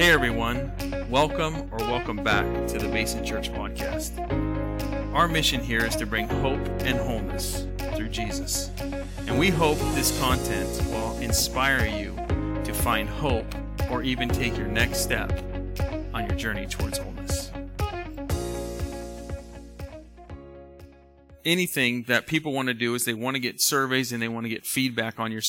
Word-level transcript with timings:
Hey 0.00 0.12
everyone, 0.12 0.72
welcome 1.10 1.68
or 1.70 1.76
welcome 1.76 2.16
back 2.16 2.46
to 2.68 2.78
the 2.78 2.88
Basin 2.88 3.22
Church 3.22 3.52
podcast. 3.52 4.16
Our 5.12 5.28
mission 5.28 5.60
here 5.60 5.84
is 5.84 5.94
to 5.96 6.06
bring 6.06 6.26
hope 6.26 6.66
and 6.86 6.98
wholeness 6.98 7.66
through 7.96 8.08
Jesus. 8.08 8.70
And 9.26 9.38
we 9.38 9.50
hope 9.50 9.76
this 9.94 10.18
content 10.18 10.70
will 10.86 11.18
inspire 11.18 11.84
you 11.84 12.16
to 12.64 12.72
find 12.72 13.10
hope 13.10 13.44
or 13.90 14.02
even 14.02 14.30
take 14.30 14.56
your 14.56 14.68
next 14.68 15.00
step 15.00 15.38
on 16.14 16.26
your 16.26 16.34
journey 16.34 16.64
towards 16.64 16.96
wholeness. 16.96 17.52
Anything 21.44 22.04
that 22.04 22.26
people 22.26 22.54
want 22.54 22.68
to 22.68 22.74
do 22.74 22.94
is 22.94 23.04
they 23.04 23.12
want 23.12 23.34
to 23.34 23.40
get 23.40 23.60
surveys 23.60 24.12
and 24.12 24.22
they 24.22 24.28
want 24.28 24.46
to 24.46 24.50
get 24.50 24.64
feedback 24.64 25.20
on 25.20 25.30
your 25.30 25.42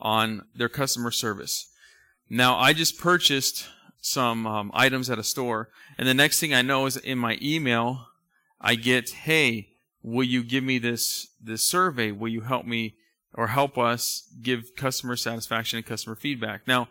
on 0.00 0.46
their 0.54 0.70
customer 0.70 1.10
service. 1.10 1.70
Now, 2.30 2.56
I 2.56 2.72
just 2.72 2.98
purchased 2.98 3.68
some 4.00 4.46
um, 4.46 4.70
items 4.74 5.10
at 5.10 5.18
a 5.18 5.24
store, 5.24 5.68
and 5.98 6.08
the 6.08 6.14
next 6.14 6.40
thing 6.40 6.54
I 6.54 6.62
know 6.62 6.86
is 6.86 6.96
in 6.96 7.18
my 7.18 7.38
email, 7.42 8.06
I 8.60 8.74
get, 8.74 9.10
"Hey, 9.10 9.70
will 10.02 10.24
you 10.24 10.42
give 10.42 10.64
me 10.64 10.78
this 10.78 11.28
this 11.42 11.62
survey? 11.62 12.12
Will 12.12 12.28
you 12.28 12.42
help 12.42 12.66
me 12.66 12.94
or 13.34 13.48
help 13.48 13.78
us 13.78 14.28
give 14.42 14.74
customer 14.76 15.16
satisfaction 15.16 15.78
and 15.78 15.86
customer 15.86 16.16
feedback?" 16.16 16.66
Now, 16.66 16.88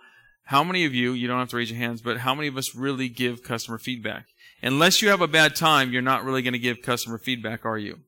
how 0.49 0.63
many 0.63 0.83
of 0.85 0.95
you, 0.95 1.13
you 1.13 1.27
don't 1.27 1.37
have 1.37 1.49
to 1.49 1.57
raise 1.57 1.69
your 1.69 1.77
hands, 1.77 2.01
but 2.01 2.17
how 2.17 2.33
many 2.33 2.47
of 2.47 2.57
us 2.57 2.73
really 2.73 3.07
give 3.07 3.43
customer 3.43 3.77
feedback? 3.77 4.25
Unless 4.63 5.01
you 5.01 5.09
have 5.09 5.21
a 5.21 5.27
bad 5.27 5.55
time, 5.55 5.91
you're 5.91 6.01
not 6.01 6.23
really 6.23 6.41
going 6.41 6.53
to 6.53 6.59
give 6.59 6.81
customer 6.81 7.19
feedback, 7.19 7.65
are 7.65 7.77
you? 7.77 7.99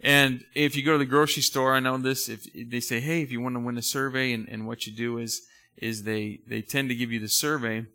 And 0.00 0.44
if 0.54 0.76
you 0.76 0.84
go 0.84 0.92
to 0.92 0.98
the 0.98 1.04
grocery 1.04 1.42
store, 1.42 1.74
I 1.74 1.80
know 1.80 1.98
this, 1.98 2.28
if 2.28 2.46
they 2.54 2.78
say, 2.78 3.00
hey, 3.00 3.22
if 3.22 3.32
you 3.32 3.40
want 3.40 3.56
to 3.56 3.60
win 3.60 3.76
a 3.76 3.82
survey, 3.82 4.32
and, 4.32 4.48
and 4.48 4.66
what 4.66 4.86
you 4.86 4.94
do 4.94 5.18
is, 5.18 5.42
is 5.76 6.04
they, 6.04 6.40
they 6.46 6.62
tend 6.62 6.90
to 6.90 6.94
give 6.94 7.10
you 7.10 7.18
the 7.18 7.28
survey, 7.28 7.86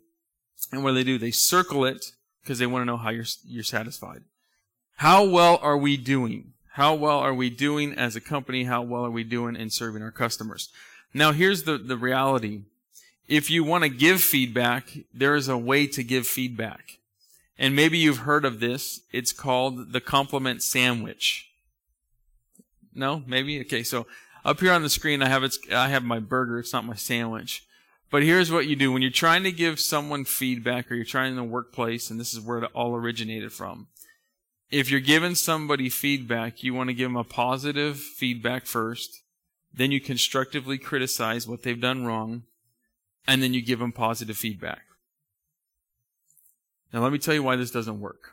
and 0.72 0.82
what 0.84 0.90
do 0.90 0.94
they 0.94 1.04
do? 1.04 1.18
They 1.18 1.30
circle 1.30 1.84
it 1.84 2.12
because 2.42 2.58
they 2.58 2.66
want 2.66 2.82
to 2.82 2.86
know 2.86 2.96
how 2.96 3.10
you're, 3.10 3.24
you're 3.46 3.64
satisfied. 3.64 4.22
How 4.96 5.24
well 5.24 5.58
are 5.62 5.76
we 5.76 5.96
doing? 5.96 6.52
How 6.74 6.94
well 6.94 7.18
are 7.18 7.34
we 7.34 7.50
doing 7.50 7.92
as 7.92 8.16
a 8.16 8.20
company? 8.20 8.64
How 8.64 8.82
well 8.82 9.04
are 9.04 9.10
we 9.10 9.24
doing 9.24 9.56
in 9.56 9.70
serving 9.70 10.02
our 10.02 10.10
customers? 10.10 10.68
Now 11.12 11.32
here's 11.32 11.64
the, 11.64 11.78
the 11.78 11.96
reality. 11.96 12.62
If 13.28 13.50
you 13.50 13.64
want 13.64 13.84
to 13.84 13.90
give 13.90 14.20
feedback, 14.20 14.90
there 15.12 15.34
is 15.34 15.48
a 15.48 15.58
way 15.58 15.86
to 15.88 16.02
give 16.02 16.26
feedback. 16.26 16.98
And 17.58 17.76
maybe 17.76 17.98
you've 17.98 18.18
heard 18.18 18.44
of 18.44 18.60
this. 18.60 19.00
It's 19.12 19.32
called 19.32 19.92
the 19.92 20.00
compliment 20.00 20.62
sandwich. 20.62 21.50
No, 22.94 23.22
maybe. 23.26 23.60
Okay, 23.60 23.82
so 23.82 24.06
up 24.44 24.60
here 24.60 24.72
on 24.72 24.82
the 24.82 24.88
screen, 24.88 25.22
I 25.22 25.28
have 25.28 25.44
it's 25.44 25.58
I 25.70 25.88
have 25.88 26.02
my 26.02 26.18
burger. 26.18 26.58
It's 26.58 26.72
not 26.72 26.84
my 26.84 26.94
sandwich. 26.94 27.64
But 28.10 28.24
here's 28.24 28.50
what 28.50 28.66
you 28.66 28.74
do 28.74 28.90
when 28.90 29.02
you're 29.02 29.10
trying 29.10 29.44
to 29.44 29.52
give 29.52 29.78
someone 29.78 30.24
feedback, 30.24 30.90
or 30.90 30.96
you're 30.96 31.04
trying 31.04 31.30
in 31.30 31.36
the 31.36 31.44
workplace, 31.44 32.10
and 32.10 32.18
this 32.18 32.34
is 32.34 32.40
where 32.40 32.58
it 32.58 32.70
all 32.74 32.94
originated 32.96 33.52
from. 33.52 33.86
If 34.70 34.90
you're 34.90 35.00
giving 35.00 35.36
somebody 35.36 35.88
feedback, 35.88 36.62
you 36.62 36.74
want 36.74 36.88
to 36.90 36.94
give 36.94 37.08
them 37.08 37.16
a 37.16 37.24
positive 37.24 37.98
feedback 37.98 38.66
first. 38.66 39.22
Then 39.72 39.92
you 39.92 40.00
constructively 40.00 40.78
criticize 40.78 41.46
what 41.46 41.62
they've 41.62 41.80
done 41.80 42.04
wrong, 42.04 42.42
and 43.28 43.42
then 43.42 43.54
you 43.54 43.62
give 43.62 43.78
them 43.78 43.92
positive 43.92 44.36
feedback. 44.36 44.82
Now, 46.92 47.02
let 47.02 47.12
me 47.12 47.18
tell 47.18 47.34
you 47.34 47.44
why 47.44 47.54
this 47.54 47.70
doesn't 47.70 48.00
work. 48.00 48.32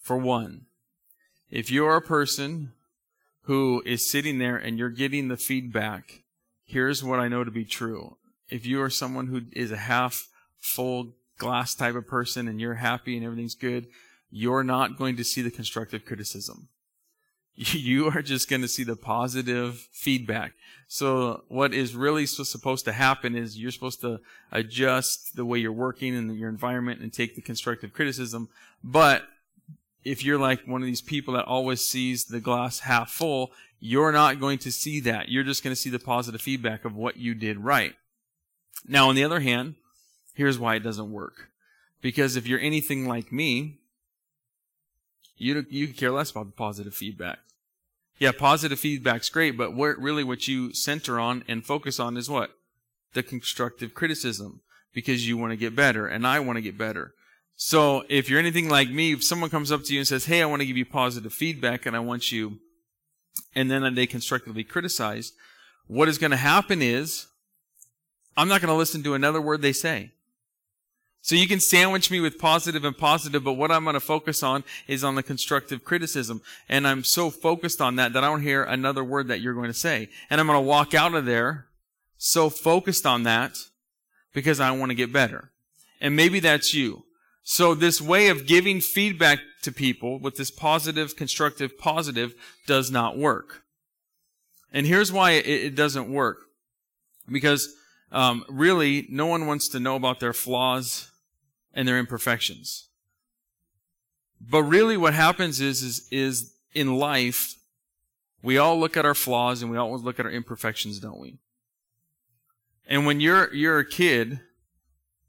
For 0.00 0.18
one, 0.18 0.66
if 1.50 1.70
you're 1.70 1.96
a 1.96 2.02
person 2.02 2.72
who 3.42 3.82
is 3.86 4.10
sitting 4.10 4.38
there 4.38 4.56
and 4.56 4.78
you're 4.78 4.90
getting 4.90 5.28
the 5.28 5.38
feedback, 5.38 6.24
here's 6.62 7.02
what 7.02 7.20
I 7.20 7.28
know 7.28 7.44
to 7.44 7.50
be 7.50 7.64
true. 7.64 8.18
If 8.54 8.64
you 8.64 8.80
are 8.82 8.90
someone 8.90 9.26
who 9.26 9.42
is 9.50 9.72
a 9.72 9.76
half 9.76 10.28
full 10.60 11.16
glass 11.38 11.74
type 11.74 11.96
of 11.96 12.06
person 12.06 12.46
and 12.46 12.60
you're 12.60 12.74
happy 12.74 13.16
and 13.16 13.26
everything's 13.26 13.56
good, 13.56 13.88
you're 14.30 14.62
not 14.62 14.96
going 14.96 15.16
to 15.16 15.24
see 15.24 15.42
the 15.42 15.50
constructive 15.50 16.04
criticism. 16.04 16.68
You 17.56 18.08
are 18.08 18.22
just 18.22 18.48
going 18.48 18.62
to 18.62 18.68
see 18.68 18.84
the 18.84 18.96
positive 18.96 19.88
feedback. 19.92 20.52
So 20.86 21.44
what 21.48 21.72
is 21.72 21.96
really 21.96 22.26
supposed 22.26 22.84
to 22.84 22.92
happen 22.92 23.36
is 23.36 23.58
you're 23.58 23.70
supposed 23.72 24.00
to 24.02 24.20
adjust 24.52 25.36
the 25.36 25.44
way 25.44 25.58
you're 25.58 25.72
working 25.72 26.16
and 26.16 26.36
your 26.36 26.48
environment 26.48 27.00
and 27.00 27.12
take 27.12 27.34
the 27.34 27.42
constructive 27.42 27.92
criticism. 27.92 28.48
But 28.82 29.22
if 30.04 30.24
you're 30.24 30.38
like 30.38 30.66
one 30.66 30.82
of 30.82 30.86
these 30.86 31.00
people 31.00 31.34
that 31.34 31.46
always 31.46 31.80
sees 31.84 32.24
the 32.24 32.40
glass 32.40 32.80
half 32.80 33.10
full, 33.10 33.52
you're 33.80 34.12
not 34.12 34.40
going 34.40 34.58
to 34.58 34.72
see 34.72 35.00
that. 35.00 35.28
You're 35.28 35.44
just 35.44 35.62
going 35.64 35.74
to 35.74 35.80
see 35.80 35.90
the 35.90 35.98
positive 35.98 36.40
feedback 36.40 36.84
of 36.84 36.94
what 36.96 37.16
you 37.16 37.34
did 37.34 37.58
right. 37.58 37.94
Now, 38.86 39.08
on 39.08 39.14
the 39.14 39.24
other 39.24 39.40
hand, 39.40 39.74
here's 40.34 40.58
why 40.58 40.74
it 40.74 40.82
doesn't 40.82 41.12
work. 41.12 41.48
Because 42.02 42.36
if 42.36 42.46
you're 42.46 42.60
anything 42.60 43.08
like 43.08 43.32
me, 43.32 43.78
you 45.36 45.64
you 45.70 45.88
care 45.88 46.10
less 46.10 46.30
about 46.30 46.46
the 46.46 46.52
positive 46.52 46.94
feedback. 46.94 47.38
Yeah, 48.18 48.32
positive 48.32 48.78
feedback's 48.78 49.28
great, 49.28 49.56
but 49.56 49.74
really 49.74 50.22
what 50.22 50.46
you 50.46 50.72
center 50.72 51.18
on 51.18 51.44
and 51.48 51.64
focus 51.64 51.98
on 51.98 52.16
is 52.16 52.30
what? 52.30 52.50
The 53.14 53.22
constructive 53.22 53.94
criticism. 53.94 54.60
Because 54.92 55.26
you 55.26 55.36
want 55.36 55.50
to 55.50 55.56
get 55.56 55.74
better, 55.74 56.06
and 56.06 56.24
I 56.24 56.38
want 56.38 56.56
to 56.56 56.62
get 56.62 56.78
better. 56.78 57.14
So 57.56 58.04
if 58.08 58.28
you're 58.28 58.38
anything 58.38 58.68
like 58.68 58.90
me, 58.90 59.12
if 59.12 59.24
someone 59.24 59.50
comes 59.50 59.72
up 59.72 59.82
to 59.84 59.92
you 59.92 60.00
and 60.00 60.06
says, 60.06 60.26
Hey, 60.26 60.40
I 60.42 60.46
want 60.46 60.60
to 60.60 60.66
give 60.66 60.76
you 60.76 60.86
positive 60.86 61.32
feedback 61.32 61.86
and 61.86 61.96
I 61.96 62.00
want 62.00 62.30
you, 62.30 62.58
and 63.54 63.70
then 63.70 63.94
they 63.94 64.06
constructively 64.06 64.62
criticize, 64.62 65.32
what 65.86 66.08
is 66.08 66.18
going 66.18 66.30
to 66.30 66.36
happen 66.36 66.80
is 66.80 67.26
I'm 68.36 68.48
not 68.48 68.60
going 68.60 68.68
to 68.68 68.76
listen 68.76 69.02
to 69.04 69.14
another 69.14 69.40
word 69.40 69.62
they 69.62 69.72
say. 69.72 70.10
So 71.22 71.34
you 71.34 71.48
can 71.48 71.60
sandwich 71.60 72.10
me 72.10 72.20
with 72.20 72.38
positive 72.38 72.84
and 72.84 72.96
positive, 72.96 73.42
but 73.42 73.54
what 73.54 73.70
I'm 73.70 73.84
going 73.84 73.94
to 73.94 74.00
focus 74.00 74.42
on 74.42 74.62
is 74.86 75.02
on 75.02 75.14
the 75.14 75.22
constructive 75.22 75.82
criticism. 75.82 76.42
And 76.68 76.86
I'm 76.86 77.02
so 77.02 77.30
focused 77.30 77.80
on 77.80 77.96
that 77.96 78.12
that 78.12 78.22
I 78.22 78.26
don't 78.26 78.42
hear 78.42 78.62
another 78.62 79.02
word 79.02 79.28
that 79.28 79.40
you're 79.40 79.54
going 79.54 79.70
to 79.70 79.74
say. 79.74 80.10
And 80.28 80.38
I'm 80.38 80.46
going 80.46 80.58
to 80.58 80.60
walk 80.60 80.92
out 80.92 81.14
of 81.14 81.24
there 81.24 81.66
so 82.18 82.50
focused 82.50 83.06
on 83.06 83.22
that 83.22 83.56
because 84.34 84.60
I 84.60 84.70
want 84.72 84.90
to 84.90 84.94
get 84.94 85.14
better. 85.14 85.50
And 85.98 86.14
maybe 86.14 86.40
that's 86.40 86.74
you. 86.74 87.04
So 87.42 87.74
this 87.74 88.00
way 88.00 88.28
of 88.28 88.46
giving 88.46 88.80
feedback 88.80 89.38
to 89.62 89.72
people 89.72 90.18
with 90.18 90.36
this 90.36 90.50
positive, 90.50 91.16
constructive, 91.16 91.78
positive 91.78 92.34
does 92.66 92.90
not 92.90 93.16
work. 93.16 93.62
And 94.72 94.86
here's 94.86 95.12
why 95.12 95.32
it, 95.32 95.74
doesn't 95.74 96.12
work. 96.12 96.38
Because 97.30 97.74
um, 98.14 98.44
really, 98.48 99.06
no 99.10 99.26
one 99.26 99.46
wants 99.46 99.68
to 99.68 99.80
know 99.80 99.96
about 99.96 100.20
their 100.20 100.32
flaws 100.32 101.10
and 101.74 101.86
their 101.86 101.98
imperfections. 101.98 102.88
But 104.40 104.62
really, 104.62 104.96
what 104.96 105.12
happens 105.12 105.60
is, 105.60 105.82
is, 105.82 106.08
is 106.10 106.54
in 106.72 106.96
life, 106.96 107.56
we 108.42 108.56
all 108.56 108.78
look 108.78 108.96
at 108.96 109.04
our 109.04 109.14
flaws 109.14 109.60
and 109.60 109.70
we 109.70 109.76
always 109.76 110.02
look 110.02 110.18
at 110.18 110.26
our 110.26 110.32
imperfections, 110.32 110.98
don't 110.98 111.18
we? 111.18 111.38
And 112.86 113.06
when 113.06 113.20
you're, 113.20 113.52
you're 113.54 113.78
a 113.78 113.88
kid, 113.88 114.40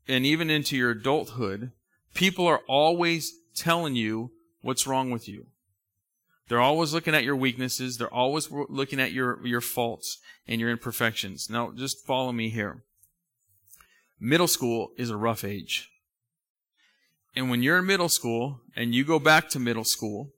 and 0.07 0.25
even 0.25 0.49
into 0.49 0.77
your 0.77 0.91
adulthood, 0.91 1.71
People 2.15 2.47
are 2.47 2.61
always 2.67 3.33
telling 3.53 3.95
you 3.95 4.31
what's 4.61 4.87
wrong 4.87 5.11
with 5.11 5.27
you. 5.27 5.47
They're 6.47 6.61
always 6.61 6.93
looking 6.93 7.15
at 7.15 7.23
your 7.23 7.35
weaknesses. 7.35 7.97
They're 7.97 8.13
always 8.13 8.49
looking 8.51 8.99
at 8.99 9.11
your, 9.11 9.45
your 9.45 9.61
faults 9.61 10.19
and 10.47 10.61
your 10.61 10.69
imperfections. 10.69 11.49
Now, 11.49 11.71
just 11.71 12.05
follow 12.05 12.31
me 12.31 12.49
here. 12.49 12.83
Middle 14.19 14.47
school 14.47 14.91
is 14.97 15.09
a 15.09 15.17
rough 15.17 15.43
age. 15.43 15.89
And 17.35 17.49
when 17.49 17.63
you're 17.63 17.79
in 17.79 17.85
middle 17.85 18.09
school 18.09 18.61
and 18.75 18.95
you 18.95 19.03
go 19.03 19.19
back 19.19 19.49
to 19.49 19.59
middle 19.59 19.83
school, 19.83 20.31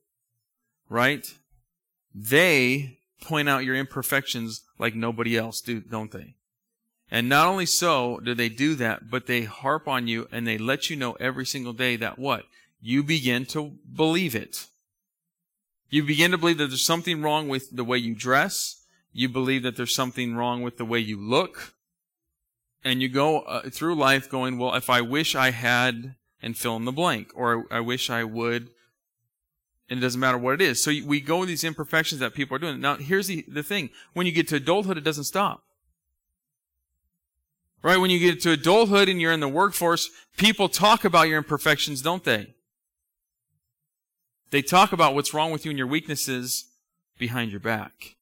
right? 0.89 1.27
They 2.15 2.99
point 3.21 3.49
out 3.49 3.65
your 3.65 3.75
imperfections 3.75 4.63
like 4.79 4.95
nobody 4.95 5.37
else 5.37 5.61
do, 5.61 5.81
don't 5.81 6.11
they? 6.11 6.35
And 7.09 7.29
not 7.29 7.47
only 7.47 7.65
so 7.65 8.19
do 8.23 8.33
they 8.33 8.49
do 8.49 8.75
that, 8.75 9.09
but 9.09 9.27
they 9.27 9.43
harp 9.43 9.87
on 9.87 10.07
you 10.07 10.27
and 10.31 10.47
they 10.47 10.57
let 10.57 10.89
you 10.89 10.95
know 10.95 11.13
every 11.13 11.45
single 11.45 11.73
day 11.73 11.95
that 11.97 12.17
what? 12.17 12.45
You 12.81 13.03
begin 13.03 13.45
to 13.47 13.73
believe 13.93 14.35
it. 14.35 14.67
You 15.89 16.03
begin 16.03 16.31
to 16.31 16.37
believe 16.37 16.57
that 16.57 16.67
there's 16.67 16.85
something 16.85 17.21
wrong 17.21 17.47
with 17.47 17.75
the 17.75 17.83
way 17.83 17.97
you 17.97 18.15
dress. 18.15 18.83
You 19.13 19.29
believe 19.29 19.63
that 19.63 19.77
there's 19.77 19.95
something 19.95 20.35
wrong 20.35 20.61
with 20.61 20.77
the 20.77 20.85
way 20.85 20.99
you 20.99 21.17
look. 21.17 21.73
And 22.83 23.01
you 23.01 23.09
go 23.09 23.39
uh, 23.39 23.69
through 23.69 23.95
life 23.95 24.29
going, 24.29 24.57
well, 24.57 24.75
if 24.75 24.89
I 24.89 25.01
wish 25.01 25.35
I 25.35 25.51
had, 25.51 26.15
and 26.41 26.57
fill 26.57 26.75
in 26.75 26.85
the 26.85 26.91
blank, 26.91 27.31
or 27.35 27.65
I 27.71 27.79
wish 27.79 28.09
I 28.09 28.23
would, 28.23 28.69
and 29.89 29.99
it 29.99 30.01
doesn't 30.01 30.19
matter 30.19 30.37
what 30.37 30.55
it 30.55 30.61
is. 30.61 30.83
So 30.83 30.91
we 31.05 31.21
go 31.21 31.39
with 31.39 31.49
these 31.49 31.63
imperfections 31.63 32.19
that 32.19 32.33
people 32.33 32.55
are 32.55 32.59
doing. 32.59 32.79
Now, 32.79 32.95
here's 32.95 33.27
the, 33.27 33.45
the 33.47 33.63
thing. 33.63 33.89
When 34.13 34.25
you 34.25 34.31
get 34.31 34.47
to 34.49 34.57
adulthood, 34.57 34.97
it 34.97 35.03
doesn't 35.03 35.23
stop. 35.23 35.63
Right? 37.81 37.97
When 37.97 38.09
you 38.09 38.19
get 38.19 38.41
to 38.41 38.51
adulthood 38.51 39.07
and 39.07 39.21
you're 39.21 39.31
in 39.31 39.39
the 39.39 39.47
workforce, 39.47 40.09
people 40.35 40.67
talk 40.67 41.05
about 41.05 41.29
your 41.29 41.37
imperfections, 41.37 42.01
don't 42.01 42.23
they? 42.23 42.53
They 44.49 44.61
talk 44.61 44.91
about 44.93 45.13
what's 45.13 45.33
wrong 45.33 45.51
with 45.51 45.65
you 45.65 45.71
and 45.71 45.77
your 45.77 45.87
weaknesses 45.87 46.65
behind 47.17 47.51
your 47.51 47.59
back. 47.59 48.15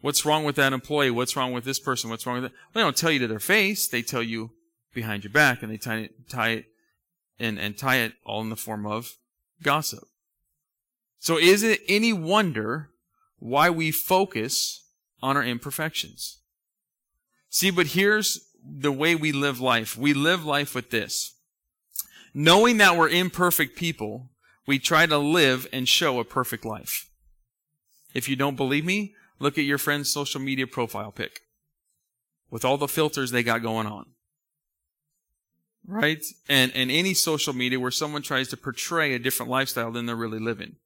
What's 0.00 0.24
wrong 0.24 0.44
with 0.44 0.56
that 0.56 0.72
employee? 0.72 1.10
What's 1.10 1.36
wrong 1.36 1.52
with 1.52 1.64
this 1.64 1.78
person? 1.78 2.10
What's 2.10 2.26
wrong 2.26 2.42
with 2.42 2.50
that? 2.50 2.52
Well, 2.52 2.70
they 2.74 2.80
don't 2.80 2.96
tell 2.96 3.10
you 3.10 3.20
to 3.20 3.28
their 3.28 3.38
face. 3.38 3.86
They 3.86 4.02
tell 4.02 4.22
you 4.22 4.50
behind 4.92 5.24
your 5.24 5.32
back 5.32 5.62
and 5.62 5.70
they 5.70 5.76
tie 5.76 5.98
it, 5.98 6.28
tie 6.28 6.50
it 6.50 6.64
and, 7.38 7.58
and 7.58 7.78
tie 7.78 7.98
it 7.98 8.14
all 8.24 8.40
in 8.40 8.50
the 8.50 8.56
form 8.56 8.86
of 8.86 9.16
gossip. 9.62 10.04
So 11.18 11.38
is 11.38 11.62
it 11.62 11.80
any 11.88 12.12
wonder 12.12 12.90
why 13.38 13.70
we 13.70 13.92
focus 13.92 14.88
on 15.22 15.36
our 15.36 15.44
imperfections? 15.44 16.38
See, 17.48 17.70
but 17.70 17.88
here's 17.88 18.40
the 18.64 18.92
way 18.92 19.14
we 19.14 19.30
live 19.30 19.60
life. 19.60 19.96
We 19.96 20.14
live 20.14 20.44
life 20.44 20.74
with 20.74 20.90
this. 20.90 21.34
Knowing 22.34 22.78
that 22.78 22.96
we're 22.96 23.08
imperfect 23.08 23.76
people, 23.76 24.30
we 24.66 24.78
try 24.78 25.06
to 25.06 25.18
live 25.18 25.66
and 25.72 25.88
show 25.88 26.18
a 26.18 26.24
perfect 26.24 26.64
life. 26.64 27.10
If 28.14 28.28
you 28.28 28.36
don't 28.36 28.56
believe 28.56 28.84
me, 28.84 29.14
look 29.38 29.58
at 29.58 29.64
your 29.64 29.78
friend's 29.78 30.10
social 30.10 30.40
media 30.40 30.66
profile 30.66 31.12
pic 31.12 31.40
with 32.50 32.64
all 32.64 32.76
the 32.76 32.88
filters 32.88 33.30
they 33.30 33.42
got 33.42 33.62
going 33.62 33.86
on. 33.86 34.06
Right? 35.86 36.22
And, 36.48 36.70
and 36.74 36.90
any 36.90 37.12
social 37.12 37.52
media 37.52 37.80
where 37.80 37.90
someone 37.90 38.22
tries 38.22 38.48
to 38.48 38.56
portray 38.56 39.14
a 39.14 39.18
different 39.18 39.50
lifestyle 39.50 39.90
than 39.90 40.06
they're 40.06 40.14
really 40.14 40.38
living. 40.38 40.76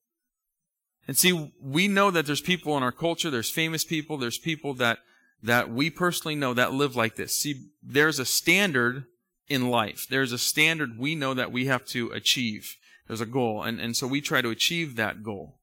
And 1.06 1.16
see, 1.16 1.52
we 1.60 1.86
know 1.86 2.10
that 2.10 2.26
there's 2.26 2.40
people 2.40 2.76
in 2.76 2.82
our 2.82 2.92
culture, 2.92 3.30
there's 3.30 3.50
famous 3.50 3.84
people, 3.84 4.16
there's 4.16 4.38
people 4.38 4.74
that, 4.74 4.98
that 5.42 5.70
we 5.70 5.90
personally 5.90 6.34
know 6.34 6.54
that 6.54 6.72
live 6.72 6.96
like 6.96 7.16
this. 7.16 7.36
See, 7.36 7.68
there's 7.82 8.18
a 8.18 8.24
standard 8.24 9.04
in 9.48 9.70
life. 9.70 10.06
There's 10.08 10.32
a 10.32 10.38
standard 10.38 10.98
we 10.98 11.14
know 11.14 11.34
that 11.34 11.52
we 11.52 11.66
have 11.66 11.84
to 11.86 12.10
achieve. 12.10 12.76
There's 13.06 13.20
a 13.20 13.26
goal. 13.26 13.62
And, 13.62 13.80
and 13.80 13.96
so 13.96 14.06
we 14.06 14.20
try 14.20 14.42
to 14.42 14.50
achieve 14.50 14.96
that 14.96 15.22
goal. 15.22 15.58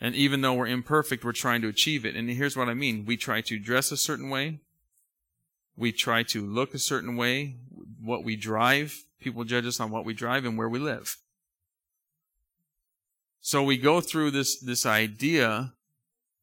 And 0.00 0.14
even 0.14 0.40
though 0.40 0.54
we're 0.54 0.66
imperfect, 0.66 1.24
we're 1.24 1.32
trying 1.32 1.62
to 1.62 1.68
achieve 1.68 2.04
it. 2.04 2.16
And 2.16 2.28
here's 2.28 2.56
what 2.56 2.68
I 2.68 2.74
mean. 2.74 3.06
We 3.06 3.16
try 3.16 3.40
to 3.42 3.58
dress 3.58 3.90
a 3.90 3.96
certain 3.96 4.28
way. 4.28 4.60
We 5.76 5.92
try 5.92 6.22
to 6.24 6.44
look 6.44 6.74
a 6.74 6.78
certain 6.78 7.16
way. 7.16 7.56
What 8.02 8.24
we 8.24 8.36
drive, 8.36 9.04
people 9.20 9.44
judge 9.44 9.66
us 9.66 9.80
on 9.80 9.90
what 9.90 10.04
we 10.04 10.14
drive 10.14 10.44
and 10.44 10.58
where 10.58 10.68
we 10.68 10.78
live. 10.78 11.16
So 13.40 13.62
we 13.62 13.76
go 13.76 14.00
through 14.00 14.32
this, 14.32 14.58
this 14.58 14.84
idea 14.84 15.74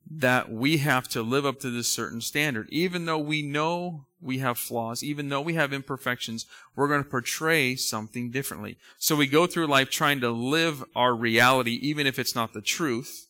that 0.10 0.52
we 0.52 0.78
have 0.78 1.08
to 1.10 1.22
live 1.22 1.46
up 1.46 1.60
to 1.60 1.70
this 1.70 1.88
certain 1.88 2.22
standard. 2.22 2.68
Even 2.72 3.06
though 3.06 3.20
we 3.20 3.42
know 3.42 4.06
we 4.24 4.40
have 4.40 4.58
flaws, 4.58 5.04
even 5.04 5.30
though 5.30 5.42
we 5.42 5.56
have 5.56 5.74
imperfections, 5.74 6.46
we're 6.76 6.88
going 6.88 7.04
to 7.04 7.10
portray 7.10 7.76
something 7.76 8.32
differently. 8.32 8.78
So 8.98 9.16
we 9.16 9.28
go 9.28 9.46
through 9.48 9.68
life 9.68 9.90
trying 9.90 10.22
to 10.22 10.32
live 10.32 10.84
our 10.96 11.14
reality, 11.14 11.80
even 11.82 12.08
if 12.08 12.18
it's 12.18 12.36
not 12.36 12.54
the 12.54 12.62
truth, 12.62 13.28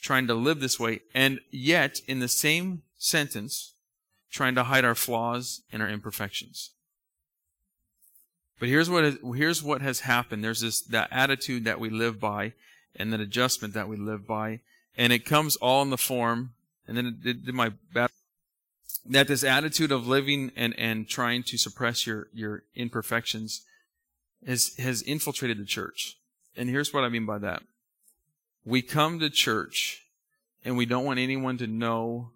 trying 0.00 0.26
to 0.26 0.34
live 0.34 0.60
this 0.60 0.78
way, 0.78 1.00
and 1.14 1.40
yet, 1.50 2.00
in 2.06 2.20
the 2.20 2.28
same 2.28 2.82
sentence, 2.98 3.74
trying 4.30 4.54
to 4.54 4.64
hide 4.64 4.84
our 4.84 4.94
flaws 4.94 5.62
and 5.72 5.82
our 5.82 5.88
imperfections. 5.88 6.70
But 8.60 8.68
here's 8.68 8.90
what, 8.90 9.18
here's 9.36 9.62
what 9.62 9.82
has 9.82 10.00
happened. 10.00 10.42
There's 10.42 10.60
this, 10.60 10.80
that 10.82 11.08
attitude 11.12 11.64
that 11.64 11.80
we 11.80 11.90
live 11.90 12.18
by, 12.20 12.52
and 12.96 13.12
that 13.12 13.20
adjustment 13.20 13.74
that 13.74 13.88
we 13.88 13.96
live 13.96 14.26
by. 14.26 14.60
And 14.96 15.12
it 15.12 15.24
comes 15.24 15.56
all 15.56 15.82
in 15.82 15.90
the 15.90 15.96
form, 15.96 16.54
and 16.86 16.96
then 16.96 17.06
it 17.24 17.44
did 17.44 17.54
my 17.54 17.72
best, 17.92 18.12
that 19.08 19.28
this 19.28 19.42
attitude 19.42 19.90
of 19.90 20.06
living 20.06 20.52
and, 20.54 20.78
and 20.78 21.08
trying 21.08 21.42
to 21.44 21.58
suppress 21.58 22.06
your, 22.06 22.28
your 22.32 22.64
imperfections 22.74 23.62
has, 24.46 24.76
has 24.76 25.02
infiltrated 25.02 25.58
the 25.58 25.64
church. 25.64 26.18
And 26.56 26.68
here's 26.68 26.92
what 26.92 27.04
I 27.04 27.08
mean 27.08 27.26
by 27.26 27.38
that. 27.38 27.62
We 28.64 28.82
come 28.82 29.18
to 29.20 29.30
church 29.30 30.04
and 30.64 30.76
we 30.76 30.86
don't 30.86 31.04
want 31.04 31.18
anyone 31.18 31.56
to 31.58 31.66
know 31.66 32.30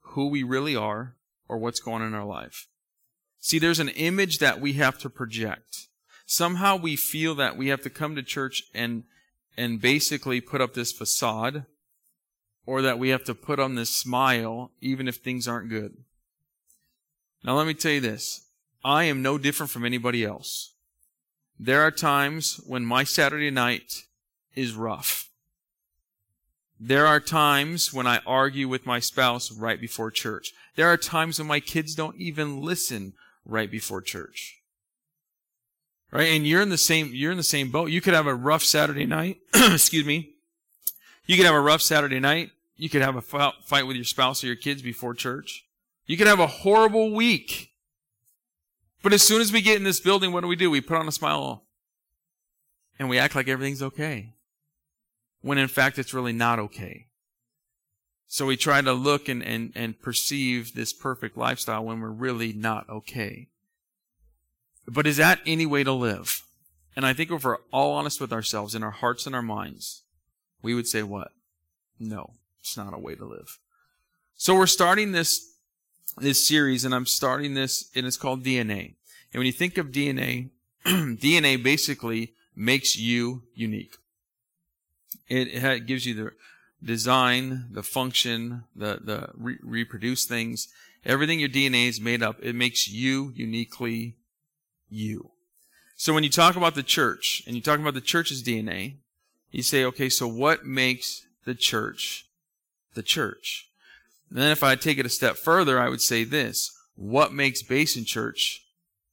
who 0.00 0.28
we 0.28 0.42
really 0.42 0.74
are 0.74 1.14
or 1.48 1.58
what's 1.58 1.80
going 1.80 2.02
on 2.02 2.08
in 2.08 2.14
our 2.14 2.24
life. 2.24 2.66
See, 3.40 3.58
there's 3.58 3.80
an 3.80 3.90
image 3.90 4.38
that 4.38 4.60
we 4.60 4.74
have 4.74 4.98
to 4.98 5.10
project. 5.10 5.88
Somehow 6.26 6.76
we 6.76 6.96
feel 6.96 7.34
that 7.36 7.56
we 7.56 7.68
have 7.68 7.82
to 7.82 7.90
come 7.90 8.16
to 8.16 8.22
church 8.22 8.64
and 8.74 9.04
and 9.56 9.80
basically 9.80 10.40
put 10.40 10.60
up 10.60 10.74
this 10.74 10.92
facade 10.92 11.66
or 12.68 12.82
that 12.82 12.98
we 12.98 13.08
have 13.08 13.24
to 13.24 13.34
put 13.34 13.58
on 13.58 13.74
this 13.74 13.88
smile 13.88 14.70
even 14.82 15.08
if 15.08 15.16
things 15.16 15.48
aren't 15.48 15.70
good. 15.70 15.96
Now 17.42 17.56
let 17.56 17.66
me 17.66 17.72
tell 17.72 17.92
you 17.92 18.00
this. 18.00 18.46
I 18.84 19.04
am 19.04 19.22
no 19.22 19.38
different 19.38 19.70
from 19.70 19.86
anybody 19.86 20.22
else. 20.22 20.74
There 21.58 21.80
are 21.80 21.90
times 21.90 22.60
when 22.66 22.84
my 22.84 23.04
Saturday 23.04 23.50
night 23.50 24.04
is 24.54 24.74
rough. 24.74 25.30
There 26.78 27.06
are 27.06 27.20
times 27.20 27.94
when 27.94 28.06
I 28.06 28.20
argue 28.26 28.68
with 28.68 28.84
my 28.84 29.00
spouse 29.00 29.50
right 29.50 29.80
before 29.80 30.10
church. 30.10 30.52
There 30.76 30.88
are 30.88 30.98
times 30.98 31.38
when 31.38 31.48
my 31.48 31.60
kids 31.60 31.94
don't 31.94 32.16
even 32.16 32.60
listen 32.60 33.14
right 33.46 33.70
before 33.70 34.02
church 34.02 34.58
right? 36.10 36.28
And 36.28 36.46
you're 36.46 36.62
in 36.62 36.70
the 36.70 36.78
same 36.78 37.10
you're 37.12 37.32
in 37.32 37.36
the 37.36 37.42
same 37.42 37.70
boat. 37.70 37.90
You 37.90 38.00
could 38.00 38.14
have 38.14 38.26
a 38.26 38.34
rough 38.34 38.62
Saturday 38.62 39.06
night. 39.06 39.38
excuse 39.54 40.06
me. 40.06 40.30
You 41.26 41.36
could 41.36 41.46
have 41.46 41.54
a 41.54 41.60
rough 41.60 41.82
Saturday 41.82 42.20
night. 42.20 42.50
You 42.78 42.88
could 42.88 43.02
have 43.02 43.16
a 43.16 43.20
fight 43.20 43.86
with 43.86 43.96
your 43.96 44.04
spouse 44.04 44.42
or 44.42 44.46
your 44.46 44.56
kids 44.56 44.82
before 44.82 45.12
church. 45.12 45.66
You 46.06 46.16
could 46.16 46.28
have 46.28 46.40
a 46.40 46.46
horrible 46.46 47.12
week. 47.12 47.72
But 49.02 49.12
as 49.12 49.22
soon 49.22 49.40
as 49.40 49.52
we 49.52 49.60
get 49.60 49.76
in 49.76 49.84
this 49.84 50.00
building, 50.00 50.32
what 50.32 50.40
do 50.42 50.48
we 50.48 50.56
do? 50.56 50.70
We 50.70 50.80
put 50.80 50.96
on 50.96 51.08
a 51.08 51.12
smile 51.12 51.64
and 52.98 53.08
we 53.08 53.18
act 53.18 53.34
like 53.34 53.48
everything's 53.48 53.82
okay. 53.82 54.34
When 55.40 55.58
in 55.58 55.68
fact 55.68 55.98
it's 55.98 56.14
really 56.14 56.32
not 56.32 56.58
okay. 56.60 57.06
So 58.28 58.46
we 58.46 58.56
try 58.56 58.80
to 58.80 58.92
look 58.92 59.28
and, 59.28 59.42
and, 59.42 59.72
and 59.74 60.00
perceive 60.00 60.74
this 60.74 60.92
perfect 60.92 61.36
lifestyle 61.36 61.84
when 61.84 62.00
we're 62.00 62.10
really 62.10 62.52
not 62.52 62.88
okay. 62.88 63.48
But 64.86 65.06
is 65.06 65.16
that 65.16 65.40
any 65.46 65.66
way 65.66 65.82
to 65.82 65.92
live? 65.92 66.42
And 66.94 67.06
I 67.06 67.12
think 67.12 67.30
if 67.30 67.44
we're 67.44 67.58
all 67.72 67.92
honest 67.92 68.20
with 68.20 68.32
ourselves 68.32 68.74
in 68.74 68.82
our 68.82 68.90
hearts 68.90 69.26
and 69.26 69.34
our 69.34 69.42
minds, 69.42 70.02
we 70.62 70.74
would 70.74 70.86
say 70.86 71.02
what? 71.02 71.32
No, 71.98 72.34
it's 72.68 72.76
not 72.76 72.94
a 72.94 72.98
way 72.98 73.14
to 73.14 73.24
live. 73.24 73.58
So 74.36 74.54
we're 74.54 74.66
starting 74.66 75.12
this 75.12 75.54
this 76.18 76.46
series, 76.46 76.84
and 76.84 76.94
I'm 76.94 77.06
starting 77.06 77.54
this, 77.54 77.90
and 77.94 78.06
it's 78.06 78.16
called 78.16 78.44
DNA. 78.44 78.94
And 79.32 79.40
when 79.40 79.46
you 79.46 79.52
think 79.52 79.78
of 79.78 79.88
DNA, 79.88 80.50
DNA 80.84 81.62
basically 81.62 82.34
makes 82.54 82.96
you 82.96 83.42
unique. 83.54 83.96
It, 85.28 85.48
it, 85.48 85.86
gives 85.86 86.06
you 86.06 86.14
the 86.14 86.30
design, 86.84 87.68
the 87.70 87.82
function, 87.82 88.64
the 88.74 89.00
the 89.02 89.30
re- 89.34 89.58
reproduce 89.62 90.24
things. 90.26 90.68
Everything 91.04 91.40
your 91.40 91.48
DNA 91.48 91.88
is 91.88 92.00
made 92.00 92.22
up. 92.22 92.36
It 92.42 92.54
makes 92.54 92.88
you 92.88 93.32
uniquely 93.34 94.16
you. 94.90 95.30
So 95.96 96.12
when 96.12 96.24
you 96.24 96.30
talk 96.30 96.56
about 96.56 96.74
the 96.74 96.82
church 96.82 97.42
and 97.46 97.56
you 97.56 97.62
talk 97.62 97.80
about 97.80 97.94
the 97.94 98.00
church's 98.00 98.42
DNA, 98.42 98.96
you 99.50 99.62
say, 99.62 99.84
okay, 99.84 100.08
so 100.08 100.28
what 100.28 100.64
makes 100.64 101.26
the 101.44 101.54
church 101.54 102.27
the 102.98 103.02
church? 103.02 103.70
And 104.28 104.38
then 104.38 104.50
if 104.50 104.62
I 104.62 104.74
take 104.74 104.98
it 104.98 105.06
a 105.06 105.10
step 105.10 105.36
further, 105.36 105.78
I 105.78 105.88
would 105.88 106.02
say 106.02 106.24
this. 106.24 106.76
What 106.96 107.32
makes 107.32 107.62
Basin 107.62 108.04
Church 108.04 108.66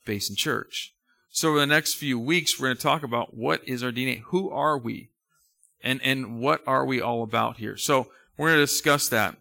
Basin 0.06 0.36
Church? 0.36 0.94
So 1.30 1.50
over 1.50 1.60
the 1.60 1.68
next 1.68 1.96
few 1.96 2.20
weeks, 2.20 2.60
we're 2.60 2.68
going 2.68 2.78
to 2.78 2.84
talk 2.84 3.04
about 3.04 3.36
what 3.36 3.62
is 3.68 3.84
our 3.84 3.92
DNA? 3.92 4.22
Who 4.28 4.50
are 4.50 4.78
we? 4.78 5.10
And, 5.84 6.02
and 6.04 6.40
what 6.40 6.62
are 6.66 6.86
we 6.86 7.00
all 7.00 7.24
about 7.24 7.58
here? 7.58 7.78
So 7.78 8.08
we're 8.38 8.50
going 8.50 8.58
to 8.58 8.64
discuss 8.64 9.08
that. 9.10 9.36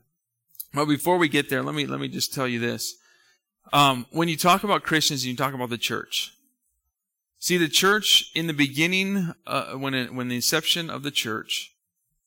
But 0.72 0.86
before 0.86 1.18
we 1.18 1.28
get 1.28 1.48
there, 1.48 1.62
let 1.62 1.74
me, 1.74 1.86
let 1.86 2.00
me 2.00 2.08
just 2.08 2.34
tell 2.34 2.48
you 2.48 2.58
this. 2.58 2.96
Um, 3.72 4.06
when 4.10 4.28
you 4.28 4.36
talk 4.36 4.64
about 4.64 4.82
Christians, 4.82 5.22
and 5.22 5.30
you 5.30 5.36
talk 5.36 5.54
about 5.54 5.70
the 5.70 5.78
church. 5.78 6.32
See, 7.38 7.56
the 7.56 7.68
church 7.68 8.30
in 8.34 8.46
the 8.46 8.52
beginning, 8.52 9.32
uh, 9.46 9.72
when 9.72 9.94
it, 9.94 10.14
when 10.14 10.28
the 10.28 10.36
inception 10.36 10.90
of 10.90 11.02
the 11.02 11.10
church, 11.10 11.72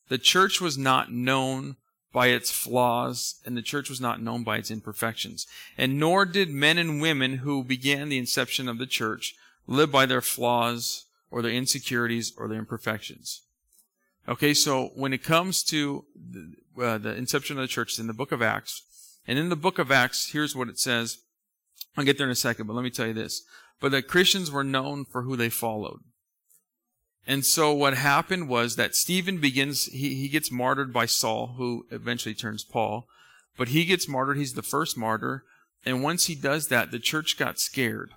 the 0.08 0.18
church 0.18 0.60
was 0.60 0.78
not 0.78 1.12
known 1.12 1.76
by 2.18 2.26
its 2.26 2.50
flaws, 2.50 3.36
and 3.46 3.56
the 3.56 3.62
church 3.62 3.88
was 3.88 4.00
not 4.00 4.20
known 4.20 4.42
by 4.42 4.56
its 4.56 4.72
imperfections. 4.72 5.46
And 5.76 6.00
nor 6.00 6.24
did 6.24 6.50
men 6.50 6.76
and 6.76 7.00
women 7.00 7.36
who 7.36 7.62
began 7.62 8.08
the 8.08 8.18
inception 8.18 8.68
of 8.68 8.78
the 8.78 8.88
church 8.88 9.36
live 9.68 9.92
by 9.92 10.04
their 10.04 10.20
flaws 10.20 11.04
or 11.30 11.42
their 11.42 11.52
insecurities 11.52 12.32
or 12.36 12.48
their 12.48 12.58
imperfections. 12.58 13.42
Okay, 14.28 14.52
so 14.52 14.90
when 14.96 15.12
it 15.12 15.22
comes 15.22 15.62
to 15.62 16.06
the, 16.16 16.84
uh, 16.84 16.98
the 16.98 17.14
inception 17.14 17.56
of 17.56 17.62
the 17.62 17.68
church, 17.68 18.00
in 18.00 18.08
the 18.08 18.12
book 18.12 18.32
of 18.32 18.42
Acts, 18.42 18.82
and 19.28 19.38
in 19.38 19.48
the 19.48 19.54
book 19.54 19.78
of 19.78 19.92
Acts, 19.92 20.32
here's 20.32 20.56
what 20.56 20.68
it 20.68 20.80
says 20.80 21.18
I'll 21.96 22.04
get 22.04 22.18
there 22.18 22.26
in 22.26 22.32
a 22.32 22.34
second, 22.34 22.66
but 22.66 22.72
let 22.72 22.82
me 22.82 22.90
tell 22.90 23.06
you 23.06 23.14
this. 23.14 23.44
But 23.78 23.92
the 23.92 24.02
Christians 24.02 24.50
were 24.50 24.64
known 24.64 25.04
for 25.04 25.22
who 25.22 25.36
they 25.36 25.50
followed. 25.50 26.00
And 27.28 27.44
so 27.44 27.74
what 27.74 27.92
happened 27.92 28.48
was 28.48 28.76
that 28.76 28.96
Stephen 28.96 29.36
begins, 29.38 29.84
he, 29.84 30.14
he 30.14 30.28
gets 30.28 30.50
martyred 30.50 30.94
by 30.94 31.04
Saul, 31.04 31.54
who 31.58 31.86
eventually 31.90 32.34
turns 32.34 32.64
Paul. 32.64 33.06
But 33.58 33.68
he 33.68 33.84
gets 33.84 34.08
martyred, 34.08 34.38
he's 34.38 34.54
the 34.54 34.62
first 34.62 34.96
martyr. 34.96 35.44
And 35.84 36.02
once 36.02 36.24
he 36.24 36.34
does 36.34 36.68
that, 36.68 36.90
the 36.90 36.98
church 36.98 37.36
got 37.38 37.60
scared. 37.60 38.12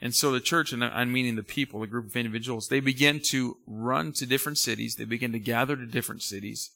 And 0.00 0.12
so 0.12 0.32
the 0.32 0.40
church, 0.40 0.72
and 0.72 0.82
I'm 0.82 1.12
meaning 1.12 1.36
the 1.36 1.44
people, 1.44 1.78
the 1.78 1.86
group 1.86 2.06
of 2.06 2.16
individuals, 2.16 2.66
they 2.66 2.80
begin 2.80 3.20
to 3.26 3.58
run 3.64 4.12
to 4.14 4.26
different 4.26 4.58
cities. 4.58 4.96
They 4.96 5.04
begin 5.04 5.30
to 5.30 5.38
gather 5.38 5.76
to 5.76 5.86
different 5.86 6.22
cities. 6.22 6.70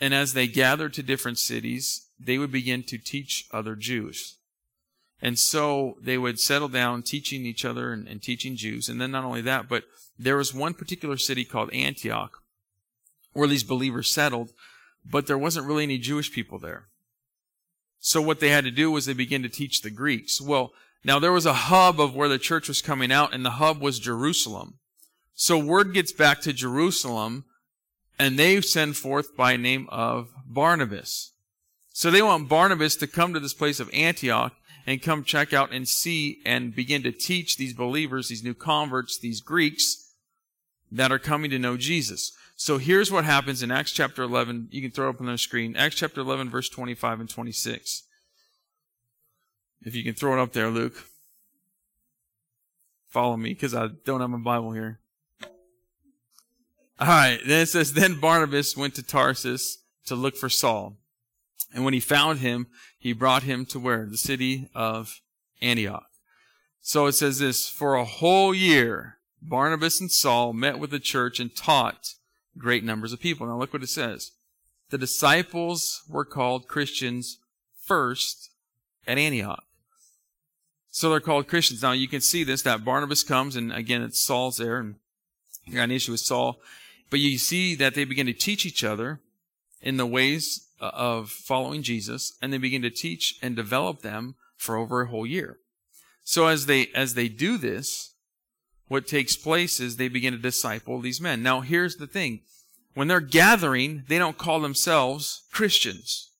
And 0.00 0.14
as 0.14 0.32
they 0.32 0.46
gathered 0.46 0.92
to 0.94 1.02
different 1.02 1.38
cities, 1.38 2.06
they 2.20 2.38
would 2.38 2.52
begin 2.52 2.84
to 2.84 2.98
teach 2.98 3.48
other 3.50 3.74
Jews. 3.74 4.36
And 5.22 5.38
so 5.38 5.96
they 6.02 6.18
would 6.18 6.40
settle 6.40 6.68
down 6.68 7.04
teaching 7.04 7.46
each 7.46 7.64
other 7.64 7.92
and, 7.92 8.08
and, 8.08 8.20
teaching 8.20 8.56
Jews. 8.56 8.88
And 8.88 9.00
then 9.00 9.12
not 9.12 9.24
only 9.24 9.40
that, 9.42 9.68
but 9.68 9.84
there 10.18 10.36
was 10.36 10.52
one 10.52 10.74
particular 10.74 11.16
city 11.16 11.44
called 11.44 11.72
Antioch 11.72 12.42
where 13.32 13.48
these 13.48 13.62
believers 13.62 14.10
settled, 14.10 14.50
but 15.08 15.28
there 15.28 15.38
wasn't 15.38 15.66
really 15.66 15.84
any 15.84 15.98
Jewish 15.98 16.32
people 16.32 16.58
there. 16.58 16.88
So 18.00 18.20
what 18.20 18.40
they 18.40 18.48
had 18.48 18.64
to 18.64 18.72
do 18.72 18.90
was 18.90 19.06
they 19.06 19.12
began 19.12 19.42
to 19.42 19.48
teach 19.48 19.80
the 19.82 19.90
Greeks. 19.90 20.40
Well, 20.40 20.72
now 21.04 21.20
there 21.20 21.32
was 21.32 21.46
a 21.46 21.54
hub 21.54 22.00
of 22.00 22.16
where 22.16 22.28
the 22.28 22.38
church 22.38 22.66
was 22.66 22.82
coming 22.82 23.12
out, 23.12 23.32
and 23.32 23.44
the 23.44 23.50
hub 23.50 23.80
was 23.80 24.00
Jerusalem. 24.00 24.78
So 25.34 25.56
word 25.56 25.94
gets 25.94 26.12
back 26.12 26.40
to 26.42 26.52
Jerusalem, 26.52 27.44
and 28.18 28.38
they 28.38 28.60
send 28.60 28.96
forth 28.96 29.36
by 29.36 29.56
name 29.56 29.86
of 29.88 30.30
Barnabas. 30.44 31.32
So 31.92 32.10
they 32.10 32.22
want 32.22 32.48
Barnabas 32.48 32.96
to 32.96 33.06
come 33.06 33.32
to 33.34 33.40
this 33.40 33.54
place 33.54 33.78
of 33.78 33.88
Antioch 33.92 34.52
and 34.86 35.02
come 35.02 35.24
check 35.24 35.52
out 35.52 35.72
and 35.72 35.88
see 35.88 36.40
and 36.44 36.74
begin 36.74 37.02
to 37.02 37.12
teach 37.12 37.56
these 37.56 37.74
believers, 37.74 38.28
these 38.28 38.44
new 38.44 38.54
converts, 38.54 39.18
these 39.18 39.40
Greeks 39.40 40.12
that 40.90 41.12
are 41.12 41.18
coming 41.18 41.50
to 41.50 41.58
know 41.58 41.76
Jesus. 41.76 42.32
So 42.56 42.78
here's 42.78 43.10
what 43.10 43.24
happens 43.24 43.62
in 43.62 43.70
Acts 43.70 43.92
chapter 43.92 44.22
11. 44.22 44.68
You 44.70 44.82
can 44.82 44.90
throw 44.90 45.08
up 45.08 45.20
on 45.20 45.26
the 45.26 45.38
screen. 45.38 45.74
Acts 45.76 45.96
chapter 45.96 46.20
11, 46.20 46.50
verse 46.50 46.68
25 46.68 47.20
and 47.20 47.30
26. 47.30 48.04
If 49.82 49.94
you 49.94 50.04
can 50.04 50.14
throw 50.14 50.38
it 50.38 50.42
up 50.42 50.52
there, 50.52 50.68
Luke. 50.68 51.06
Follow 53.08 53.36
me 53.36 53.50
because 53.50 53.74
I 53.74 53.88
don't 54.04 54.20
have 54.20 54.30
my 54.30 54.38
Bible 54.38 54.72
here. 54.72 55.00
All 57.00 57.08
right. 57.08 57.38
Then 57.44 57.62
it 57.62 57.66
says, 57.66 57.94
Then 57.94 58.20
Barnabas 58.20 58.76
went 58.76 58.94
to 58.94 59.02
Tarsus 59.02 59.78
to 60.06 60.14
look 60.14 60.36
for 60.36 60.48
Saul. 60.48 60.96
And 61.74 61.84
when 61.84 61.94
he 61.94 62.00
found 62.00 62.38
him, 62.38 62.68
he 63.02 63.12
brought 63.12 63.42
him 63.42 63.66
to 63.66 63.80
where? 63.80 64.06
The 64.06 64.16
city 64.16 64.68
of 64.76 65.20
Antioch. 65.60 66.06
So 66.80 67.06
it 67.06 67.14
says 67.14 67.40
this, 67.40 67.68
for 67.68 67.96
a 67.96 68.04
whole 68.04 68.54
year, 68.54 69.18
Barnabas 69.42 70.00
and 70.00 70.08
Saul 70.08 70.52
met 70.52 70.78
with 70.78 70.90
the 70.90 71.00
church 71.00 71.40
and 71.40 71.54
taught 71.54 72.14
great 72.56 72.84
numbers 72.84 73.12
of 73.12 73.18
people. 73.18 73.44
Now 73.44 73.58
look 73.58 73.72
what 73.72 73.82
it 73.82 73.88
says. 73.88 74.30
The 74.90 74.98
disciples 74.98 76.04
were 76.08 76.24
called 76.24 76.68
Christians 76.68 77.38
first 77.84 78.50
at 79.04 79.18
Antioch. 79.18 79.64
So 80.92 81.10
they're 81.10 81.18
called 81.18 81.48
Christians. 81.48 81.82
Now 81.82 81.92
you 81.92 82.06
can 82.06 82.20
see 82.20 82.44
this, 82.44 82.62
that 82.62 82.84
Barnabas 82.84 83.24
comes, 83.24 83.56
and 83.56 83.72
again, 83.72 84.02
it's 84.02 84.20
Saul's 84.20 84.58
there, 84.58 84.78
and 84.78 84.94
you 85.64 85.74
got 85.74 85.84
an 85.84 85.90
issue 85.90 86.12
with 86.12 86.20
Saul. 86.20 86.60
But 87.10 87.18
you 87.18 87.36
see 87.36 87.74
that 87.74 87.96
they 87.96 88.04
begin 88.04 88.26
to 88.26 88.32
teach 88.32 88.64
each 88.64 88.84
other 88.84 89.18
in 89.80 89.96
the 89.96 90.06
ways 90.06 90.68
Uh, 90.82 90.90
of 90.94 91.30
following 91.30 91.80
Jesus, 91.80 92.36
and 92.42 92.52
they 92.52 92.58
begin 92.58 92.82
to 92.82 92.90
teach 92.90 93.38
and 93.40 93.54
develop 93.54 94.02
them 94.02 94.34
for 94.56 94.74
over 94.76 95.02
a 95.02 95.06
whole 95.06 95.24
year. 95.24 95.58
So 96.24 96.48
as 96.48 96.66
they, 96.66 96.88
as 96.92 97.14
they 97.14 97.28
do 97.28 97.56
this, 97.56 98.14
what 98.88 99.06
takes 99.06 99.36
place 99.36 99.78
is 99.78 99.96
they 99.96 100.08
begin 100.08 100.32
to 100.32 100.40
disciple 100.40 101.00
these 101.00 101.20
men. 101.20 101.40
Now 101.40 101.60
here's 101.60 101.98
the 101.98 102.08
thing. 102.08 102.40
When 102.94 103.06
they're 103.06 103.20
gathering, 103.20 104.02
they 104.08 104.18
don't 104.18 104.36
call 104.36 104.58
themselves 104.58 105.44
Christians. 105.52 106.32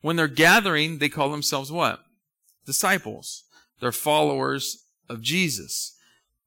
When 0.00 0.14
they're 0.14 0.28
gathering, 0.28 0.98
they 0.98 1.08
call 1.08 1.32
themselves 1.32 1.72
what? 1.72 2.04
Disciples. 2.66 3.42
They're 3.80 3.90
followers 3.90 4.86
of 5.08 5.22
Jesus 5.22 5.96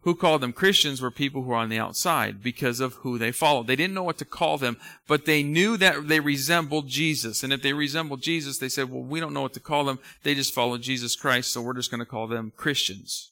who 0.01 0.15
called 0.15 0.41
them 0.41 0.53
Christians 0.53 1.01
were 1.01 1.11
people 1.11 1.43
who 1.43 1.49
were 1.49 1.55
on 1.55 1.69
the 1.69 1.79
outside 1.79 2.41
because 2.41 2.79
of 2.79 2.93
who 2.95 3.17
they 3.17 3.31
followed. 3.31 3.67
They 3.67 3.75
didn't 3.75 3.93
know 3.93 4.03
what 4.03 4.17
to 4.19 4.25
call 4.25 4.57
them, 4.57 4.77
but 5.07 5.25
they 5.25 5.43
knew 5.43 5.75
that 5.77 6.07
they 6.07 6.19
resembled 6.19 6.87
Jesus. 6.87 7.43
And 7.43 7.51
if 7.51 7.61
they 7.61 7.73
resembled 7.73 8.21
Jesus, 8.21 8.57
they 8.57 8.69
said, 8.69 8.89
well, 8.89 9.03
we 9.03 9.19
don't 9.19 9.33
know 9.33 9.41
what 9.41 9.53
to 9.53 9.59
call 9.59 9.83
them. 9.83 9.99
They 10.23 10.33
just 10.33 10.53
followed 10.53 10.81
Jesus 10.81 11.15
Christ, 11.15 11.51
so 11.51 11.61
we're 11.61 11.73
just 11.73 11.91
going 11.91 11.99
to 11.99 12.05
call 12.05 12.27
them 12.27 12.53
Christians. 12.55 13.31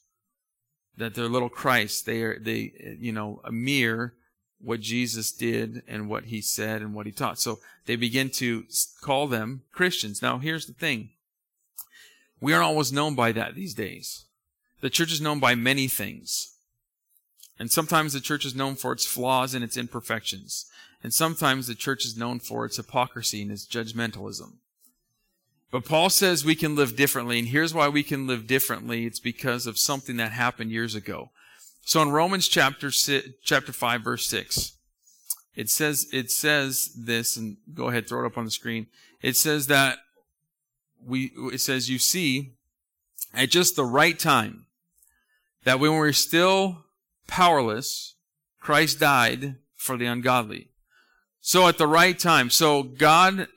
That 0.98 1.13
they're 1.13 1.29
little 1.29 1.50
Christ. 1.50 2.05
They 2.05 2.22
are, 2.24 2.39
they, 2.39 2.98
you 3.00 3.12
know, 3.12 3.41
a 3.43 3.51
mere 3.51 4.13
what 4.60 4.79
Jesus 4.79 5.31
did 5.31 5.84
and 5.88 6.10
what 6.10 6.25
he 6.25 6.41
said 6.41 6.81
and 6.81 6.93
what 6.93 7.05
he 7.05 7.12
taught. 7.12 7.39
So 7.39 7.60
they 7.86 7.95
begin 7.95 8.29
to 8.31 8.63
call 9.01 9.27
them 9.27 9.62
Christians. 9.72 10.22
Now 10.22 10.39
here's 10.39 10.65
the 10.65 10.74
thing. 10.74 11.10
We 12.41 12.53
aren't 12.53 12.65
always 12.65 12.91
known 12.91 13.15
by 13.15 13.31
that 13.34 13.55
these 13.55 13.74
days. 13.74 14.25
The 14.81 14.89
church 14.89 15.12
is 15.12 15.22
known 15.22 15.39
by 15.39 15.55
many 15.55 15.88
things. 15.88 16.55
And 17.58 17.72
sometimes 17.72 18.14
the 18.14 18.20
church 18.20 18.46
is 18.46 18.56
known 18.56 18.76
for 18.76 18.92
its 18.92 19.06
flaws 19.06 19.54
and 19.54 19.64
its 19.64 19.78
imperfections. 19.78 20.66
And 21.02 21.14
sometimes 21.14 21.68
the 21.68 21.76
church 21.76 22.06
is 22.06 22.18
known 22.18 22.40
for 22.40 22.66
its 22.66 22.78
hypocrisy 22.78 23.42
and 23.42 23.52
its 23.52 23.66
judgmentalism. 23.66 24.54
But 25.72 25.86
Paul 25.86 26.10
says 26.10 26.46
we 26.46 26.56
can 26.56 26.76
live 26.76 26.96
differently, 26.96 27.38
and 27.38 27.50
here's 27.50 27.74
why 27.74 27.90
we 27.90 28.04
can 28.04 28.28
live 28.28 28.48
differently. 28.48 29.06
It's 29.06 29.20
because 29.20 29.68
of 29.68 29.78
something 29.78 30.18
that 30.18 30.32
happened 30.32 30.72
years 30.72 30.96
ago. 30.96 31.32
So 31.84 32.02
in 32.02 32.12
Romans 32.12 32.48
chapter 32.48 32.92
six, 32.92 33.28
chapter 33.44 33.72
5 33.72 34.02
verse 34.02 34.26
6, 34.28 34.74
it 35.56 35.70
says 35.70 36.08
it 36.12 36.32
says 36.32 36.94
this 36.98 37.38
and 37.38 37.58
go 37.74 37.90
ahead 37.90 38.08
throw 38.08 38.24
it 38.24 38.28
up 38.28 38.38
on 38.38 38.46
the 38.46 38.52
screen. 38.52 38.88
It 39.22 39.36
says 39.36 39.68
that 39.68 40.00
we 41.06 41.32
it 41.54 41.62
says 41.62 41.90
you 41.90 42.00
see 42.00 42.54
at 43.34 43.50
just 43.50 43.76
the 43.76 43.86
right 43.86 44.18
time 44.18 44.66
that 45.64 45.80
when 45.80 45.94
we're 45.94 46.14
still 46.14 46.85
powerless, 47.27 48.15
Christ 48.60 49.00
died 49.00 49.55
for 49.75 49.98
the 49.98 50.05
ungodly. 50.05 50.70
So 51.41 51.67
at 51.67 51.77
the 51.77 51.88
right 51.88 52.17
time, 52.17 52.50
so 52.50 52.84
God 52.84 53.48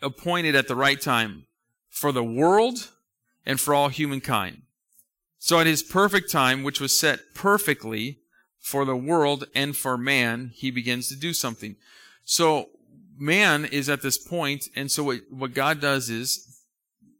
appointed 0.00 0.54
at 0.54 0.68
the 0.68 0.76
right 0.76 1.00
time 1.00 1.46
for 1.90 2.12
the 2.12 2.24
world 2.24 2.90
and 3.44 3.60
for 3.60 3.74
all 3.74 3.88
humankind. 3.88 4.62
So 5.38 5.60
at 5.60 5.66
his 5.66 5.82
perfect 5.82 6.30
time, 6.30 6.62
which 6.62 6.80
was 6.80 6.98
set 6.98 7.34
perfectly 7.34 8.20
for 8.60 8.86
the 8.86 8.96
world 8.96 9.44
and 9.54 9.76
for 9.76 9.98
man, 9.98 10.52
he 10.54 10.70
begins 10.70 11.08
to 11.08 11.16
do 11.16 11.34
something. 11.34 11.76
So 12.24 12.70
man 13.18 13.66
is 13.66 13.90
at 13.90 14.00
this 14.00 14.16
point, 14.16 14.64
and 14.74 14.90
so 14.90 15.04
what, 15.04 15.20
what 15.30 15.52
God 15.52 15.80
does 15.80 16.08
is, 16.08 16.62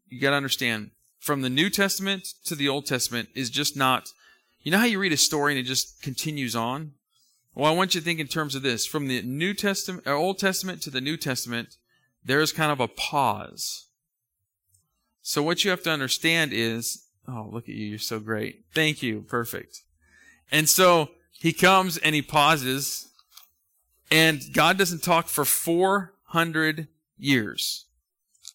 you 0.09 0.19
gotta 0.19 0.35
understand, 0.35 0.89
from 1.19 1.41
the 1.41 1.49
New 1.49 1.69
Testament 1.69 2.33
to 2.45 2.55
the 2.55 2.67
Old 2.67 2.87
Testament 2.87 3.29
is 3.35 3.51
just 3.51 3.77
not 3.77 4.09
you 4.65 4.71
know 4.71 4.79
how 4.79 4.85
you 4.85 4.97
read 4.97 5.13
a 5.13 5.17
story 5.17 5.53
and 5.53 5.59
it 5.59 5.69
just 5.69 6.01
continues 6.01 6.55
on? 6.55 6.93
Well, 7.53 7.71
I 7.71 7.75
want 7.75 7.93
you 7.93 8.01
to 8.01 8.05
think 8.05 8.19
in 8.19 8.27
terms 8.27 8.55
of 8.55 8.63
this. 8.63 8.85
From 8.87 9.07
the 9.07 9.21
New 9.21 9.53
Testament, 9.53 10.07
uh, 10.07 10.13
Old 10.13 10.39
Testament 10.39 10.81
to 10.81 10.89
the 10.89 10.99
New 10.99 11.17
Testament, 11.17 11.77
there 12.23 12.41
is 12.41 12.51
kind 12.51 12.71
of 12.71 12.79
a 12.79 12.87
pause. 12.87 13.85
So 15.21 15.43
what 15.43 15.63
you 15.63 15.69
have 15.69 15.83
to 15.83 15.91
understand 15.91 16.51
is, 16.51 17.05
oh, 17.27 17.47
look 17.51 17.69
at 17.69 17.75
you, 17.75 17.85
you're 17.85 17.99
so 17.99 18.19
great. 18.19 18.65
Thank 18.73 19.03
you, 19.03 19.21
perfect. 19.21 19.83
And 20.51 20.67
so 20.67 21.11
he 21.31 21.53
comes 21.53 21.97
and 21.97 22.15
he 22.15 22.23
pauses, 22.23 23.09
and 24.09 24.41
God 24.51 24.79
doesn't 24.79 25.03
talk 25.03 25.27
for 25.27 25.45
400 25.45 26.87
years. 27.19 27.85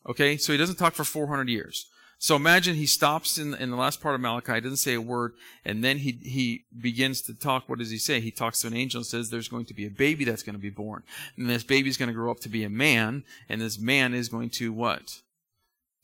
Okay, 0.09 0.37
so 0.37 0.51
he 0.51 0.59
doesn't 0.59 0.77
talk 0.77 0.95
for 0.95 1.05
400 1.05 1.49
years. 1.49 1.87
So 2.23 2.37
imagine 2.37 2.75
he 2.75 2.85
stops 2.85 3.39
in, 3.39 3.55
in 3.55 3.71
the 3.71 3.79
last 3.79 4.03
part 4.03 4.15
of 4.15 4.21
Malachi, 4.21 4.61
doesn't 4.61 4.77
say 4.77 4.93
a 4.93 5.01
word, 5.01 5.33
and 5.65 5.83
then 5.83 5.97
he, 5.97 6.19
he 6.23 6.65
begins 6.79 7.23
to 7.23 7.35
talk. 7.35 7.67
What 7.67 7.79
does 7.79 7.89
he 7.89 7.97
say? 7.97 8.21
He 8.21 8.31
talks 8.31 8.61
to 8.61 8.67
an 8.67 8.77
angel 8.77 8.99
and 8.99 9.07
says 9.07 9.31
there's 9.31 9.49
going 9.49 9.65
to 9.65 9.75
be 9.75 9.87
a 9.87 9.91
baby 9.91 10.27
that's 10.27 10.43
going 10.43 10.55
to 10.55 10.61
be 10.61 10.69
born. 10.69 11.03
And 11.39 11.49
this 11.49 11.65
baby 11.65 11.89
is 11.89 11.97
going 11.97 12.11
to 12.11 12.15
grow 12.15 12.31
up 12.31 12.41
to 12.41 12.51
be 12.51 12.63
a 12.63 12.69
man, 12.69 13.25
and 13.49 13.63
this 13.63 13.79
man 13.79 14.13
is 14.13 14.29
going 14.29 14.51
to 14.51 14.71
what? 14.71 15.23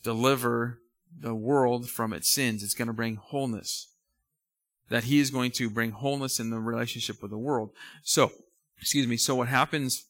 Deliver 0.02 0.78
the 1.20 1.34
world 1.34 1.90
from 1.90 2.14
its 2.14 2.30
sins. 2.30 2.62
It's 2.62 2.74
going 2.74 2.88
to 2.88 2.94
bring 2.94 3.16
wholeness. 3.16 3.88
That 4.88 5.04
he 5.04 5.18
is 5.18 5.30
going 5.30 5.50
to 5.52 5.68
bring 5.68 5.90
wholeness 5.90 6.40
in 6.40 6.48
the 6.48 6.60
relationship 6.60 7.20
with 7.20 7.30
the 7.30 7.36
world. 7.36 7.72
So, 8.02 8.32
excuse 8.80 9.06
me, 9.06 9.18
so 9.18 9.34
what 9.34 9.48
happens 9.48 10.06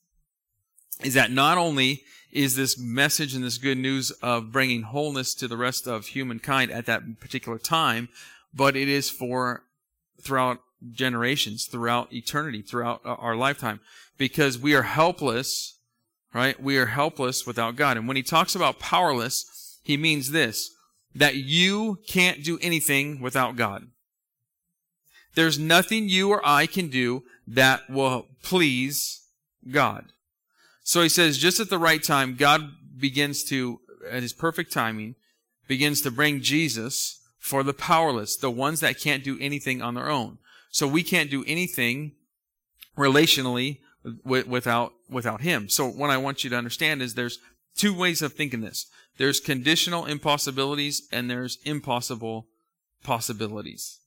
is 1.03 1.15
that 1.15 1.31
not 1.31 1.59
only 1.59 2.03
is 2.33 2.57
this 2.57 2.79
message 2.79 3.35
and 3.35 3.45
this 3.45 3.59
good 3.59 3.79
news 3.79 4.11
of 4.23 4.53
bringing 4.53 4.83
wholeness 4.83 5.35
to 5.35 5.49
the 5.49 5.57
rest 5.57 5.87
of 5.87 6.09
humankind 6.09 6.71
at 6.71 6.87
that 6.87 7.21
particular 7.21 7.59
time, 7.59 8.09
but 8.53 8.77
it 8.77 8.89
is 8.89 9.09
for 9.09 9.63
throughout 10.21 10.59
generations, 10.93 11.67
throughout 11.67 12.13
eternity, 12.13 12.63
throughout 12.63 13.01
our 13.05 13.37
lifetime, 13.37 13.81
because 14.19 14.59
we 14.59 14.75
are 14.75 14.83
helpless, 14.83 15.79
right? 16.35 16.61
We 16.63 16.77
are 16.79 16.87
helpless 16.87 17.47
without 17.47 17.77
God. 17.77 17.97
And 17.97 18.07
when 18.07 18.17
he 18.17 18.23
talks 18.23 18.55
about 18.55 18.79
powerless, 18.79 19.79
he 19.83 19.97
means 19.97 20.31
this, 20.31 20.71
that 21.15 21.37
you 21.37 21.99
can't 22.09 22.45
do 22.45 22.59
anything 22.61 23.21
without 23.21 23.57
God. 23.57 23.89
There's 25.35 25.59
nothing 25.59 26.09
you 26.09 26.31
or 26.31 26.41
I 26.45 26.67
can 26.67 26.89
do 26.89 27.23
that 27.47 27.89
will 27.89 28.27
please 28.43 29.23
God. 29.71 30.07
So 30.87 31.03
he 31.03 31.09
says, 31.09 31.37
just 31.37 31.59
at 31.59 31.69
the 31.69 31.81
right 31.81 32.01
time, 32.01 32.37
God 32.37 32.71
begins 32.97 33.43
to, 33.47 33.81
at 34.09 34.23
his 34.23 34.33
perfect 34.33 34.73
timing, 34.73 35.17
begins 35.67 36.01
to 36.03 36.13
bring 36.13 36.43
Jesus 36.43 37.21
for 37.41 37.65
the 37.65 37.75
powerless, 37.75 38.37
the 38.37 38.53
ones 38.53 38.79
that 38.81 39.01
can't 39.01 39.25
do 39.25 39.37
anything 39.41 39.83
on 39.83 39.95
their 39.95 40.09
own. 40.09 40.39
So 40.71 40.87
we 40.87 41.03
can't 41.03 41.29
do 41.29 41.45
anything 41.45 42.13
relationally 42.97 43.79
without 44.25 44.93
without 45.11 45.41
him. 45.41 45.69
So 45.69 45.89
what 45.89 46.11
I 46.11 46.19
want 46.19 46.45
you 46.45 46.51
to 46.51 46.57
understand 46.57 47.03
is 47.03 47.15
there's 47.15 47.41
two 47.77 47.93
ways 47.93 48.23
of 48.23 48.35
thinking 48.35 48.61
this. 48.61 48.87
There's 49.19 49.41
conditional 49.41 50.07
impossibilities 50.07 51.09
and 51.11 51.29
there's 51.29 51.59
impossible 51.65 52.47
possibilities. 53.03 53.99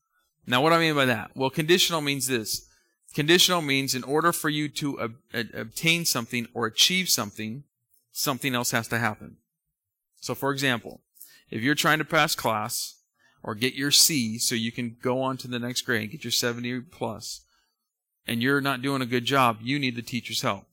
Now 0.47 0.61
what 0.61 0.71
I 0.71 0.79
mean 0.79 0.95
by 0.95 1.05
that? 1.05 1.31
Well, 1.35 1.49
conditional 1.49 1.99
means 1.99 2.27
this. 2.27 2.68
Conditional 3.13 3.61
means 3.61 3.95
in 3.95 4.03
order 4.03 4.31
for 4.31 4.49
you 4.49 4.69
to 4.69 4.99
ob- 5.01 5.15
obtain 5.53 6.05
something 6.05 6.47
or 6.53 6.67
achieve 6.67 7.09
something, 7.09 7.63
something 8.11 8.53
else 8.53 8.71
has 8.71 8.87
to 8.89 8.99
happen. 8.99 9.37
So 10.21 10.35
for 10.35 10.51
example, 10.51 11.01
if 11.49 11.61
you're 11.61 11.75
trying 11.75 11.99
to 11.99 12.05
pass 12.05 12.35
class 12.35 12.99
or 13.41 13.55
get 13.55 13.73
your 13.73 13.91
C 13.91 14.37
so 14.37 14.53
you 14.53 14.71
can 14.71 14.97
go 15.01 15.21
on 15.21 15.37
to 15.37 15.47
the 15.47 15.59
next 15.59 15.81
grade, 15.81 16.03
and 16.03 16.11
get 16.11 16.23
your 16.23 16.31
70 16.31 16.81
plus, 16.81 17.41
and 18.27 18.43
you're 18.43 18.61
not 18.61 18.81
doing 18.81 19.01
a 19.01 19.07
good 19.07 19.25
job, 19.25 19.57
you 19.61 19.79
need 19.79 19.95
the 19.95 20.01
teacher's 20.01 20.41
help. 20.41 20.65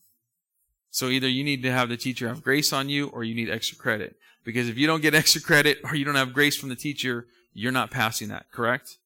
So 0.91 1.09
either 1.09 1.29
you 1.29 1.45
need 1.45 1.63
to 1.63 1.73
have 1.73 1.89
the 1.89 1.97
teacher 1.97 2.29
have 2.29 2.43
grace 2.43 2.73
on 2.73 2.89
you 2.89 3.09
or 3.09 3.25
you 3.25 3.35
need 3.35 3.51
extra 3.51 3.79
credit. 3.79 4.17
Because 4.45 4.69
if 4.69 4.79
you 4.79 4.87
don't 4.87 5.03
get 5.03 5.15
extra 5.15 5.41
credit 5.41 5.79
or 5.85 5.95
you 5.95 6.05
don't 6.05 6.15
have 6.15 6.33
grace 6.33 6.57
from 6.57 6.69
the 6.69 6.77
teacher, 6.77 7.27
you're 7.53 7.73
not 7.73 7.91
passing 7.91 8.29
that, 8.29 8.47
correct? 8.53 8.99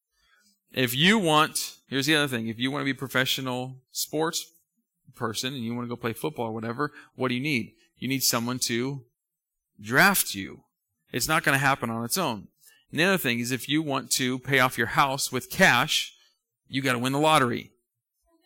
If 0.72 0.94
you 0.94 1.18
want, 1.18 1.76
here's 1.88 2.06
the 2.06 2.16
other 2.16 2.28
thing. 2.28 2.48
If 2.48 2.58
you 2.58 2.70
want 2.70 2.82
to 2.82 2.84
be 2.84 2.92
a 2.92 2.94
professional 2.94 3.76
sports 3.90 4.46
person 5.14 5.54
and 5.54 5.62
you 5.64 5.74
want 5.74 5.86
to 5.86 5.88
go 5.88 6.00
play 6.00 6.12
football 6.12 6.46
or 6.46 6.52
whatever, 6.52 6.92
what 7.16 7.28
do 7.28 7.34
you 7.34 7.40
need? 7.40 7.72
You 7.98 8.08
need 8.08 8.22
someone 8.22 8.58
to 8.60 9.02
draft 9.80 10.34
you. 10.34 10.62
It's 11.12 11.28
not 11.28 11.42
going 11.42 11.54
to 11.54 11.64
happen 11.64 11.90
on 11.90 12.04
its 12.04 12.16
own. 12.16 12.48
And 12.90 13.00
the 13.00 13.04
other 13.04 13.18
thing 13.18 13.40
is 13.40 13.50
if 13.50 13.68
you 13.68 13.82
want 13.82 14.10
to 14.12 14.38
pay 14.38 14.60
off 14.60 14.78
your 14.78 14.88
house 14.88 15.32
with 15.32 15.50
cash, 15.50 16.14
you 16.68 16.82
got 16.82 16.92
to 16.92 16.98
win 16.98 17.12
the 17.12 17.20
lottery. 17.20 17.72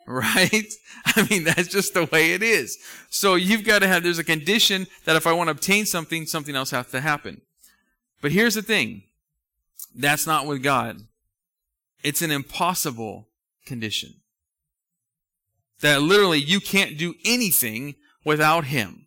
Right? 0.06 0.66
I 1.06 1.26
mean, 1.30 1.44
that's 1.44 1.68
just 1.68 1.94
the 1.94 2.04
way 2.04 2.34
it 2.34 2.42
is. 2.42 2.76
So 3.08 3.36
you've 3.36 3.64
got 3.64 3.78
to 3.78 3.88
have, 3.88 4.02
there's 4.02 4.18
a 4.18 4.24
condition 4.24 4.86
that 5.06 5.16
if 5.16 5.26
I 5.26 5.32
want 5.32 5.46
to 5.46 5.52
obtain 5.52 5.86
something, 5.86 6.26
something 6.26 6.54
else 6.54 6.72
has 6.72 6.90
to 6.90 7.00
happen. 7.00 7.40
But 8.20 8.30
here's 8.30 8.54
the 8.54 8.60
thing. 8.60 9.04
That's 9.94 10.26
not 10.26 10.46
with 10.46 10.62
God. 10.62 10.98
It's 12.04 12.22
an 12.22 12.30
impossible 12.30 13.28
condition. 13.66 14.14
That 15.80 16.02
literally 16.02 16.38
you 16.38 16.60
can't 16.60 16.96
do 16.96 17.14
anything 17.24 17.96
without 18.24 18.66
Him. 18.66 19.06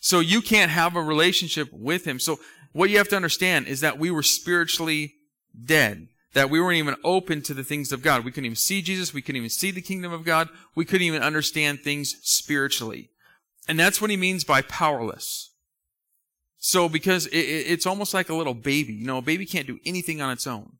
So 0.00 0.20
you 0.20 0.42
can't 0.42 0.70
have 0.70 0.96
a 0.96 1.02
relationship 1.02 1.68
with 1.72 2.04
Him. 2.04 2.18
So 2.18 2.40
what 2.72 2.90
you 2.90 2.98
have 2.98 3.08
to 3.08 3.16
understand 3.16 3.68
is 3.68 3.80
that 3.80 3.98
we 3.98 4.10
were 4.10 4.22
spiritually 4.22 5.14
dead. 5.64 6.08
That 6.34 6.50
we 6.50 6.60
weren't 6.60 6.78
even 6.78 6.96
open 7.04 7.42
to 7.42 7.54
the 7.54 7.62
things 7.62 7.92
of 7.92 8.02
God. 8.02 8.24
We 8.24 8.32
couldn't 8.32 8.46
even 8.46 8.56
see 8.56 8.82
Jesus. 8.82 9.14
We 9.14 9.22
couldn't 9.22 9.36
even 9.36 9.50
see 9.50 9.70
the 9.70 9.82
kingdom 9.82 10.12
of 10.12 10.24
God. 10.24 10.48
We 10.74 10.84
couldn't 10.84 11.06
even 11.06 11.22
understand 11.22 11.80
things 11.80 12.16
spiritually. 12.22 13.10
And 13.68 13.78
that's 13.78 14.00
what 14.00 14.10
he 14.10 14.16
means 14.16 14.42
by 14.42 14.62
powerless. 14.62 15.50
So 16.58 16.88
because 16.88 17.26
it, 17.26 17.36
it's 17.36 17.86
almost 17.86 18.14
like 18.14 18.28
a 18.28 18.34
little 18.34 18.54
baby. 18.54 18.92
You 18.94 19.06
know, 19.06 19.18
a 19.18 19.22
baby 19.22 19.44
can't 19.44 19.66
do 19.66 19.78
anything 19.84 20.20
on 20.20 20.32
its 20.32 20.46
own. 20.46 20.78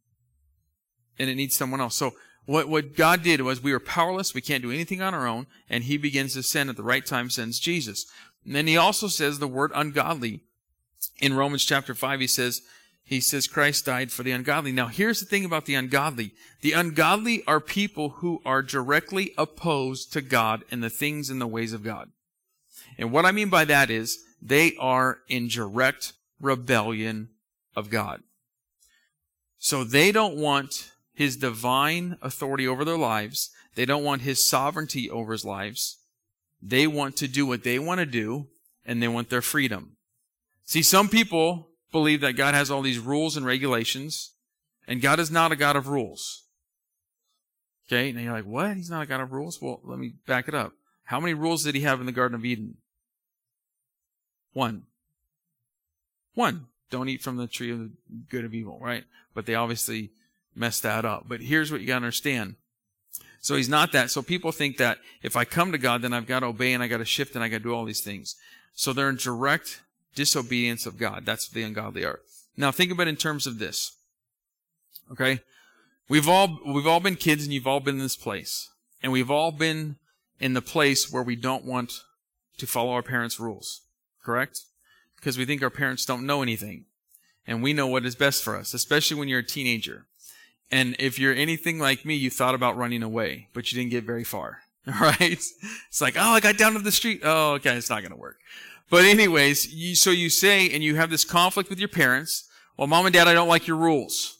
And 1.19 1.29
it 1.29 1.35
needs 1.35 1.55
someone 1.55 1.81
else. 1.81 1.95
So 1.95 2.15
what, 2.47 2.69
what 2.69 2.97
God 2.97 3.23
did 3.23 3.41
was 3.43 3.63
we 3.63 3.73
were 3.73 3.81
powerless. 3.81 4.35
We 4.35 4.41
can't 4.41 4.63
do 4.63 4.71
anything 4.71 5.01
on 5.01 5.15
our 5.15 5.27
own. 5.27 5.47
And 5.69 5.85
he 5.85 5.97
begins 5.97 6.35
to 6.35 6.43
send 6.43 6.71
at 6.71 6.77
the 6.77 6.83
right 6.83 7.05
time, 7.05 7.31
sends 7.31 7.61
Jesus. 7.61 8.07
And 8.45 8.55
then 8.55 8.67
he 8.67 8.77
also 8.77 9.09
says 9.09 9.39
the 9.39 9.47
word 9.47 9.71
ungodly 9.75 10.41
in 11.19 11.35
Romans 11.35 11.65
chapter 11.65 11.95
5, 11.95 12.21
he 12.21 12.27
says, 12.27 12.63
he 13.05 13.21
says 13.21 13.47
Christ 13.47 13.87
died 13.87 14.13
for 14.13 14.23
the 14.23 14.31
ungodly. 14.31 14.73
Now, 14.73 14.87
here's 14.87 15.21
the 15.21 15.27
thing 15.27 15.45
about 15.45 15.67
the 15.67 15.75
ungodly. 15.75 16.33
The 16.61 16.73
ungodly 16.73 17.43
are 17.47 17.61
people 17.61 18.11
who 18.11 18.41
are 18.45 18.63
directly 18.63 19.35
opposed 19.37 20.13
to 20.13 20.21
God 20.21 20.65
and 20.71 20.83
the 20.83 20.91
things 20.91 21.29
and 21.29 21.41
the 21.41 21.47
ways 21.47 21.73
of 21.73 21.83
God. 21.83 22.11
And 22.99 23.13
what 23.13 23.25
I 23.25 23.33
mean 23.33 23.49
by 23.49 23.65
that 23.65 23.91
is 23.91 24.19
they 24.41 24.77
are 24.79 25.19
in 25.29 25.49
direct 25.49 26.13
rebellion 26.41 27.31
of 27.75 27.91
God. 27.91 28.23
So 29.59 29.85
they 29.85 30.13
don't 30.13 30.37
want 30.37 30.92
his 31.15 31.37
divine 31.37 32.17
authority 32.23 32.67
over 32.67 32.85
their 32.85 32.99
lives. 32.99 33.51
They 33.75 33.85
don't 33.85 34.05
want 34.05 34.23
his 34.23 34.47
sovereignty 34.47 35.11
over 35.11 35.33
his 35.33 35.45
lives. 35.45 35.99
They 36.61 36.87
want 36.87 37.17
to 37.17 37.29
do 37.29 37.47
what 37.47 37.65
they 37.65 37.79
want 37.79 38.01
to 38.01 38.07
do 38.07 38.49
and 38.85 39.03
they 39.03 39.09
want 39.09 39.31
their 39.31 39.43
freedom. 39.43 39.97
See, 40.65 40.83
some 40.83 41.09
people 41.09 41.69
believe 41.91 42.21
that 42.21 42.33
God 42.33 42.55
has 42.55 42.71
all 42.71 42.83
these 42.83 42.99
rules 42.99 43.37
and 43.37 43.45
regulations, 43.45 44.33
and 44.87 45.03
God 45.03 45.21
is 45.21 45.31
not 45.31 45.53
a 45.53 45.57
God 45.57 45.77
of 45.77 45.89
rules. 45.89 46.45
Okay, 47.87 48.13
now 48.13 48.21
you're 48.21 48.33
like, 48.33 48.47
what? 48.47 48.77
He's 48.77 48.91
not 48.91 49.03
a 49.03 49.07
God 49.07 49.21
of 49.21 49.33
rules? 49.33 49.61
Well, 49.61 49.81
let 49.85 49.99
me 49.99 50.15
back 50.27 50.49
it 50.49 50.55
up. 50.55 50.73
How 51.05 51.21
many 51.21 51.35
rules 51.35 51.65
did 51.65 51.75
he 51.75 51.83
have 51.83 52.01
in 52.01 52.07
the 52.07 52.13
Garden 52.13 52.35
of 52.35 52.45
Eden? 52.45 52.77
One. 54.53 54.85
One. 56.35 56.67
Don't 56.91 57.09
eat 57.09 57.23
from 57.23 57.37
the 57.37 57.47
tree 57.47 57.71
of 57.71 57.79
the 57.79 57.91
good 58.31 58.45
of 58.45 58.55
evil, 58.55 58.79
right? 58.81 59.05
But 59.35 59.47
they 59.47 59.55
obviously 59.55 60.13
messed 60.55 60.83
that 60.83 61.05
up. 61.05 61.25
But 61.29 61.41
here's 61.41 61.71
what 61.71 61.81
you 61.81 61.87
gotta 61.87 61.97
understand. 61.97 62.57
So 63.43 63.57
he's 63.57 63.69
not 63.69 63.91
that. 63.93 64.11
So 64.11 64.23
people 64.23 64.53
think 64.53 64.77
that 64.77 64.99
if 65.21 65.37
I 65.37 65.45
come 65.45 65.73
to 65.73 65.79
God, 65.79 66.01
then 66.01 66.13
I've 66.13 66.29
got 66.29 66.41
to 66.41 66.47
obey 66.47 66.73
and 66.73 66.83
I 66.83 66.87
got 66.87 66.99
to 66.99 67.05
shift 67.05 67.35
and 67.35 67.43
I 67.43 67.49
got 67.49 67.59
to 67.59 67.65
do 67.65 67.75
all 67.75 67.85
these 67.85 68.01
things. 68.01 68.37
So 68.73 68.93
they're 68.93 69.09
in 69.09 69.17
direct 69.17 69.83
disobedience 70.15 70.87
of 70.87 70.97
God. 70.97 71.27
That's 71.27 71.49
what 71.49 71.55
the 71.55 71.65
ungodly 71.65 72.05
are. 72.05 72.21
Now 72.57 72.71
think 72.71 72.93
about 72.93 73.09
it 73.09 73.11
in 73.11 73.17
terms 73.17 73.49
of 73.49 73.59
this. 73.59 73.97
Okay? 75.11 75.41
We've 76.09 76.29
all, 76.29 76.61
we've 76.65 76.87
all 76.87 77.01
been 77.01 77.17
kids 77.17 77.43
and 77.43 77.53
you've 77.53 77.67
all 77.67 77.81
been 77.81 77.97
in 77.97 78.03
this 78.03 78.17
place. 78.17 78.71
And 79.03 79.11
we've 79.11 79.31
all 79.31 79.51
been 79.51 79.97
in 80.39 80.55
the 80.55 80.63
place 80.63 81.11
where 81.13 81.23
we 81.23 81.35
don't 81.35 81.65
want 81.65 82.05
to 82.59 82.67
follow 82.67 82.93
our 82.93 83.03
parents' 83.03 83.41
rules. 83.41 83.81
Correct? 84.25 84.61
Because 85.17 85.37
we 85.37 85.45
think 85.45 85.63
our 85.63 85.71
parents 85.71 86.07
don't 86.07 86.27
know 86.27 86.43
anything. 86.43 86.85
And 87.45 87.61
we 87.61 87.73
know 87.73 87.89
what 87.89 88.07
is 88.07 88.15
best 88.15 88.45
for 88.45 88.57
us, 88.57 88.73
especially 88.73 89.19
when 89.19 89.29
you're 89.29 89.41
a 89.41 89.45
teenager. 89.45 90.07
And 90.73 90.97
if 90.99 91.19
you're 91.19 91.35
anything 91.35 91.79
like 91.79 92.07
me, 92.07 92.15
you 92.15 92.31
thought 92.31 92.55
about 92.55 92.79
running 92.79 93.03
away, 93.03 93.49
but 93.53 93.71
you 93.71 93.79
didn't 93.79 93.91
get 93.93 94.05
very 94.05 94.25
far. 94.25 94.59
Right? 95.01 95.21
It's 95.21 96.01
like, 96.01 96.17
oh, 96.19 96.31
I 96.31 96.41
got 96.41 96.59
down 96.59 96.73
to 96.73 96.81
the 96.81 96.91
street. 96.91 97.21
Oh, 97.23 97.53
okay, 97.53 97.77
it's 97.77 97.89
not 97.89 98.01
going 98.01 98.11
to 98.11 98.19
work. 98.19 98.39
But 98.91 99.05
anyways, 99.05 99.73
you, 99.73 99.95
so 99.95 100.11
you 100.11 100.29
say, 100.29 100.69
and 100.71 100.83
you 100.83 100.97
have 100.97 101.09
this 101.09 101.25
conflict 101.25 101.71
with 101.71 101.79
your 101.79 101.89
parents. 101.89 102.49
Well, 102.77 102.89
mom 102.89 103.07
and 103.07 103.13
dad, 103.13 103.29
I 103.29 103.33
don't 103.33 103.47
like 103.47 103.69
your 103.69 103.77
rules. 103.77 104.39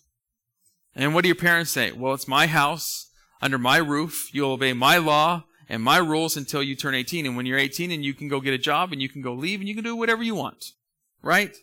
And 0.97 1.15
what 1.15 1.23
do 1.23 1.29
your 1.29 1.37
parents 1.37 1.71
say? 1.71 1.93
Well, 1.93 2.13
it's 2.13 2.27
my 2.27 2.49
house, 2.49 3.13
under 3.41 3.57
my 3.57 3.77
roof. 3.77 4.31
You'll 4.33 4.53
obey 4.53 4.73
my 4.73 4.97
law 4.97 5.45
and 5.69 5.81
my 5.81 5.99
rules 5.99 6.37
until 6.37 6.63
you 6.63 6.75
turn 6.75 6.97
18. 6.97 7.25
And 7.25 7.37
when 7.37 7.47
you're 7.47 7.59
18 7.59 7.93
and 7.93 8.05
you 8.05 8.13
can 8.13 8.27
go 8.27 8.41
get 8.41 8.53
a 8.53 8.59
job 8.59 8.91
and 8.91 9.01
you 9.01 9.09
can 9.09 9.23
go 9.23 9.35
leave 9.35 9.61
and 9.61 9.69
you 9.69 9.77
can 9.77 9.85
do 9.85 9.95
whatever 9.95 10.25
you 10.25 10.35
want. 10.35 10.73
Right? 11.23 11.57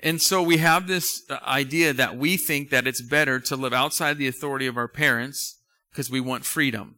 And 0.00 0.20
so 0.20 0.42
we 0.42 0.58
have 0.58 0.86
this 0.86 1.22
uh, 1.30 1.38
idea 1.44 1.92
that 1.92 2.16
we 2.16 2.36
think 2.36 2.70
that 2.70 2.86
it's 2.86 3.00
better 3.00 3.40
to 3.40 3.56
live 3.56 3.72
outside 3.72 4.18
the 4.18 4.28
authority 4.28 4.66
of 4.66 4.76
our 4.76 4.88
parents 4.88 5.58
because 5.90 6.10
we 6.10 6.20
want 6.20 6.44
freedom. 6.44 6.96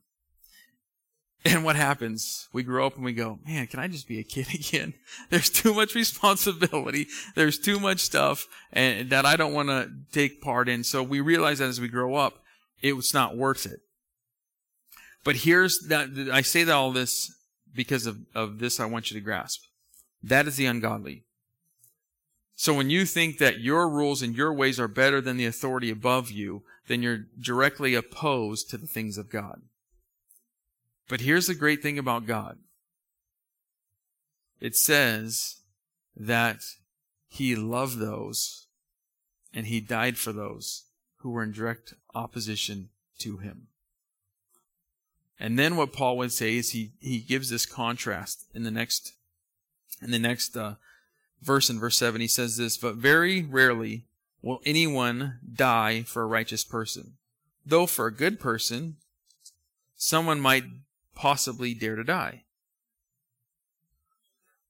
And 1.45 1.65
what 1.65 1.77
happens? 1.77 2.49
We 2.53 2.65
grow 2.65 2.87
up 2.87 2.97
and 2.97 3.05
we 3.05 3.13
go, 3.13 3.39
man, 3.47 3.69
can 3.69 3.79
I 3.79 3.87
just 3.87 4.09
be 4.09 4.19
a 4.19 4.25
kid 4.25 4.49
again? 4.55 4.95
There's 5.31 5.51
too 5.51 5.73
much 5.73 5.95
responsibility. 5.95 7.07
There's 7.37 7.59
too 7.59 7.79
much 7.79 8.01
stuff 8.01 8.47
and 8.73 9.11
that 9.11 9.25
I 9.25 9.37
don't 9.37 9.55
want 9.55 9.69
to 9.69 9.91
take 10.13 10.43
part 10.43 10.69
in. 10.69 10.83
So 10.83 11.03
we 11.03 11.21
realize 11.21 11.61
that 11.61 11.69
as 11.69 11.81
we 11.81 11.89
grow 11.89 12.17
up, 12.17 12.43
it 12.83 12.95
was 12.95 13.15
not 13.15 13.37
worth 13.37 13.67
it. 13.67 13.81
But 15.25 15.37
here's 15.37 15.79
that, 15.89 16.31
I 16.33 16.43
say 16.43 16.65
that 16.65 16.75
all 16.75 16.91
this 16.91 17.33
because 17.75 18.07
of, 18.07 18.19
of 18.35 18.59
this 18.59 18.81
I 18.81 18.87
want 18.87 19.11
you 19.11 19.19
to 19.19 19.25
grasp. 19.25 19.63
That 20.23 20.49
is 20.49 20.57
the 20.57 20.67
ungodly. 20.67 21.25
So 22.61 22.75
when 22.75 22.91
you 22.91 23.05
think 23.05 23.39
that 23.39 23.61
your 23.61 23.89
rules 23.89 24.21
and 24.21 24.35
your 24.35 24.53
ways 24.53 24.81
are 24.81 24.89
better 24.89 25.21
than 25.21 25.37
the 25.37 25.47
authority 25.47 25.91
above 25.91 26.33
you, 26.33 26.65
then 26.89 27.05
you're 27.05 27.27
directly 27.41 27.95
opposed 27.95 28.69
to 28.71 28.77
the 28.77 28.89
things 28.89 29.17
of 29.17 29.31
God. 29.31 29.63
But 31.09 31.21
here's 31.21 31.47
the 31.47 31.55
great 31.55 31.83
thing 31.83 32.01
about 32.01 32.27
God 32.27 32.59
it 34.61 34.75
says 34.75 35.59
that 36.17 36.59
He 37.29 37.55
loved 37.55 38.01
those 38.01 38.67
and 39.55 39.69
He 39.69 39.81
died 39.81 40.19
for 40.19 40.33
those 40.33 40.87
who 41.19 41.31
were 41.31 41.45
in 41.45 41.53
direct 41.53 41.95
opposition 42.13 42.89
to 43.21 43.37
Him. 43.37 43.69
And 45.39 45.57
then 45.57 45.77
what 45.77 45.93
Paul 45.93 46.17
would 46.17 46.33
say 46.33 46.57
is 46.57 46.73
he, 46.73 46.91
he 46.99 47.21
gives 47.21 47.51
this 47.51 47.67
contrast 47.67 48.47
in 48.53 48.65
the 48.65 48.73
next, 48.73 49.13
in 50.03 50.11
the 50.11 50.19
next, 50.19 50.57
uh, 50.57 50.75
verse 51.43 51.71
in 51.71 51.79
verse 51.79 51.97
7. 51.97 52.21
He 52.21 52.27
says 52.27 52.57
this, 52.57 52.77
but 52.77 52.97
very 52.97 53.43
rarely 53.43 54.05
will 54.43 54.61
anyone 54.65 55.39
die 55.53 56.03
for 56.03 56.23
a 56.23 56.27
righteous 56.27 56.65
person. 56.65 57.15
Though 57.67 57.87
for 57.87 58.07
a 58.07 58.15
good 58.15 58.41
person, 58.41 58.97
someone 59.97 60.41
might 60.41 60.65
possibly 61.15 61.75
dare 61.75 61.97
to 61.97 62.05
die. 62.05 62.45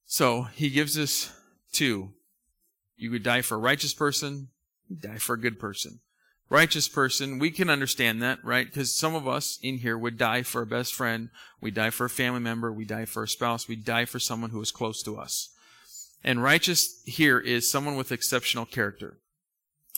So 0.05 0.43
he 0.43 0.69
gives 0.69 0.97
us 0.97 1.31
two. 1.71 2.13
You 2.97 3.11
could 3.11 3.23
die 3.23 3.41
for 3.41 3.55
a 3.55 3.59
righteous 3.59 3.93
person, 3.93 4.49
die 4.91 5.17
for 5.17 5.35
a 5.35 5.39
good 5.39 5.59
person. 5.59 5.99
righteous 6.49 6.87
person, 6.87 7.39
we 7.39 7.51
can 7.51 7.69
understand 7.69 8.21
that, 8.21 8.43
right? 8.43 8.65
Because 8.65 8.93
some 8.93 9.15
of 9.15 9.27
us 9.27 9.59
in 9.61 9.77
here 9.77 9.97
would 9.97 10.17
die 10.17 10.41
for 10.41 10.63
a 10.63 10.67
best 10.67 10.93
friend, 10.93 11.29
we 11.61 11.71
die 11.71 11.91
for 11.91 12.05
a 12.05 12.09
family 12.09 12.39
member, 12.39 12.71
we 12.71 12.85
die 12.85 13.05
for 13.05 13.23
a 13.23 13.27
spouse, 13.27 13.67
we 13.67 13.75
die 13.75 14.05
for 14.05 14.19
someone 14.19 14.49
who 14.49 14.61
is 14.61 14.71
close 14.71 15.03
to 15.03 15.17
us. 15.17 15.49
And 16.23 16.43
righteous 16.43 17.01
here 17.05 17.39
is 17.39 17.71
someone 17.71 17.95
with 17.95 18.11
exceptional 18.11 18.65
character. 18.65 19.17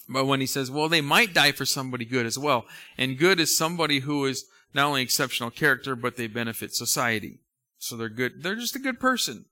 But 0.07 0.25
when 0.25 0.39
he 0.39 0.45
says, 0.45 0.69
well, 0.69 0.89
they 0.89 1.01
might 1.01 1.34
die 1.34 1.51
for 1.51 1.65
somebody 1.65 2.05
good 2.05 2.25
as 2.25 2.38
well. 2.38 2.65
And 2.97 3.17
good 3.17 3.39
is 3.39 3.57
somebody 3.57 3.99
who 3.99 4.25
is 4.25 4.45
not 4.73 4.88
only 4.88 5.01
exceptional 5.01 5.51
character, 5.51 5.95
but 5.95 6.17
they 6.17 6.27
benefit 6.27 6.73
society. 6.73 7.39
So 7.77 7.95
they're 7.95 8.10
good. 8.10 8.43
They're 8.43 8.55
just 8.55 8.75
a 8.75 8.79
good 8.79 8.99
person. 8.99 9.45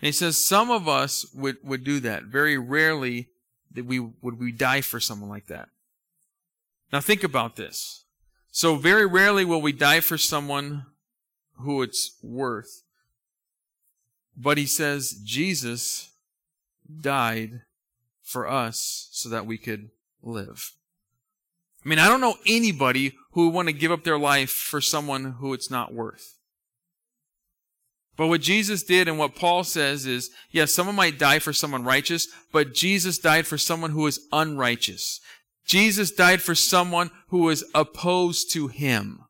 And 0.00 0.06
he 0.06 0.12
says 0.12 0.44
some 0.44 0.70
of 0.70 0.88
us 0.88 1.26
would, 1.34 1.56
would 1.64 1.84
do 1.84 2.00
that. 2.00 2.24
Very 2.24 2.56
rarely 2.56 3.28
that 3.72 3.84
we 3.84 3.98
would 3.98 4.38
we 4.38 4.52
die 4.52 4.80
for 4.80 5.00
someone 5.00 5.28
like 5.28 5.46
that. 5.46 5.68
Now 6.92 7.00
think 7.00 7.24
about 7.24 7.56
this. 7.56 8.04
So 8.50 8.76
very 8.76 9.06
rarely 9.06 9.44
will 9.44 9.60
we 9.60 9.72
die 9.72 10.00
for 10.00 10.16
someone 10.16 10.86
who 11.58 11.82
it's 11.82 12.16
worth. 12.22 12.82
But 14.40 14.56
he 14.56 14.66
says 14.66 15.20
Jesus 15.24 16.12
died 17.00 17.62
for 18.22 18.48
us 18.48 19.08
so 19.10 19.28
that 19.28 19.46
we 19.46 19.58
could 19.58 19.90
live. 20.22 20.72
I 21.84 21.88
mean, 21.88 21.98
I 21.98 22.08
don't 22.08 22.20
know 22.20 22.36
anybody 22.46 23.14
who 23.32 23.46
would 23.46 23.54
want 23.54 23.68
to 23.68 23.74
give 23.74 23.90
up 23.90 24.04
their 24.04 24.18
life 24.18 24.50
for 24.50 24.80
someone 24.80 25.36
who 25.38 25.52
it's 25.54 25.70
not 25.70 25.92
worth. 25.92 26.36
But 28.16 28.28
what 28.28 28.40
Jesus 28.40 28.82
did 28.82 29.06
and 29.08 29.18
what 29.18 29.36
Paul 29.36 29.64
says 29.64 30.04
is, 30.04 30.30
yes, 30.50 30.72
someone 30.72 30.96
might 30.96 31.18
die 31.18 31.38
for 31.38 31.52
someone 31.52 31.84
righteous, 31.84 32.28
but 32.52 32.74
Jesus 32.74 33.18
died 33.18 33.46
for 33.46 33.56
someone 33.56 33.92
who 33.92 34.06
is 34.06 34.26
unrighteous. 34.32 35.20
Jesus 35.64 36.10
died 36.10 36.42
for 36.42 36.54
someone 36.54 37.10
who 37.28 37.42
was 37.42 37.64
opposed 37.74 38.50
to 38.52 38.68
him. 38.68 39.20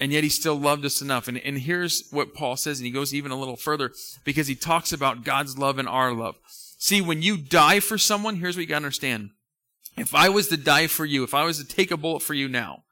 And 0.00 0.12
yet 0.12 0.24
he 0.24 0.30
still 0.30 0.58
loved 0.58 0.84
us 0.86 1.02
enough. 1.02 1.28
And, 1.28 1.36
and 1.38 1.58
here's 1.58 2.08
what 2.10 2.34
Paul 2.34 2.56
says, 2.56 2.80
and 2.80 2.86
he 2.86 2.90
goes 2.92 3.12
even 3.12 3.30
a 3.30 3.38
little 3.38 3.56
further 3.56 3.92
because 4.24 4.46
he 4.46 4.54
talks 4.54 4.92
about 4.92 5.24
God's 5.24 5.58
love 5.58 5.78
and 5.78 5.86
our 5.86 6.12
love. 6.12 6.36
See, 6.78 7.02
when 7.02 7.20
you 7.20 7.36
die 7.36 7.80
for 7.80 7.98
someone, 7.98 8.36
here's 8.36 8.56
what 8.56 8.62
you 8.62 8.66
gotta 8.66 8.76
understand. 8.76 9.30
If 9.98 10.14
I 10.14 10.30
was 10.30 10.48
to 10.48 10.56
die 10.56 10.86
for 10.86 11.04
you, 11.04 11.22
if 11.22 11.34
I 11.34 11.44
was 11.44 11.58
to 11.58 11.66
take 11.66 11.90
a 11.90 11.98
bullet 11.98 12.22
for 12.22 12.32
you 12.32 12.48
now, 12.48 12.84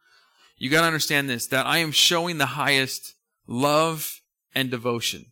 you 0.58 0.68
gotta 0.68 0.86
understand 0.86 1.30
this, 1.30 1.46
that 1.46 1.64
I 1.64 1.78
am 1.78 1.92
showing 1.92 2.36
the 2.36 2.46
highest 2.46 3.14
love 3.46 4.20
and 4.54 4.70
devotion. 4.70 5.26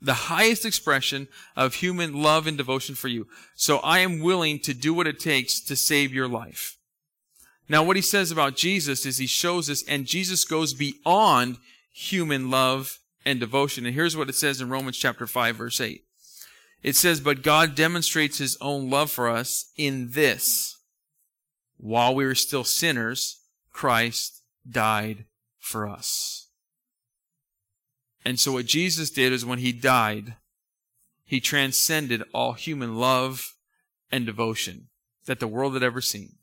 The 0.00 0.14
highest 0.14 0.64
expression 0.64 1.28
of 1.54 1.74
human 1.74 2.20
love 2.20 2.48
and 2.48 2.56
devotion 2.56 2.96
for 2.96 3.08
you. 3.08 3.28
So 3.54 3.78
I 3.78 4.00
am 4.00 4.20
willing 4.20 4.58
to 4.60 4.74
do 4.74 4.94
what 4.94 5.06
it 5.06 5.20
takes 5.20 5.60
to 5.60 5.76
save 5.76 6.12
your 6.12 6.28
life. 6.28 6.77
Now, 7.68 7.82
what 7.82 7.96
he 7.96 8.02
says 8.02 8.30
about 8.30 8.56
Jesus 8.56 9.04
is 9.04 9.18
he 9.18 9.26
shows 9.26 9.68
us, 9.68 9.82
and 9.82 10.06
Jesus 10.06 10.44
goes 10.44 10.72
beyond 10.72 11.58
human 11.92 12.50
love 12.50 12.98
and 13.24 13.38
devotion. 13.38 13.84
And 13.84 13.94
here's 13.94 14.16
what 14.16 14.30
it 14.30 14.34
says 14.34 14.60
in 14.60 14.70
Romans 14.70 14.96
chapter 14.96 15.26
5, 15.26 15.56
verse 15.56 15.80
8. 15.80 16.02
It 16.82 16.96
says, 16.96 17.20
But 17.20 17.42
God 17.42 17.74
demonstrates 17.74 18.38
his 18.38 18.56
own 18.60 18.88
love 18.88 19.10
for 19.10 19.28
us 19.28 19.70
in 19.76 20.12
this. 20.12 20.76
While 21.76 22.14
we 22.14 22.24
were 22.24 22.34
still 22.34 22.64
sinners, 22.64 23.40
Christ 23.70 24.42
died 24.68 25.26
for 25.58 25.86
us. 25.86 26.48
And 28.24 28.40
so 28.40 28.52
what 28.52 28.66
Jesus 28.66 29.10
did 29.10 29.32
is 29.32 29.44
when 29.44 29.58
he 29.58 29.72
died, 29.72 30.36
he 31.24 31.40
transcended 31.40 32.22
all 32.32 32.54
human 32.54 32.96
love 32.96 33.54
and 34.10 34.24
devotion 34.24 34.88
that 35.26 35.40
the 35.40 35.46
world 35.46 35.74
had 35.74 35.82
ever 35.82 36.00
seen. 36.00 36.37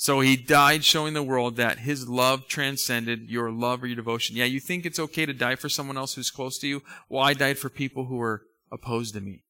So 0.00 0.20
he 0.20 0.34
died 0.34 0.82
showing 0.82 1.12
the 1.12 1.22
world 1.22 1.56
that 1.56 1.80
his 1.80 2.08
love 2.08 2.48
transcended 2.48 3.28
your 3.28 3.50
love 3.50 3.82
or 3.82 3.86
your 3.86 3.96
devotion. 3.96 4.34
Yeah, 4.34 4.46
you 4.46 4.58
think 4.58 4.86
it's 4.86 4.98
okay 4.98 5.26
to 5.26 5.34
die 5.34 5.56
for 5.56 5.68
someone 5.68 5.98
else 5.98 6.14
who's 6.14 6.30
close 6.30 6.56
to 6.60 6.66
you? 6.66 6.82
Well, 7.10 7.22
I 7.22 7.34
died 7.34 7.58
for 7.58 7.68
people 7.68 8.06
who 8.06 8.16
were 8.16 8.40
opposed 8.72 9.12
to 9.12 9.20
me. 9.20 9.42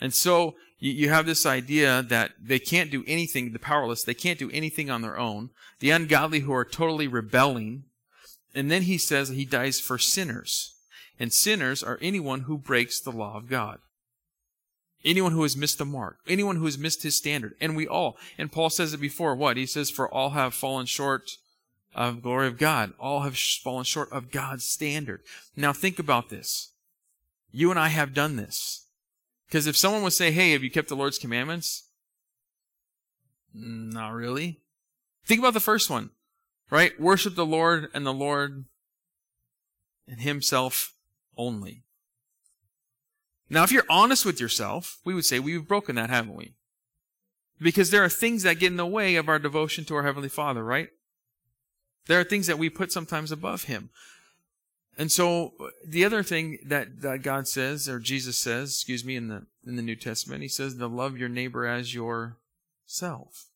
And 0.00 0.14
so 0.14 0.54
you, 0.78 1.08
have 1.08 1.26
this 1.26 1.44
idea 1.44 2.04
that 2.04 2.34
they 2.40 2.60
can't 2.60 2.92
do 2.92 3.02
anything, 3.08 3.52
the 3.52 3.58
powerless, 3.58 4.04
they 4.04 4.14
can't 4.14 4.38
do 4.38 4.48
anything 4.52 4.90
on 4.90 5.02
their 5.02 5.18
own. 5.18 5.50
The 5.80 5.90
ungodly 5.90 6.40
who 6.40 6.52
are 6.52 6.64
totally 6.64 7.08
rebelling 7.08 7.82
and 8.54 8.70
then 8.70 8.82
he 8.82 8.96
says 8.96 9.28
he 9.28 9.44
dies 9.44 9.80
for 9.80 9.98
sinners. 9.98 10.76
And 11.18 11.32
sinners 11.32 11.82
are 11.82 11.98
anyone 12.00 12.42
who 12.42 12.56
breaks 12.56 13.00
the 13.00 13.10
law 13.10 13.38
of 13.38 13.48
God. 13.48 13.80
Anyone 15.04 15.32
who 15.32 15.42
has 15.42 15.56
missed 15.56 15.78
the 15.78 15.84
mark. 15.84 16.18
Anyone 16.26 16.56
who 16.56 16.64
has 16.64 16.78
missed 16.78 17.02
his 17.02 17.16
standard. 17.16 17.54
And 17.60 17.76
we 17.76 17.86
all. 17.86 18.16
And 18.36 18.50
Paul 18.50 18.70
says 18.70 18.92
it 18.92 19.00
before. 19.00 19.34
What? 19.34 19.56
He 19.56 19.66
says, 19.66 19.90
for 19.90 20.12
all 20.12 20.30
have 20.30 20.54
fallen 20.54 20.86
short 20.86 21.30
of 21.94 22.22
glory 22.22 22.48
of 22.48 22.58
God. 22.58 22.92
All 22.98 23.20
have 23.20 23.36
fallen 23.36 23.84
short 23.84 24.10
of 24.12 24.30
God's 24.30 24.64
standard. 24.64 25.22
Now 25.56 25.72
think 25.72 25.98
about 25.98 26.30
this. 26.30 26.72
You 27.52 27.70
and 27.70 27.78
I 27.78 27.88
have 27.88 28.12
done 28.12 28.36
this. 28.36 28.86
Because 29.46 29.66
if 29.66 29.76
someone 29.76 30.02
would 30.02 30.12
say, 30.12 30.30
hey, 30.30 30.52
have 30.52 30.62
you 30.62 30.70
kept 30.70 30.88
the 30.88 30.96
Lord's 30.96 31.18
commandments? 31.18 31.84
Mm, 33.56 33.92
not 33.92 34.12
really. 34.12 34.60
Think 35.24 35.38
about 35.38 35.54
the 35.54 35.60
first 35.60 35.88
one. 35.88 36.10
Right? 36.70 37.00
Worship 37.00 37.34
the 37.34 37.46
Lord 37.46 37.88
and 37.94 38.04
the 38.04 38.12
Lord 38.12 38.66
and 40.06 40.20
Himself 40.20 40.92
only. 41.36 41.84
Now, 43.50 43.62
if 43.64 43.72
you're 43.72 43.84
honest 43.88 44.26
with 44.26 44.40
yourself, 44.40 44.98
we 45.04 45.14
would 45.14 45.24
say 45.24 45.38
we've 45.38 45.66
broken 45.66 45.96
that, 45.96 46.10
haven't 46.10 46.34
we? 46.34 46.54
Because 47.60 47.90
there 47.90 48.04
are 48.04 48.08
things 48.08 48.42
that 48.42 48.58
get 48.58 48.70
in 48.70 48.76
the 48.76 48.86
way 48.86 49.16
of 49.16 49.28
our 49.28 49.38
devotion 49.38 49.84
to 49.86 49.94
our 49.96 50.02
Heavenly 50.02 50.28
Father, 50.28 50.62
right? 50.62 50.88
There 52.06 52.20
are 52.20 52.24
things 52.24 52.46
that 52.46 52.58
we 52.58 52.70
put 52.70 52.92
sometimes 52.92 53.32
above 53.32 53.64
Him. 53.64 53.90
And 54.96 55.12
so 55.12 55.54
the 55.86 56.04
other 56.04 56.22
thing 56.22 56.58
that, 56.66 57.02
that 57.02 57.22
God 57.22 57.46
says, 57.46 57.88
or 57.88 57.98
Jesus 57.98 58.36
says, 58.36 58.70
excuse 58.70 59.04
me, 59.04 59.16
in 59.16 59.28
the 59.28 59.46
in 59.66 59.76
the 59.76 59.82
New 59.82 59.96
Testament, 59.96 60.42
He 60.42 60.48
says 60.48 60.76
to 60.76 60.86
love 60.86 61.18
your 61.18 61.28
neighbor 61.28 61.66
as 61.66 61.94
yourself. 61.94 63.46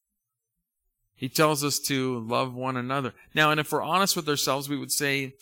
He 1.14 1.28
tells 1.28 1.64
us 1.64 1.78
to 1.81 2.18
love 2.18 2.55
one 2.55 2.76
another. 2.76 3.14
Now, 3.35 3.50
and 3.50 3.61
if 3.61 3.72
we're 3.72 3.83
honest 3.83 4.16
with 4.16 4.28
ourselves, 4.28 4.68
we 4.68 4.78
would 4.78 4.92
say, 4.92 5.35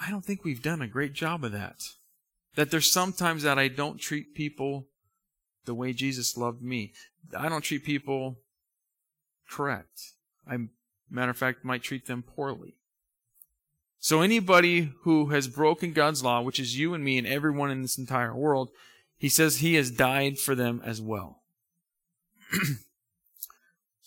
I 0.00 0.10
don't 0.10 0.24
think 0.24 0.44
we've 0.44 0.62
done 0.62 0.82
a 0.82 0.88
great 0.88 1.12
job 1.12 1.44
of 1.44 1.52
that. 1.52 1.82
That 2.56 2.70
there's 2.70 2.90
sometimes 2.90 3.42
that 3.42 3.58
I 3.58 3.68
don't 3.68 4.00
treat 4.00 4.34
people 4.34 4.86
the 5.64 5.74
way 5.74 5.92
Jesus 5.92 6.36
loved 6.36 6.62
me. 6.62 6.92
I 7.36 7.48
don't 7.48 7.62
treat 7.62 7.84
people 7.84 8.38
correct. 9.48 10.12
I, 10.48 10.56
matter 11.08 11.30
of 11.30 11.36
fact, 11.36 11.64
might 11.64 11.82
treat 11.82 12.06
them 12.06 12.22
poorly. 12.22 12.74
So 13.98 14.22
anybody 14.22 14.92
who 15.02 15.26
has 15.26 15.46
broken 15.46 15.92
God's 15.92 16.24
law, 16.24 16.40
which 16.40 16.58
is 16.58 16.78
you 16.78 16.94
and 16.94 17.04
me 17.04 17.18
and 17.18 17.26
everyone 17.26 17.70
in 17.70 17.82
this 17.82 17.98
entire 17.98 18.34
world, 18.34 18.70
he 19.18 19.28
says 19.28 19.58
he 19.58 19.74
has 19.74 19.90
died 19.90 20.38
for 20.38 20.54
them 20.54 20.80
as 20.84 21.00
well. 21.00 21.42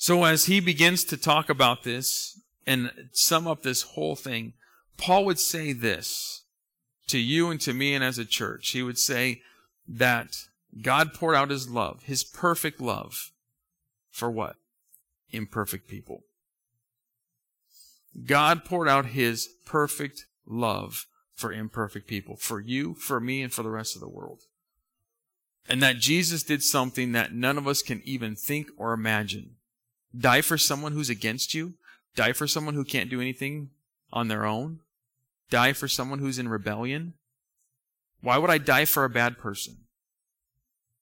So 0.04 0.26
as 0.26 0.48
he 0.48 0.60
begins 0.60 1.06
to 1.06 1.16
talk 1.16 1.50
about 1.50 1.84
this 1.84 2.38
and 2.68 2.92
sum 3.14 3.48
up 3.48 3.64
this 3.64 3.84
whole 3.84 4.18
thing, 4.18 4.52
Paul 4.98 5.24
would 5.24 5.40
say 5.40 5.72
this 5.72 6.43
to 7.08 7.18
you 7.18 7.50
and 7.50 7.60
to 7.62 7.74
me 7.74 7.94
and 7.94 8.04
as 8.04 8.18
a 8.18 8.26
church. 8.26 8.70
He 8.70 8.84
would 8.84 8.98
say 8.98 9.42
that 9.88 10.46
God 10.82 11.14
poured 11.14 11.36
out 11.36 11.50
his 11.50 11.70
love, 11.70 12.04
his 12.04 12.24
perfect 12.24 12.82
love, 12.82 13.32
for 14.10 14.32
what? 14.32 14.56
Imperfect 15.32 15.88
people. 15.88 16.24
God 18.26 18.64
poured 18.64 18.88
out 18.88 19.08
his 19.08 19.50
perfect 19.66 20.26
love 20.46 21.08
for 21.34 21.52
imperfect 21.52 22.08
people, 22.08 22.36
for 22.36 22.60
you, 22.60 22.94
for 22.94 23.20
me, 23.20 23.42
and 23.42 23.52
for 23.52 23.64
the 23.64 23.70
rest 23.70 23.96
of 23.96 24.02
the 24.02 24.10
world. 24.10 24.42
And 25.68 25.82
that 25.82 25.98
Jesus 25.98 26.44
did 26.44 26.62
something 26.62 27.14
that 27.14 27.34
none 27.34 27.58
of 27.58 27.68
us 27.68 27.82
can 27.82 28.02
even 28.06 28.36
think 28.36 28.70
or 28.78 28.94
imagine. 28.94 29.56
Die 30.16 30.42
for 30.42 30.58
someone 30.58 30.92
who's 30.92 31.10
against 31.10 31.54
you? 31.54 31.74
Die 32.16 32.34
for 32.34 32.48
someone 32.48 32.76
who 32.76 32.84
can't 32.84 33.10
do 33.10 33.20
anything 33.22 33.70
on 34.12 34.28
their 34.28 34.46
own? 34.46 34.80
Die 35.54 35.74
for 35.74 35.88
someone 35.88 36.18
who's 36.18 36.40
in 36.40 36.50
rebellion? 36.50 37.14
Why 38.22 38.40
would 38.40 38.50
I 38.50 38.58
die 38.58 38.86
for 38.86 39.04
a 39.04 39.10
bad 39.10 39.38
person? 39.38 39.86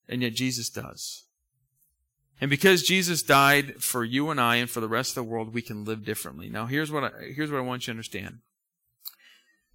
And 0.09 0.21
yet 0.21 0.33
Jesus 0.33 0.69
does. 0.69 1.23
And 2.41 2.49
because 2.49 2.83
Jesus 2.83 3.23
died 3.23 3.81
for 3.81 4.03
you 4.03 4.29
and 4.29 4.41
I 4.41 4.57
and 4.57 4.69
for 4.69 4.81
the 4.81 4.89
rest 4.89 5.11
of 5.11 5.15
the 5.23 5.31
world, 5.31 5.53
we 5.53 5.61
can 5.61 5.85
live 5.85 6.03
differently. 6.03 6.49
Now 6.49 6.65
here's 6.65 6.91
what 6.91 7.05
I, 7.05 7.11
here's 7.33 7.49
what 7.49 7.59
I 7.59 7.61
want 7.61 7.83
you 7.83 7.93
to 7.93 7.95
understand. 7.95 8.39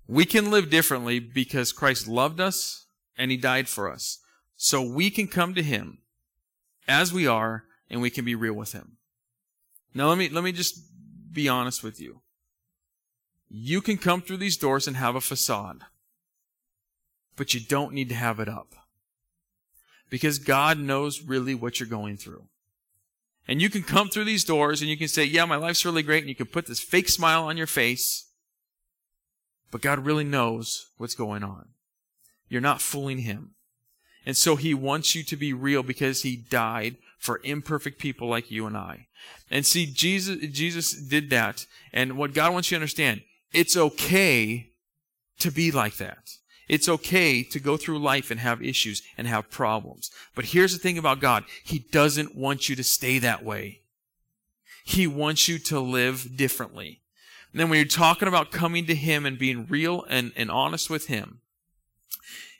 We 0.06 0.26
can 0.26 0.50
live 0.50 0.68
differently 0.68 1.20
because 1.20 1.72
Christ 1.72 2.06
loved 2.06 2.38
us 2.38 2.84
and 3.16 3.30
he 3.30 3.38
died 3.38 3.70
for 3.70 3.90
us. 3.90 4.18
So 4.56 4.82
we 4.82 5.08
can 5.08 5.26
come 5.26 5.54
to 5.54 5.62
him 5.62 6.00
as 6.86 7.14
we 7.14 7.26
are 7.26 7.64
and 7.88 8.02
we 8.02 8.10
can 8.10 8.26
be 8.26 8.34
real 8.34 8.52
with 8.52 8.72
him. 8.72 8.98
Now 9.94 10.10
let 10.10 10.18
me 10.18 10.28
let 10.28 10.44
me 10.44 10.52
just 10.52 10.78
be 11.32 11.48
honest 11.48 11.82
with 11.82 11.98
you. 11.98 12.20
You 13.48 13.80
can 13.80 13.96
come 13.98 14.22
through 14.22 14.38
these 14.38 14.56
doors 14.56 14.86
and 14.86 14.96
have 14.96 15.14
a 15.14 15.20
facade. 15.20 15.82
But 17.36 17.54
you 17.54 17.60
don't 17.60 17.92
need 17.92 18.08
to 18.08 18.14
have 18.14 18.40
it 18.40 18.48
up. 18.48 18.74
Because 20.08 20.38
God 20.38 20.78
knows 20.78 21.22
really 21.22 21.54
what 21.54 21.78
you're 21.78 21.88
going 21.88 22.16
through. 22.16 22.44
And 23.48 23.62
you 23.62 23.70
can 23.70 23.82
come 23.82 24.08
through 24.08 24.24
these 24.24 24.44
doors 24.44 24.80
and 24.80 24.90
you 24.90 24.96
can 24.96 25.08
say, 25.08 25.24
yeah, 25.24 25.44
my 25.44 25.56
life's 25.56 25.84
really 25.84 26.02
great. 26.02 26.20
And 26.20 26.28
you 26.28 26.34
can 26.34 26.46
put 26.46 26.66
this 26.66 26.80
fake 26.80 27.08
smile 27.08 27.44
on 27.44 27.56
your 27.56 27.66
face. 27.66 28.26
But 29.70 29.82
God 29.82 30.04
really 30.04 30.24
knows 30.24 30.90
what's 30.96 31.14
going 31.14 31.44
on. 31.44 31.68
You're 32.48 32.60
not 32.60 32.80
fooling 32.80 33.18
Him. 33.18 33.50
And 34.24 34.36
so 34.36 34.56
He 34.56 34.74
wants 34.74 35.14
you 35.14 35.22
to 35.24 35.36
be 35.36 35.52
real 35.52 35.82
because 35.82 36.22
He 36.22 36.36
died 36.36 36.96
for 37.18 37.40
imperfect 37.44 37.98
people 37.98 38.28
like 38.28 38.50
you 38.50 38.66
and 38.66 38.76
I. 38.76 39.06
And 39.50 39.64
see, 39.64 39.86
Jesus, 39.86 40.38
Jesus 40.52 40.92
did 40.92 41.30
that. 41.30 41.66
And 41.92 42.16
what 42.16 42.34
God 42.34 42.52
wants 42.52 42.70
you 42.70 42.76
to 42.76 42.80
understand, 42.80 43.22
it's 43.52 43.76
okay 43.76 44.70
to 45.38 45.50
be 45.50 45.70
like 45.70 45.96
that. 45.96 46.30
It's 46.68 46.88
okay 46.88 47.42
to 47.44 47.60
go 47.60 47.76
through 47.76 48.00
life 48.00 48.30
and 48.30 48.40
have 48.40 48.62
issues 48.62 49.02
and 49.16 49.26
have 49.26 49.50
problems. 49.50 50.10
But 50.34 50.46
here's 50.46 50.72
the 50.72 50.78
thing 50.78 50.98
about 50.98 51.20
God. 51.20 51.44
He 51.64 51.78
doesn't 51.78 52.34
want 52.34 52.68
you 52.68 52.74
to 52.76 52.82
stay 52.82 53.18
that 53.20 53.44
way. 53.44 53.82
He 54.84 55.06
wants 55.06 55.48
you 55.48 55.58
to 55.60 55.80
live 55.80 56.36
differently. 56.36 57.02
And 57.52 57.60
then 57.60 57.68
when 57.68 57.78
you're 57.78 57.86
talking 57.86 58.28
about 58.28 58.50
coming 58.50 58.86
to 58.86 58.94
Him 58.94 59.24
and 59.24 59.38
being 59.38 59.66
real 59.66 60.04
and, 60.08 60.32
and 60.36 60.50
honest 60.50 60.90
with 60.90 61.06
Him, 61.06 61.40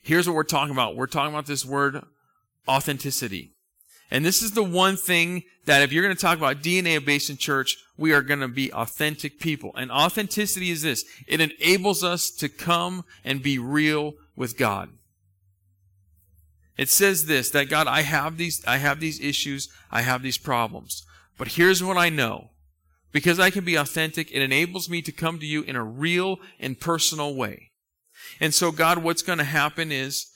here's 0.02 0.28
what 0.28 0.36
we're 0.36 0.44
talking 0.44 0.72
about. 0.72 0.96
We're 0.96 1.06
talking 1.06 1.34
about 1.34 1.46
this 1.46 1.64
word 1.64 2.04
authenticity. 2.68 3.55
And 4.10 4.24
this 4.24 4.42
is 4.42 4.52
the 4.52 4.62
one 4.62 4.96
thing 4.96 5.42
that 5.64 5.82
if 5.82 5.92
you're 5.92 6.02
going 6.02 6.14
to 6.14 6.20
talk 6.20 6.38
about 6.38 6.62
DNA 6.62 6.96
of 6.96 7.04
Basin 7.04 7.36
Church, 7.36 7.76
we 7.96 8.12
are 8.12 8.22
going 8.22 8.40
to 8.40 8.48
be 8.48 8.72
authentic 8.72 9.40
people. 9.40 9.72
And 9.74 9.90
authenticity 9.90 10.70
is 10.70 10.82
this. 10.82 11.04
It 11.26 11.40
enables 11.40 12.04
us 12.04 12.30
to 12.32 12.48
come 12.48 13.04
and 13.24 13.42
be 13.42 13.58
real 13.58 14.14
with 14.36 14.56
God. 14.56 14.90
It 16.76 16.88
says 16.88 17.26
this, 17.26 17.50
that 17.50 17.70
God, 17.70 17.86
I 17.86 18.02
have 18.02 18.36
these, 18.36 18.64
I 18.66 18.76
have 18.76 19.00
these 19.00 19.18
issues, 19.20 19.68
I 19.90 20.02
have 20.02 20.22
these 20.22 20.38
problems. 20.38 21.04
But 21.38 21.48
here's 21.48 21.82
what 21.82 21.96
I 21.96 22.10
know. 22.10 22.50
Because 23.12 23.40
I 23.40 23.50
can 23.50 23.64
be 23.64 23.76
authentic, 23.76 24.30
it 24.30 24.42
enables 24.42 24.90
me 24.90 25.00
to 25.02 25.12
come 25.12 25.38
to 25.38 25.46
you 25.46 25.62
in 25.62 25.74
a 25.74 25.82
real 25.82 26.38
and 26.60 26.78
personal 26.78 27.34
way. 27.34 27.70
And 28.40 28.52
so 28.52 28.70
God, 28.70 28.98
what's 28.98 29.22
going 29.22 29.38
to 29.38 29.44
happen 29.44 29.90
is, 29.90 30.26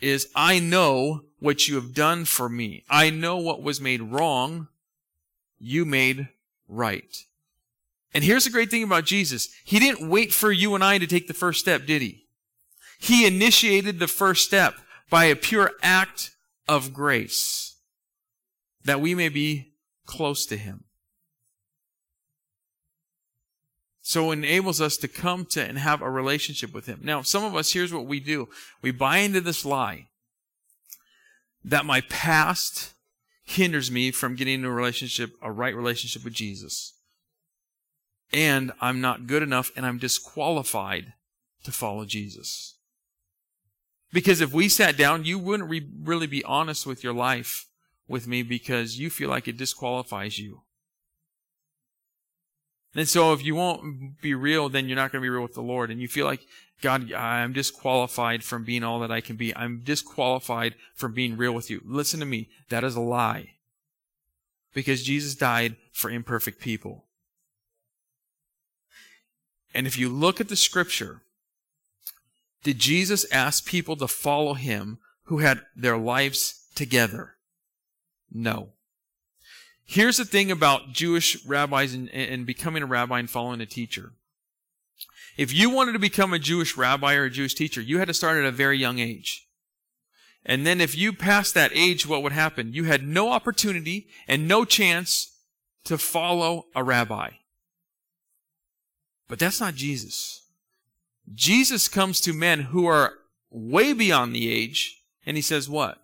is 0.00 0.28
I 0.34 0.58
know 0.58 1.22
what 1.38 1.68
you 1.68 1.74
have 1.74 1.94
done 1.94 2.24
for 2.24 2.48
me. 2.48 2.84
I 2.88 3.10
know 3.10 3.36
what 3.36 3.62
was 3.62 3.80
made 3.80 4.00
wrong, 4.00 4.68
you 5.58 5.84
made 5.84 6.28
right. 6.68 7.24
And 8.14 8.24
here's 8.24 8.44
the 8.44 8.50
great 8.50 8.70
thing 8.70 8.82
about 8.82 9.04
Jesus. 9.04 9.50
He 9.64 9.78
didn't 9.78 10.08
wait 10.08 10.32
for 10.32 10.50
you 10.50 10.74
and 10.74 10.82
I 10.82 10.98
to 10.98 11.06
take 11.06 11.28
the 11.28 11.34
first 11.34 11.60
step, 11.60 11.86
did 11.86 12.00
he? 12.00 12.24
He 12.98 13.26
initiated 13.26 13.98
the 13.98 14.06
first 14.06 14.46
step 14.46 14.74
by 15.10 15.26
a 15.26 15.36
pure 15.36 15.72
act 15.82 16.30
of 16.66 16.94
grace 16.94 17.76
that 18.84 19.00
we 19.00 19.14
may 19.14 19.28
be 19.28 19.74
close 20.06 20.46
to 20.46 20.56
him. 20.56 20.84
So 24.00 24.30
it 24.30 24.34
enables 24.34 24.80
us 24.80 24.96
to 24.98 25.08
come 25.08 25.44
to 25.46 25.62
and 25.62 25.78
have 25.78 26.00
a 26.00 26.08
relationship 26.08 26.72
with 26.72 26.86
him. 26.86 27.00
Now, 27.02 27.22
some 27.22 27.44
of 27.44 27.56
us, 27.56 27.72
here's 27.72 27.92
what 27.92 28.06
we 28.06 28.20
do. 28.20 28.48
We 28.80 28.92
buy 28.92 29.18
into 29.18 29.40
this 29.40 29.64
lie 29.64 30.06
that 31.66 31.84
my 31.84 32.00
past 32.02 32.94
hinders 33.44 33.90
me 33.90 34.10
from 34.10 34.36
getting 34.36 34.54
into 34.54 34.68
a 34.68 34.72
relationship, 34.72 35.32
a 35.42 35.52
right 35.52 35.74
relationship 35.74 36.24
with 36.24 36.32
Jesus. 36.32 36.94
And 38.32 38.72
I'm 38.80 39.00
not 39.00 39.26
good 39.26 39.42
enough 39.42 39.70
and 39.76 39.84
I'm 39.84 39.98
disqualified 39.98 41.12
to 41.64 41.72
follow 41.72 42.04
Jesus. 42.04 42.76
Because 44.12 44.40
if 44.40 44.52
we 44.52 44.68
sat 44.68 44.96
down, 44.96 45.24
you 45.24 45.38
wouldn't 45.38 45.68
re- 45.68 45.90
really 46.02 46.26
be 46.26 46.44
honest 46.44 46.86
with 46.86 47.04
your 47.04 47.12
life 47.12 47.66
with 48.08 48.26
me 48.28 48.42
because 48.42 48.98
you 48.98 49.10
feel 49.10 49.28
like 49.28 49.48
it 49.48 49.56
disqualifies 49.56 50.38
you. 50.38 50.62
And 52.96 53.06
so 53.06 53.34
if 53.34 53.44
you 53.44 53.54
won't 53.54 54.20
be 54.22 54.34
real, 54.34 54.70
then 54.70 54.88
you're 54.88 54.96
not 54.96 55.12
going 55.12 55.20
to 55.20 55.26
be 55.26 55.28
real 55.28 55.42
with 55.42 55.54
the 55.54 55.60
Lord. 55.60 55.90
And 55.90 56.00
you 56.00 56.08
feel 56.08 56.24
like, 56.24 56.46
God, 56.80 57.12
I'm 57.12 57.52
disqualified 57.52 58.42
from 58.42 58.64
being 58.64 58.82
all 58.82 59.00
that 59.00 59.12
I 59.12 59.20
can 59.20 59.36
be. 59.36 59.54
I'm 59.54 59.82
disqualified 59.84 60.74
from 60.94 61.12
being 61.12 61.36
real 61.36 61.52
with 61.52 61.68
you. 61.68 61.82
Listen 61.84 62.20
to 62.20 62.26
me. 62.26 62.48
That 62.70 62.84
is 62.84 62.96
a 62.96 63.00
lie. 63.00 63.50
Because 64.72 65.02
Jesus 65.02 65.34
died 65.34 65.76
for 65.92 66.10
imperfect 66.10 66.58
people. 66.58 67.04
And 69.74 69.86
if 69.86 69.98
you 69.98 70.08
look 70.08 70.40
at 70.40 70.48
the 70.48 70.56
scripture, 70.56 71.20
did 72.62 72.78
Jesus 72.78 73.30
ask 73.30 73.66
people 73.66 73.96
to 73.96 74.08
follow 74.08 74.54
him 74.54 74.98
who 75.24 75.38
had 75.38 75.60
their 75.76 75.98
lives 75.98 76.66
together? 76.74 77.34
No. 78.32 78.70
Here's 79.86 80.16
the 80.16 80.24
thing 80.24 80.50
about 80.50 80.92
Jewish 80.92 81.44
rabbis 81.46 81.94
and, 81.94 82.10
and 82.10 82.44
becoming 82.44 82.82
a 82.82 82.86
rabbi 82.86 83.20
and 83.20 83.30
following 83.30 83.60
a 83.60 83.66
teacher. 83.66 84.12
If 85.36 85.54
you 85.54 85.70
wanted 85.70 85.92
to 85.92 85.98
become 85.98 86.32
a 86.32 86.38
Jewish 86.38 86.76
rabbi 86.76 87.14
or 87.14 87.24
a 87.24 87.30
Jewish 87.30 87.54
teacher, 87.54 87.80
you 87.80 87.98
had 87.98 88.08
to 88.08 88.14
start 88.14 88.38
at 88.38 88.44
a 88.44 88.50
very 88.50 88.78
young 88.78 88.98
age. 88.98 89.46
And 90.44 90.66
then 90.66 90.80
if 90.80 90.96
you 90.96 91.12
passed 91.12 91.54
that 91.54 91.72
age, 91.74 92.06
what 92.06 92.22
would 92.22 92.32
happen? 92.32 92.72
You 92.72 92.84
had 92.84 93.06
no 93.06 93.30
opportunity 93.30 94.08
and 94.26 94.48
no 94.48 94.64
chance 94.64 95.36
to 95.84 95.98
follow 95.98 96.66
a 96.74 96.82
rabbi. 96.82 97.30
But 99.28 99.38
that's 99.38 99.60
not 99.60 99.74
Jesus. 99.74 100.42
Jesus 101.34 101.88
comes 101.88 102.20
to 102.20 102.32
men 102.32 102.60
who 102.60 102.86
are 102.86 103.14
way 103.50 103.92
beyond 103.92 104.34
the 104.34 104.50
age, 104.50 105.02
and 105.24 105.36
he 105.36 105.42
says, 105.42 105.68
What? 105.68 105.98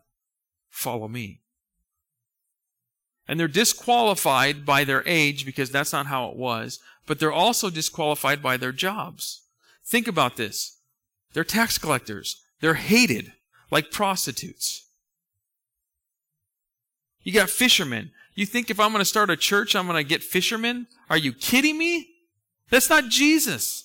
Follow 0.70 1.06
me. 1.06 1.41
And 3.28 3.38
they're 3.38 3.48
disqualified 3.48 4.66
by 4.66 4.84
their 4.84 5.02
age 5.06 5.46
because 5.46 5.70
that's 5.70 5.92
not 5.92 6.06
how 6.06 6.28
it 6.28 6.36
was, 6.36 6.80
but 7.06 7.18
they're 7.18 7.32
also 7.32 7.70
disqualified 7.70 8.42
by 8.42 8.56
their 8.56 8.72
jobs. 8.72 9.42
Think 9.84 10.08
about 10.08 10.36
this. 10.36 10.78
They're 11.32 11.44
tax 11.44 11.78
collectors. 11.78 12.42
They're 12.60 12.74
hated 12.74 13.32
like 13.70 13.90
prostitutes. 13.90 14.86
You 17.22 17.32
got 17.32 17.50
fishermen. 17.50 18.10
You 18.34 18.46
think 18.46 18.70
if 18.70 18.80
I'm 18.80 18.90
going 18.90 19.00
to 19.00 19.04
start 19.04 19.30
a 19.30 19.36
church, 19.36 19.74
I'm 19.74 19.86
going 19.86 20.02
to 20.02 20.08
get 20.08 20.22
fishermen? 20.22 20.86
Are 21.08 21.16
you 21.16 21.32
kidding 21.32 21.78
me? 21.78 22.08
That's 22.70 22.90
not 22.90 23.08
Jesus. 23.08 23.84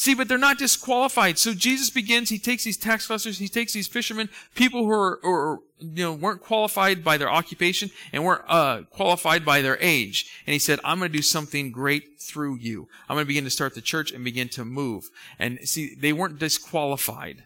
See, 0.00 0.14
but 0.14 0.28
they're 0.28 0.38
not 0.38 0.56
disqualified. 0.56 1.38
So 1.38 1.52
Jesus 1.52 1.90
begins, 1.90 2.30
he 2.30 2.38
takes 2.38 2.64
these 2.64 2.78
tax 2.78 3.06
collectors, 3.06 3.36
he 3.36 3.48
takes 3.48 3.74
these 3.74 3.86
fishermen, 3.86 4.30
people 4.54 4.86
who 4.86 4.92
are, 4.92 5.20
or, 5.22 5.58
you 5.78 6.02
know, 6.02 6.14
weren't 6.14 6.40
qualified 6.40 7.04
by 7.04 7.18
their 7.18 7.30
occupation 7.30 7.90
and 8.10 8.24
weren't, 8.24 8.40
uh, 8.48 8.84
qualified 8.88 9.44
by 9.44 9.60
their 9.60 9.76
age. 9.78 10.24
And 10.46 10.54
he 10.54 10.58
said, 10.58 10.80
I'm 10.84 11.00
going 11.00 11.12
to 11.12 11.18
do 11.18 11.20
something 11.20 11.70
great 11.70 12.18
through 12.18 12.56
you. 12.60 12.88
I'm 13.10 13.16
going 13.16 13.26
to 13.26 13.28
begin 13.28 13.44
to 13.44 13.50
start 13.50 13.74
the 13.74 13.82
church 13.82 14.10
and 14.10 14.24
begin 14.24 14.48
to 14.50 14.64
move. 14.64 15.10
And 15.38 15.58
see, 15.68 15.94
they 15.94 16.14
weren't 16.14 16.38
disqualified 16.38 17.44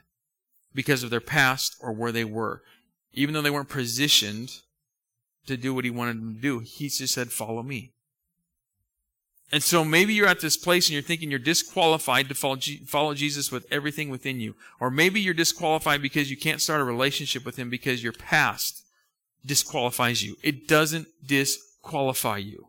because 0.73 1.03
of 1.03 1.11
their 1.11 1.21
past 1.21 1.75
or 1.81 1.93
where 1.93 2.13
they 2.13 2.25
were. 2.25 2.63
Even 3.13 3.35
though 3.35 3.43
they 3.43 3.51
weren't 3.51 3.69
positioned 3.69 4.61
to 5.49 5.57
do 5.57 5.75
what 5.75 5.85
he 5.85 5.91
wanted 5.91 6.21
them 6.21 6.37
to 6.37 6.41
do, 6.41 6.61
he 6.61 6.89
just 6.89 7.15
said, 7.15 7.33
follow 7.33 7.65
me. 7.65 7.95
And 9.53 9.63
so 9.63 9.85
maybe 9.85 10.15
you're 10.15 10.27
at 10.27 10.41
this 10.41 10.57
place 10.57 10.89
and 10.89 10.95
you're 10.95 11.03
thinking 11.03 11.31
you're 11.31 11.39
disqualified 11.39 12.29
to 12.29 12.35
follow, 12.35 12.59
follow 12.87 13.15
Jesus 13.15 13.53
with 13.53 13.67
everything 13.71 14.09
within 14.09 14.41
you. 14.41 14.55
Or 14.81 14.91
maybe 14.91 15.21
you're 15.21 15.35
disqualified 15.35 16.03
because 16.03 16.31
you 16.31 16.37
can't 16.37 16.61
start 16.61 16.81
a 16.81 16.85
relationship 16.85 17.45
with 17.45 17.57
him 17.57 17.71
because 17.71 18.03
your 18.03 18.13
past 18.13 18.85
disqualifies 19.45 20.25
you. 20.25 20.37
It 20.43 20.67
doesn't 20.67 21.09
disqualify 21.25 22.39
you. 22.39 22.69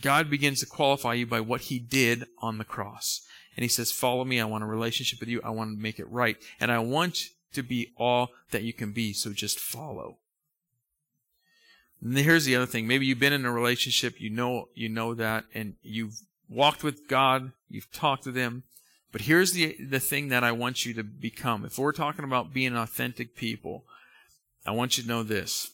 God 0.00 0.28
begins 0.28 0.60
to 0.60 0.66
qualify 0.66 1.14
you 1.14 1.26
by 1.26 1.40
what 1.40 1.62
he 1.62 1.78
did 1.78 2.26
on 2.38 2.58
the 2.58 2.64
cross. 2.64 3.22
And 3.56 3.62
he 3.62 3.68
says, 3.68 3.90
follow 3.90 4.24
me. 4.24 4.40
I 4.40 4.44
want 4.44 4.64
a 4.64 4.68
relationship 4.68 5.20
with 5.20 5.28
you. 5.28 5.40
I 5.42 5.50
want 5.50 5.76
to 5.76 5.82
make 5.82 5.98
it 5.98 6.10
right. 6.10 6.36
And 6.60 6.70
I 6.70 6.78
want 6.78 7.30
to 7.52 7.62
be 7.62 7.92
all 7.96 8.30
that 8.50 8.62
you 8.62 8.72
can 8.72 8.92
be. 8.92 9.12
So 9.12 9.32
just 9.32 9.58
follow. 9.58 10.18
And 12.02 12.16
here's 12.16 12.44
the 12.44 12.56
other 12.56 12.66
thing. 12.66 12.86
Maybe 12.86 13.06
you've 13.06 13.18
been 13.18 13.32
in 13.32 13.44
a 13.44 13.52
relationship, 13.52 14.20
you 14.20 14.30
know, 14.30 14.68
you 14.74 14.88
know 14.88 15.14
that, 15.14 15.44
and 15.54 15.74
you've 15.82 16.20
walked 16.48 16.84
with 16.84 17.08
God, 17.08 17.52
you've 17.68 17.90
talked 17.90 18.24
to 18.24 18.32
them. 18.32 18.62
But 19.10 19.22
here's 19.22 19.52
the, 19.52 19.76
the 19.80 20.00
thing 20.00 20.28
that 20.28 20.44
I 20.44 20.52
want 20.52 20.84
you 20.84 20.94
to 20.94 21.02
become. 21.02 21.64
If 21.64 21.78
we're 21.78 21.92
talking 21.92 22.24
about 22.24 22.52
being 22.52 22.76
authentic 22.76 23.34
people, 23.34 23.84
I 24.66 24.70
want 24.72 24.96
you 24.96 25.02
to 25.02 25.08
know 25.08 25.22
this. 25.22 25.72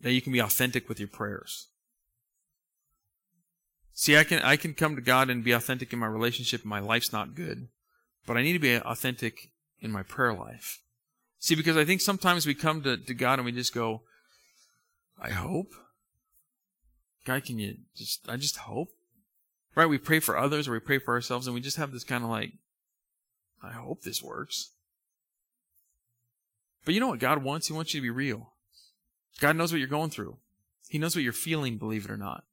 That 0.00 0.12
you 0.12 0.22
can 0.22 0.32
be 0.32 0.40
authentic 0.40 0.88
with 0.88 0.98
your 0.98 1.08
prayers. 1.08 1.68
See, 3.92 4.16
I 4.16 4.24
can, 4.24 4.40
I 4.40 4.56
can 4.56 4.74
come 4.74 4.94
to 4.94 5.02
God 5.02 5.30
and 5.30 5.44
be 5.44 5.52
authentic 5.52 5.92
in 5.92 5.98
my 5.98 6.06
relationship 6.06 6.64
my 6.64 6.80
life's 6.80 7.12
not 7.12 7.34
good. 7.34 7.68
But 8.26 8.36
I 8.36 8.42
need 8.42 8.54
to 8.54 8.58
be 8.58 8.76
authentic 8.76 9.50
in 9.80 9.90
my 9.90 10.02
prayer 10.02 10.34
life. 10.34 10.80
See, 11.38 11.54
because 11.54 11.76
I 11.76 11.84
think 11.84 12.00
sometimes 12.00 12.46
we 12.46 12.54
come 12.54 12.82
to, 12.82 12.96
to 12.96 13.14
God 13.14 13.38
and 13.38 13.46
we 13.46 13.52
just 13.52 13.74
go, 13.74 14.02
I 15.20 15.30
hope. 15.30 15.72
God, 17.24 17.44
can 17.44 17.58
you 17.58 17.76
just, 17.94 18.28
I 18.28 18.36
just 18.36 18.56
hope. 18.58 18.88
Right? 19.74 19.86
We 19.86 19.98
pray 19.98 20.20
for 20.20 20.38
others 20.38 20.68
or 20.68 20.72
we 20.72 20.80
pray 20.80 20.98
for 20.98 21.14
ourselves 21.14 21.46
and 21.46 21.54
we 21.54 21.60
just 21.60 21.76
have 21.76 21.92
this 21.92 22.04
kind 22.04 22.24
of 22.24 22.30
like, 22.30 22.52
I 23.62 23.72
hope 23.72 24.02
this 24.02 24.22
works. 24.22 24.70
But 26.84 26.94
you 26.94 27.00
know 27.00 27.08
what 27.08 27.18
God 27.18 27.42
wants? 27.42 27.66
He 27.66 27.74
wants 27.74 27.92
you 27.92 28.00
to 28.00 28.02
be 28.02 28.10
real. 28.10 28.52
God 29.40 29.56
knows 29.56 29.72
what 29.72 29.78
you're 29.78 29.88
going 29.88 30.10
through. 30.10 30.38
He 30.88 30.98
knows 30.98 31.14
what 31.14 31.24
you're 31.24 31.32
feeling, 31.32 31.78
believe 31.78 32.04
it 32.04 32.10
or 32.10 32.16
not. 32.16 32.44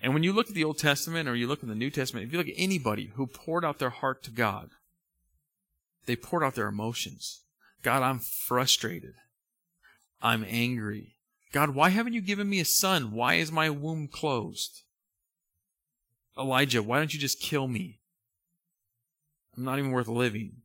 And 0.00 0.14
when 0.14 0.22
you 0.22 0.32
look 0.32 0.48
at 0.48 0.54
the 0.54 0.64
Old 0.64 0.78
Testament 0.78 1.28
or 1.28 1.34
you 1.34 1.46
look 1.46 1.62
in 1.62 1.68
the 1.68 1.74
New 1.74 1.90
Testament, 1.90 2.26
if 2.26 2.32
you 2.32 2.38
look 2.38 2.48
at 2.48 2.54
anybody 2.56 3.12
who 3.14 3.26
poured 3.26 3.64
out 3.64 3.78
their 3.78 3.90
heart 3.90 4.22
to 4.24 4.30
God, 4.30 4.70
they 6.06 6.16
poured 6.16 6.44
out 6.44 6.54
their 6.54 6.68
emotions. 6.68 7.40
God, 7.82 8.02
I'm 8.02 8.18
frustrated. 8.18 9.14
I'm 10.22 10.44
angry. 10.48 11.13
God, 11.54 11.70
why 11.70 11.90
haven't 11.90 12.14
you 12.14 12.20
given 12.20 12.48
me 12.48 12.58
a 12.58 12.64
son? 12.64 13.12
Why 13.12 13.34
is 13.34 13.52
my 13.52 13.70
womb 13.70 14.08
closed? 14.08 14.82
Elijah, 16.36 16.82
why 16.82 16.98
don't 16.98 17.14
you 17.14 17.20
just 17.20 17.38
kill 17.38 17.68
me? 17.68 18.00
I'm 19.56 19.62
not 19.62 19.78
even 19.78 19.92
worth 19.92 20.08
living. 20.08 20.62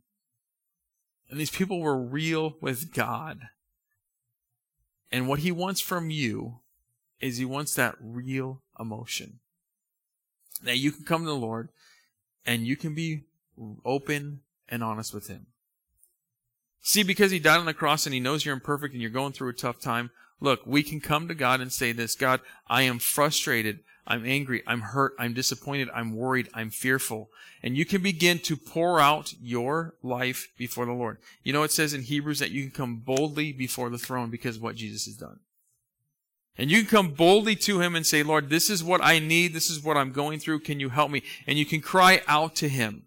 And 1.30 1.40
these 1.40 1.52
people 1.52 1.80
were 1.80 1.96
real 1.96 2.56
with 2.60 2.92
God. 2.92 3.50
And 5.12 5.28
what 5.28 5.40
he 5.40 5.52
wants 5.52 5.80
from 5.80 6.10
you 6.10 6.62
is 7.20 7.38
he 7.38 7.46
wants 7.46 7.76
that 7.76 7.94
real 8.02 8.64
emotion. 8.80 9.42
That 10.64 10.80
you 10.80 10.92
can 10.92 11.06
come 11.06 11.22
to 11.22 11.28
the 11.28 11.36
Lord 11.36 11.70
and 12.48 12.66
you 12.66 12.76
can 12.76 12.96
be 12.96 13.26
open 13.86 14.40
and 14.68 14.84
honest 14.84 15.14
with 15.14 15.28
him. 15.28 15.46
See, 16.82 17.04
because 17.04 17.30
he 17.30 17.38
died 17.38 17.60
on 17.60 17.68
the 17.68 17.76
cross 17.76 18.08
and 18.08 18.14
he 18.16 18.20
knows 18.20 18.44
you're 18.44 18.56
imperfect 18.56 18.94
and 18.94 19.02
you're 19.04 19.12
going 19.12 19.34
through 19.34 19.50
a 19.50 19.54
tough 19.54 19.80
time, 19.80 20.10
look, 20.40 20.62
we 20.66 20.84
can 20.84 21.00
come 21.00 21.28
to 21.28 21.36
God 21.36 21.62
and 21.62 21.72
say 21.72 21.92
this 21.92 22.16
God, 22.16 22.42
I 22.68 22.84
am 22.84 23.00
frustrated. 23.00 23.80
I'm 24.10 24.26
angry. 24.26 24.64
I'm 24.66 24.82
hurt. 24.82 25.14
I'm 25.20 25.34
disappointed. 25.34 25.88
I'm 25.94 26.16
worried. 26.16 26.50
I'm 26.54 26.72
fearful. 26.72 27.30
And 27.62 27.78
you 27.78 27.86
can 27.86 28.02
begin 28.02 28.40
to 28.40 28.58
pour 28.58 29.00
out 29.00 29.34
your 29.40 29.94
life 30.02 30.48
before 30.58 30.88
the 30.88 30.94
Lord. 30.94 31.20
You 31.44 31.54
know, 31.54 31.62
it 31.62 31.72
says 31.72 31.94
in 31.94 32.02
Hebrews 32.02 32.40
that 32.40 32.50
you 32.50 32.64
can 32.64 32.72
come 32.72 32.96
boldly 32.98 33.54
before 33.54 33.92
the 33.92 34.00
throne 34.00 34.32
because 34.32 34.56
of 34.56 34.64
what 34.64 34.76
Jesus 34.76 35.06
has 35.06 35.16
done. 35.16 35.40
And 36.58 36.72
you 36.72 36.80
can 36.80 36.90
come 36.90 37.14
boldly 37.14 37.56
to 37.58 37.82
Him 37.82 37.96
and 37.96 38.06
say, 38.06 38.24
Lord, 38.24 38.50
this 38.50 38.70
is 38.70 38.84
what 38.84 39.00
I 39.04 39.20
need. 39.20 39.54
This 39.54 39.70
is 39.70 39.84
what 39.84 39.96
I'm 39.96 40.12
going 40.12 40.40
through. 40.40 40.62
Can 40.62 40.80
you 40.80 40.90
help 40.90 41.12
me? 41.12 41.22
And 41.46 41.60
you 41.60 41.66
can 41.66 41.80
cry 41.80 42.22
out 42.28 42.56
to 42.58 42.68
Him. 42.68 43.04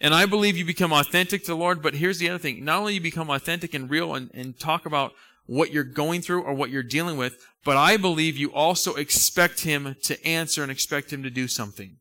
And 0.00 0.14
I 0.14 0.26
believe 0.26 0.56
you 0.56 0.64
become 0.64 0.92
authentic 0.92 1.42
to 1.42 1.48
the 1.48 1.56
Lord, 1.56 1.82
but 1.82 1.94
here's 1.94 2.18
the 2.18 2.28
other 2.28 2.38
thing. 2.38 2.64
Not 2.64 2.78
only 2.78 2.94
you 2.94 3.00
become 3.00 3.30
authentic 3.30 3.74
and 3.74 3.90
real 3.90 4.14
and, 4.14 4.30
and 4.32 4.58
talk 4.58 4.86
about 4.86 5.12
what 5.48 5.72
you're 5.72 5.82
going 5.82 6.20
through 6.20 6.42
or 6.42 6.52
what 6.52 6.70
you're 6.70 6.82
dealing 6.82 7.16
with, 7.16 7.44
but 7.64 7.76
I 7.76 7.96
believe 7.96 8.36
you 8.36 8.52
also 8.52 8.94
expect 8.94 9.62
Him 9.62 9.96
to 10.02 10.24
answer 10.24 10.62
and 10.62 10.70
expect 10.70 11.12
Him 11.12 11.22
to 11.22 11.30
do 11.30 11.48
something. 11.48 11.96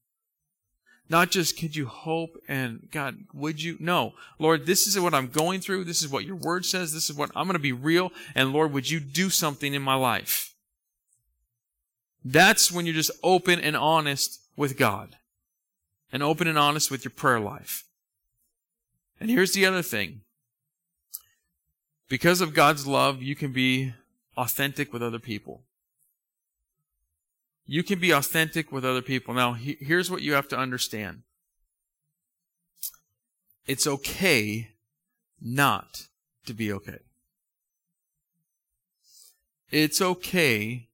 Not 1.10 1.32
just, 1.32 1.58
could 1.58 1.74
you 1.74 1.86
hope 1.86 2.38
and 2.50 2.90
God, 2.92 3.20
would 3.34 3.64
you? 3.64 3.78
No. 3.80 4.12
Lord, 4.38 4.66
this 4.66 4.86
is 4.86 5.00
what 5.00 5.14
I'm 5.14 5.30
going 5.30 5.62
through. 5.62 5.86
This 5.86 6.02
is 6.02 6.10
what 6.10 6.26
your 6.26 6.36
word 6.36 6.66
says. 6.66 6.94
This 6.94 7.10
is 7.10 7.16
what 7.16 7.32
I'm 7.34 7.46
going 7.46 7.54
to 7.54 7.60
be 7.60 7.72
real. 7.72 8.12
And 8.36 8.52
Lord, 8.52 8.74
would 8.74 8.92
you 8.92 9.00
do 9.00 9.30
something 9.30 9.74
in 9.74 9.82
my 9.82 9.96
life? 9.96 10.54
That's 12.26 12.70
when 12.70 12.86
you're 12.86 12.94
just 12.94 13.12
open 13.24 13.62
and 13.62 13.78
honest 13.78 14.42
with 14.58 14.78
God 14.78 15.16
and 16.12 16.22
open 16.22 16.48
and 16.48 16.60
honest 16.60 16.92
with 16.92 17.06
your 17.06 17.12
prayer 17.12 17.40
life. 17.40 17.86
And 19.18 19.30
here's 19.30 19.54
the 19.54 19.66
other 19.66 19.82
thing. 19.82 20.22
Because 22.08 22.41
of 22.41 22.54
God's 22.54 22.88
love, 22.88 23.22
you 23.22 23.36
can 23.36 23.52
be 23.52 23.93
authentic 24.38 24.93
with 24.93 25.04
other 25.04 25.20
people. 25.20 25.63
You 27.65 27.84
can 27.84 28.00
be 28.00 28.12
authentic 28.12 28.72
with 28.72 28.86
other 28.86 29.02
people. 29.02 29.34
Now, 29.34 29.54
he, 29.54 29.78
here's 29.82 30.10
what 30.10 30.22
you 30.22 30.34
have 30.34 30.48
to 30.50 30.58
understand. 30.58 31.24
It's 33.65 33.86
okay 33.86 34.72
not 35.41 36.08
to 36.46 36.54
be 36.54 36.72
okay. 36.72 37.00
It's 39.70 40.02
okay 40.02 40.88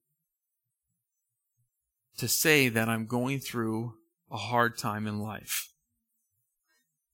to 2.17 2.27
say 2.27 2.69
that 2.69 2.89
I'm 2.89 3.05
going 3.05 3.39
through 3.39 3.93
a 4.31 4.37
hard 4.37 4.77
time 4.77 5.05
in 5.05 5.19
life. 5.19 5.69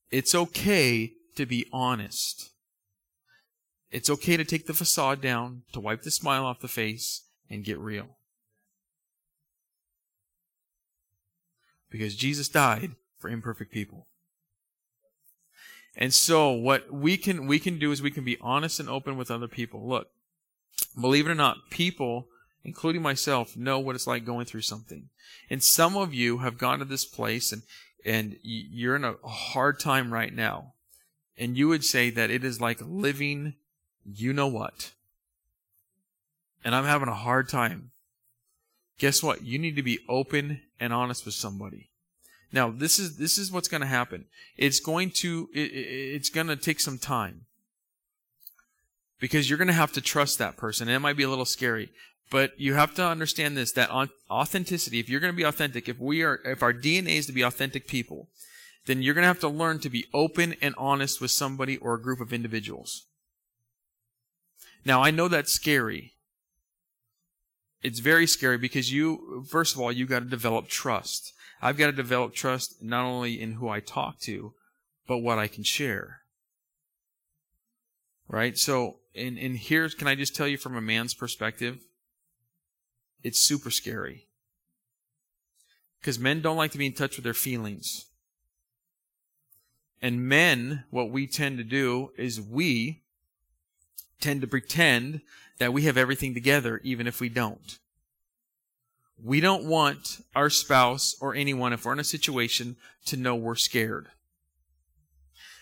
It's 0.09 0.33
okay 0.33 1.13
to 1.35 1.45
be 1.45 1.67
honest. 1.73 2.51
It's 3.91 4.09
okay 4.09 4.37
to 4.37 4.45
take 4.45 4.67
the 4.67 4.73
facade 4.73 5.21
down, 5.21 5.63
to 5.73 5.79
wipe 5.79 6.03
the 6.03 6.11
smile 6.11 6.45
off 6.45 6.59
the 6.59 6.67
face, 6.67 7.23
and 7.49 7.63
get 7.63 7.79
real. 7.79 8.17
Because 11.89 12.15
Jesus 12.15 12.49
died 12.49 12.91
for 13.17 13.29
imperfect 13.29 13.71
people. 13.71 14.05
And 15.95 16.13
so 16.13 16.51
what 16.51 16.93
we 16.93 17.17
can 17.17 17.47
we 17.47 17.59
can 17.59 17.79
do 17.79 17.91
is 17.91 18.01
we 18.01 18.11
can 18.11 18.23
be 18.23 18.37
honest 18.39 18.79
and 18.79 18.87
open 18.87 19.17
with 19.17 19.31
other 19.31 19.47
people. 19.47 19.87
Look, 19.87 20.07
believe 20.99 21.27
it 21.27 21.31
or 21.31 21.35
not, 21.35 21.69
people, 21.71 22.27
including 22.63 23.01
myself, 23.01 23.57
know 23.57 23.79
what 23.79 23.95
it's 23.95 24.07
like 24.07 24.23
going 24.23 24.45
through 24.45 24.61
something. 24.61 25.09
And 25.49 25.63
some 25.63 25.97
of 25.97 26.13
you 26.13 26.39
have 26.39 26.57
gone 26.57 26.79
to 26.79 26.85
this 26.85 27.05
place 27.05 27.51
and 27.51 27.63
and 28.05 28.37
you're 28.43 28.95
in 28.95 29.03
a 29.03 29.15
hard 29.25 29.79
time 29.79 30.13
right 30.13 30.33
now. 30.33 30.73
And 31.37 31.57
you 31.57 31.67
would 31.67 31.83
say 31.83 32.09
that 32.11 32.29
it 32.29 32.43
is 32.43 32.61
like 32.61 32.79
living 32.81 33.55
you 34.15 34.33
know 34.33 34.47
what. 34.47 34.91
And 36.63 36.75
I'm 36.75 36.85
having 36.85 37.07
a 37.07 37.15
hard 37.15 37.49
time. 37.49 37.91
Guess 38.97 39.23
what? 39.23 39.43
You 39.43 39.57
need 39.57 39.75
to 39.77 39.83
be 39.83 39.99
open 40.09 40.61
and 40.79 40.93
honest 40.93 41.25
with 41.25 41.33
somebody. 41.33 41.89
Now, 42.51 42.69
this 42.69 42.99
is 42.99 43.17
this 43.17 43.37
is 43.37 43.51
what's 43.51 43.67
going 43.67 43.81
to 43.81 43.87
happen. 43.87 44.25
It's 44.57 44.79
going 44.79 45.11
to 45.11 45.49
it, 45.53 45.71
it's 45.71 46.29
going 46.29 46.47
to 46.47 46.55
take 46.55 46.79
some 46.79 46.97
time 46.97 47.45
because 49.19 49.49
you're 49.49 49.57
going 49.57 49.67
to 49.67 49.73
have 49.73 49.93
to 49.93 50.01
trust 50.01 50.39
that 50.39 50.57
person, 50.57 50.87
and 50.87 50.95
it 50.95 50.99
might 50.99 51.17
be 51.17 51.23
a 51.23 51.29
little 51.29 51.45
scary. 51.45 51.89
But 52.31 52.59
you 52.59 52.73
have 52.73 52.93
to 52.95 53.05
understand 53.05 53.55
this: 53.55 53.71
that 53.73 53.91
authenticity. 54.29 54.99
If 54.99 55.09
you're 55.09 55.19
going 55.19 55.33
to 55.33 55.37
be 55.37 55.43
authentic, 55.43 55.87
if 55.87 55.99
we 55.99 56.23
are, 56.23 56.39
if 56.43 56.63
our 56.63 56.73
DNA 56.73 57.17
is 57.17 57.27
to 57.27 57.31
be 57.31 57.43
authentic 57.43 57.87
people, 57.87 58.29
then 58.85 59.01
you're 59.01 59.13
going 59.13 59.23
to 59.23 59.27
have 59.27 59.39
to 59.39 59.49
learn 59.49 59.79
to 59.79 59.89
be 59.89 60.05
open 60.13 60.55
and 60.61 60.73
honest 60.77 61.21
with 61.21 61.31
somebody 61.31 61.77
or 61.77 61.93
a 61.93 62.01
group 62.01 62.19
of 62.19 62.33
individuals. 62.33 63.05
Now, 64.85 65.03
I 65.03 65.11
know 65.11 65.27
that's 65.27 65.51
scary. 65.51 66.13
It's 67.81 67.99
very 67.99 68.27
scary 68.27 68.57
because 68.57 68.91
you, 68.91 69.45
first 69.49 69.75
of 69.75 69.81
all, 69.81 69.91
you've 69.91 70.09
got 70.09 70.19
to 70.19 70.25
develop 70.25 70.67
trust. 70.67 71.33
I've 71.61 71.77
got 71.77 71.87
to 71.87 71.91
develop 71.91 72.33
trust 72.33 72.81
not 72.81 73.05
only 73.05 73.41
in 73.41 73.53
who 73.53 73.69
I 73.69 73.79
talk 73.79 74.19
to, 74.21 74.53
but 75.07 75.19
what 75.19 75.39
I 75.39 75.47
can 75.47 75.63
share. 75.63 76.21
Right? 78.27 78.57
So, 78.57 78.97
and, 79.15 79.37
and 79.37 79.57
here, 79.57 79.89
can 79.89 80.07
I 80.07 80.15
just 80.15 80.35
tell 80.35 80.47
you 80.47 80.57
from 80.57 80.75
a 80.75 80.81
man's 80.81 81.13
perspective? 81.13 81.79
It's 83.23 83.41
super 83.41 83.71
scary. 83.71 84.27
Because 85.99 86.19
men 86.19 86.41
don't 86.41 86.57
like 86.57 86.71
to 86.71 86.77
be 86.77 86.85
in 86.85 86.93
touch 86.93 87.17
with 87.17 87.23
their 87.23 87.33
feelings. 87.33 88.05
And 90.01 90.27
men, 90.27 90.85
what 90.91 91.11
we 91.11 91.27
tend 91.27 91.57
to 91.57 91.63
do 91.63 92.11
is 92.17 92.39
we 92.39 93.01
tend 94.19 94.41
to 94.41 94.47
pretend 94.47 95.21
that 95.59 95.73
we 95.73 95.83
have 95.83 95.97
everything 95.97 96.33
together, 96.33 96.79
even 96.83 97.07
if 97.07 97.19
we 97.19 97.29
don't. 97.29 97.79
We 99.21 99.41
don't 99.41 99.65
want 99.65 100.21
our 100.35 100.49
spouse 100.49 101.15
or 101.19 101.35
anyone, 101.35 101.73
if 101.73 101.85
we're 101.85 101.93
in 101.93 101.99
a 101.99 102.05
situation, 102.05 102.77
to 103.05 103.17
know 103.17 103.35
we're 103.35 103.55
scared. 103.55 104.07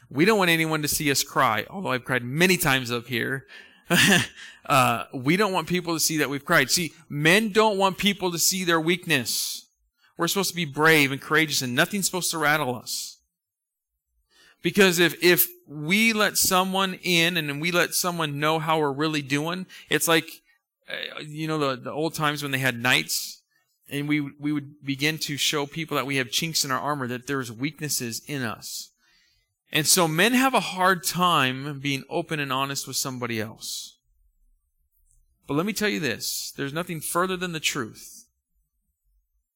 We 0.10 0.26
don't 0.26 0.38
want 0.38 0.52
anyone 0.52 0.82
to 0.84 0.88
see 0.88 1.12
us 1.12 1.24
cry, 1.24 1.66
although 1.70 1.92
I've 1.92 2.06
cried 2.06 2.24
many 2.24 2.56
times 2.56 2.92
up 2.92 3.08
here. 3.08 3.46
uh, 4.66 5.06
we 5.14 5.38
don't 5.38 5.54
want 5.54 5.68
people 5.68 5.94
to 5.94 6.00
see 6.00 6.18
that 6.18 6.30
we've 6.30 6.46
cried. 6.46 6.70
See, 6.70 6.94
men 7.10 7.52
don't 7.52 7.78
want 7.78 7.98
people 7.98 8.32
to 8.32 8.40
see 8.40 8.64
their 8.64 8.80
weakness. 8.80 9.68
We're 10.18 10.28
supposed 10.28 10.50
to 10.50 10.56
be 10.56 10.66
brave 10.66 11.12
and 11.12 11.22
courageous, 11.22 11.62
and 11.62 11.76
nothing's 11.76 12.06
supposed 12.06 12.32
to 12.32 12.38
rattle 12.38 12.76
us. 12.76 13.17
Because 14.62 15.00
if, 15.00 15.22
if 15.24 15.48
we 15.68 16.14
let 16.14 16.38
someone 16.38 16.96
in 17.04 17.38
and 17.38 17.62
we 17.62 17.72
let 17.72 17.94
someone 17.94 18.40
know 18.40 18.60
how 18.60 18.80
we're 18.80 18.92
really 18.92 19.22
doing, 19.22 19.66
it's 19.90 20.08
like, 20.08 20.28
uh, 20.90 21.22
you 21.22 21.48
know, 21.48 21.58
the, 21.58 21.82
the 21.84 21.92
old 21.92 22.16
times 22.16 22.42
when 22.42 22.52
they 22.52 22.58
had 22.58 22.82
knights 22.82 23.42
and 23.90 24.08
we, 24.08 24.22
we 24.40 24.52
would 24.52 24.84
begin 24.84 25.18
to 25.20 25.38
show 25.38 25.66
people 25.66 25.96
that 25.96 26.06
we 26.06 26.18
have 26.18 26.32
chinks 26.32 26.66
in 26.66 26.72
our 26.72 26.80
armor, 26.80 27.08
that 27.08 27.28
there's 27.28 27.52
weaknesses 27.52 28.22
in 28.28 28.42
us. 28.42 28.92
And 29.72 29.86
so 29.86 30.08
men 30.08 30.34
have 30.34 30.54
a 30.54 30.60
hard 30.60 31.04
time 31.04 31.80
being 31.80 32.04
open 32.10 32.40
and 32.40 32.52
honest 32.52 32.88
with 32.88 32.96
somebody 32.96 33.40
else. 33.40 33.98
But 35.46 35.56
let 35.56 35.66
me 35.66 35.74
tell 35.74 35.90
you 35.90 36.00
this, 36.00 36.54
there's 36.56 36.74
nothing 36.74 37.00
further 37.00 37.38
than 37.38 37.54
the 37.54 37.60
truth 37.60 38.26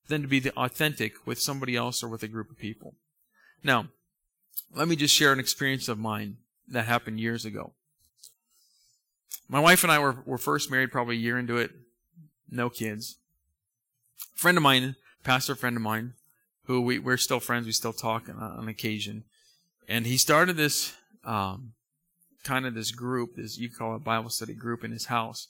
than 0.08 0.22
to 0.22 0.28
be 0.28 0.50
authentic 0.52 1.26
with 1.26 1.40
somebody 1.40 1.76
else 1.76 2.04
or 2.04 2.10
with 2.10 2.24
a 2.24 2.28
group 2.28 2.50
of 2.50 2.58
people. 2.58 2.96
Now, 3.64 3.88
let 4.76 4.88
me 4.88 4.96
just 4.96 5.14
share 5.14 5.34
an 5.34 5.40
experience 5.40 5.88
of 5.88 6.00
mine 6.00 6.38
that 6.68 6.86
happened 6.86 7.20
years 7.20 7.46
ago. 7.46 7.74
My 9.50 9.60
wife 9.60 9.84
and 9.84 9.92
I 9.92 10.00
were, 10.00 10.18
were 10.26 10.38
first 10.38 10.72
married 10.72 10.92
probably 10.92 11.16
a 11.16 11.20
year 11.20 11.38
into 11.38 11.58
it, 11.58 11.72
no 12.50 12.70
kids. 12.70 13.18
A 14.36 14.40
friend 14.40 14.58
of 14.58 14.64
mine, 14.64 14.96
pastor 15.24 15.56
friend 15.56 15.76
of 15.76 15.82
mine, 15.82 16.14
who 16.66 16.82
we, 16.82 17.00
we're 17.00 17.18
still 17.18 17.42
friends, 17.42 17.66
we 17.66 17.74
still 17.74 17.94
talk 17.94 18.30
on, 18.30 18.38
on 18.38 18.70
occasion. 18.70 19.26
And 19.90 20.06
he 20.06 20.16
started 20.16 20.56
this 20.56 20.94
um, 21.26 21.74
kind 22.44 22.66
of 22.66 22.74
this 22.74 22.92
group, 22.92 23.36
this 23.36 23.58
you 23.58 23.70
call 23.70 23.96
a 23.96 24.00
Bible 24.00 24.30
study 24.30 24.54
group 24.54 24.86
in 24.86 24.92
his 24.92 25.06
house. 25.06 25.48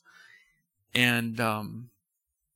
And 0.96 1.40
um, 1.40 1.90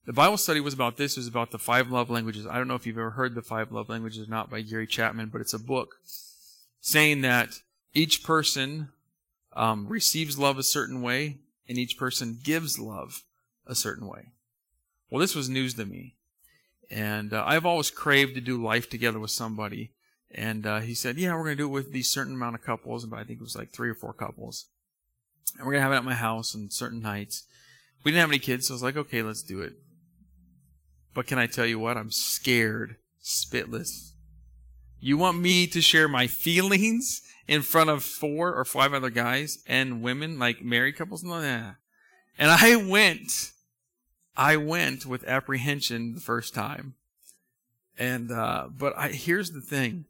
the 0.05 0.13
Bible 0.13 0.37
study 0.37 0.59
was 0.59 0.73
about 0.73 0.97
this. 0.97 1.15
It 1.15 1.19
was 1.19 1.27
about 1.27 1.51
the 1.51 1.59
five 1.59 1.91
love 1.91 2.09
languages. 2.09 2.47
I 2.47 2.57
don't 2.57 2.67
know 2.67 2.75
if 2.75 2.87
you've 2.87 2.97
ever 2.97 3.11
heard 3.11 3.35
the 3.35 3.41
five 3.43 3.71
love 3.71 3.87
languages 3.87 4.27
or 4.27 4.31
not 4.31 4.49
by 4.49 4.61
Gary 4.61 4.87
Chapman, 4.87 5.29
but 5.29 5.41
it's 5.41 5.53
a 5.53 5.59
book 5.59 5.95
saying 6.86 7.21
that 7.21 7.61
each 7.95 8.23
person 8.23 8.89
um, 9.53 9.88
receives 9.88 10.38
love 10.38 10.59
a 10.59 10.63
certain 10.63 11.01
way 11.01 11.39
and 11.67 11.79
each 11.79 11.97
person 11.97 12.38
gives 12.43 12.77
love 12.77 13.23
a 13.65 13.73
certain 13.73 14.07
way. 14.07 14.33
Well, 15.09 15.19
this 15.19 15.33
was 15.33 15.49
news 15.49 15.73
to 15.73 15.86
me. 15.88 16.13
And 16.91 17.33
uh, 17.33 17.43
I've 17.43 17.65
always 17.65 17.89
craved 17.89 18.36
to 18.36 18.41
do 18.41 18.63
life 18.63 18.88
together 18.88 19.17
with 19.17 19.31
somebody. 19.31 19.93
And 20.29 20.67
uh, 20.67 20.81
he 20.81 20.93
said, 20.93 21.17
yeah, 21.17 21.33
we're 21.33 21.45
going 21.45 21.57
to 21.57 21.63
do 21.63 21.65
it 21.65 21.73
with 21.73 21.91
these 21.91 22.07
certain 22.07 22.36
amount 22.36 22.53
of 22.53 22.61
couples. 22.61 23.03
But 23.07 23.17
I 23.17 23.23
think 23.23 23.39
it 23.39 23.43
was 23.43 23.55
like 23.55 23.73
three 23.73 23.89
or 23.89 23.95
four 23.95 24.13
couples. 24.13 24.67
And 25.57 25.65
we're 25.65 25.73
going 25.73 25.79
to 25.79 25.86
have 25.86 25.93
it 25.93 25.97
at 25.97 26.05
my 26.05 26.13
house 26.13 26.53
on 26.53 26.69
certain 26.69 27.01
nights. 27.01 27.45
We 28.03 28.11
didn't 28.11 28.21
have 28.21 28.29
any 28.29 28.38
kids, 28.38 28.67
so 28.67 28.73
I 28.73 28.75
was 28.75 28.83
like, 28.83 28.97
okay, 28.97 29.23
let's 29.23 29.41
do 29.41 29.61
it. 29.61 29.73
But 31.15 31.25
can 31.25 31.39
I 31.39 31.47
tell 31.47 31.65
you 31.65 31.79
what? 31.79 31.97
I'm 31.97 32.11
scared 32.11 32.97
spitless. 33.23 34.11
You 34.99 35.17
want 35.17 35.39
me 35.39 35.67
to 35.67 35.81
share 35.81 36.07
my 36.07 36.27
feelings 36.27 37.21
in 37.47 37.61
front 37.61 37.89
of 37.89 38.03
four 38.03 38.53
or 38.53 38.65
five 38.65 38.93
other 38.93 39.09
guys 39.09 39.63
and 39.67 40.01
women, 40.01 40.39
like 40.39 40.63
married 40.63 40.95
couples? 40.97 41.23
No, 41.23 41.41
nah. 41.41 41.71
And 42.37 42.51
I 42.51 42.75
went, 42.75 43.51
I 44.35 44.57
went 44.57 45.05
with 45.05 45.27
apprehension 45.27 46.15
the 46.15 46.21
first 46.21 46.53
time. 46.53 46.95
And, 47.97 48.31
uh, 48.31 48.67
but 48.77 48.93
I, 48.97 49.09
here's 49.09 49.51
the 49.51 49.61
thing. 49.61 50.05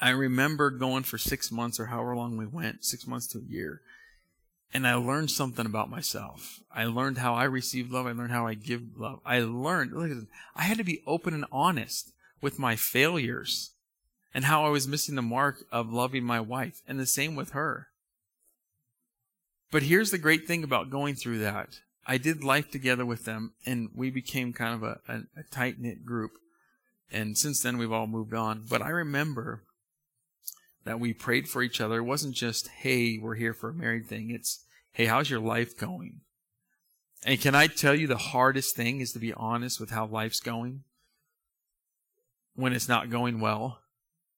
I 0.00 0.10
remember 0.10 0.70
going 0.70 1.02
for 1.02 1.18
six 1.18 1.50
months 1.50 1.80
or 1.80 1.86
however 1.86 2.16
long 2.16 2.36
we 2.36 2.46
went, 2.46 2.84
six 2.84 3.06
months 3.06 3.26
to 3.28 3.38
a 3.38 3.42
year 3.42 3.82
and 4.72 4.86
I 4.86 4.94
learned 4.94 5.30
something 5.30 5.66
about 5.66 5.90
myself. 5.90 6.60
I 6.74 6.84
learned 6.84 7.18
how 7.18 7.34
I 7.34 7.44
receive 7.44 7.90
love. 7.90 8.06
I 8.06 8.12
learned 8.12 8.32
how 8.32 8.46
I 8.46 8.54
give 8.54 8.82
love. 8.96 9.20
I 9.24 9.40
learned, 9.40 9.92
look 9.92 10.10
at 10.10 10.16
this, 10.16 10.26
I 10.54 10.62
had 10.62 10.78
to 10.78 10.84
be 10.84 11.02
open 11.06 11.34
and 11.34 11.44
honest 11.50 12.12
with 12.40 12.58
my 12.58 12.76
failures 12.76 13.72
and 14.32 14.44
how 14.44 14.64
I 14.64 14.68
was 14.68 14.88
missing 14.88 15.14
the 15.14 15.22
mark 15.22 15.64
of 15.72 15.92
loving 15.92 16.24
my 16.24 16.40
wife 16.40 16.82
and 16.86 16.98
the 16.98 17.06
same 17.06 17.34
with 17.34 17.50
her. 17.50 17.88
But 19.70 19.84
here's 19.84 20.10
the 20.10 20.18
great 20.18 20.46
thing 20.46 20.64
about 20.64 20.90
going 20.90 21.14
through 21.14 21.38
that. 21.38 21.80
I 22.06 22.18
did 22.18 22.42
life 22.42 22.70
together 22.70 23.06
with 23.06 23.24
them 23.24 23.52
and 23.64 23.90
we 23.94 24.10
became 24.10 24.52
kind 24.52 24.74
of 24.74 24.82
a, 24.82 25.00
a, 25.08 25.40
a 25.40 25.42
tight 25.50 25.78
knit 25.78 26.04
group. 26.04 26.32
And 27.12 27.36
since 27.36 27.60
then 27.60 27.78
we've 27.78 27.92
all 27.92 28.06
moved 28.06 28.34
on. 28.34 28.64
But 28.68 28.82
I 28.82 28.88
remember 28.88 29.62
that 30.84 31.00
we 31.00 31.12
prayed 31.12 31.48
for 31.48 31.62
each 31.62 31.80
other. 31.80 31.98
It 31.98 32.04
wasn't 32.04 32.34
just, 32.34 32.68
hey, 32.68 33.18
we're 33.18 33.34
here 33.34 33.54
for 33.54 33.68
a 33.68 33.74
married 33.74 34.06
thing. 34.06 34.30
It's, 34.30 34.64
hey, 34.92 35.06
how's 35.06 35.30
your 35.30 35.40
life 35.40 35.76
going? 35.76 36.20
And 37.24 37.40
can 37.40 37.54
I 37.54 37.66
tell 37.66 37.94
you 37.94 38.06
the 38.06 38.16
hardest 38.16 38.74
thing 38.74 39.00
is 39.00 39.12
to 39.12 39.18
be 39.18 39.34
honest 39.34 39.78
with 39.78 39.90
how 39.90 40.06
life's 40.06 40.40
going 40.40 40.84
when 42.60 42.72
it's 42.72 42.88
not 42.88 43.10
going 43.10 43.40
well. 43.40 43.80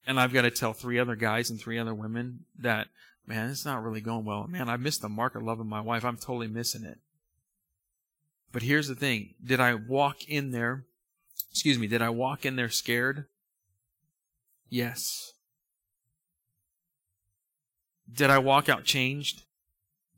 And 0.06 0.18
I've 0.18 0.32
got 0.32 0.42
to 0.42 0.50
tell 0.50 0.72
three 0.72 0.98
other 0.98 1.14
guys 1.14 1.50
and 1.50 1.60
three 1.60 1.78
other 1.78 1.94
women 1.94 2.44
that, 2.58 2.88
man, 3.26 3.50
it's 3.50 3.64
not 3.64 3.82
really 3.82 4.00
going 4.00 4.24
well. 4.24 4.46
Man, 4.48 4.68
I 4.68 4.76
missed 4.76 5.02
the 5.02 5.08
mark 5.08 5.34
of 5.34 5.42
loving 5.42 5.68
my 5.68 5.80
wife. 5.80 6.04
I'm 6.04 6.16
totally 6.16 6.48
missing 6.48 6.84
it. 6.84 6.98
But 8.50 8.62
here's 8.62 8.88
the 8.88 8.94
thing. 8.94 9.34
Did 9.42 9.60
I 9.60 9.74
walk 9.74 10.28
in 10.28 10.50
there? 10.50 10.84
Excuse 11.50 11.78
me. 11.78 11.86
Did 11.86 12.02
I 12.02 12.10
walk 12.10 12.44
in 12.44 12.56
there 12.56 12.68
scared? 12.68 13.26
Yes. 14.68 15.32
Did 18.12 18.30
I 18.30 18.38
walk 18.38 18.68
out 18.68 18.84
changed? 18.84 19.42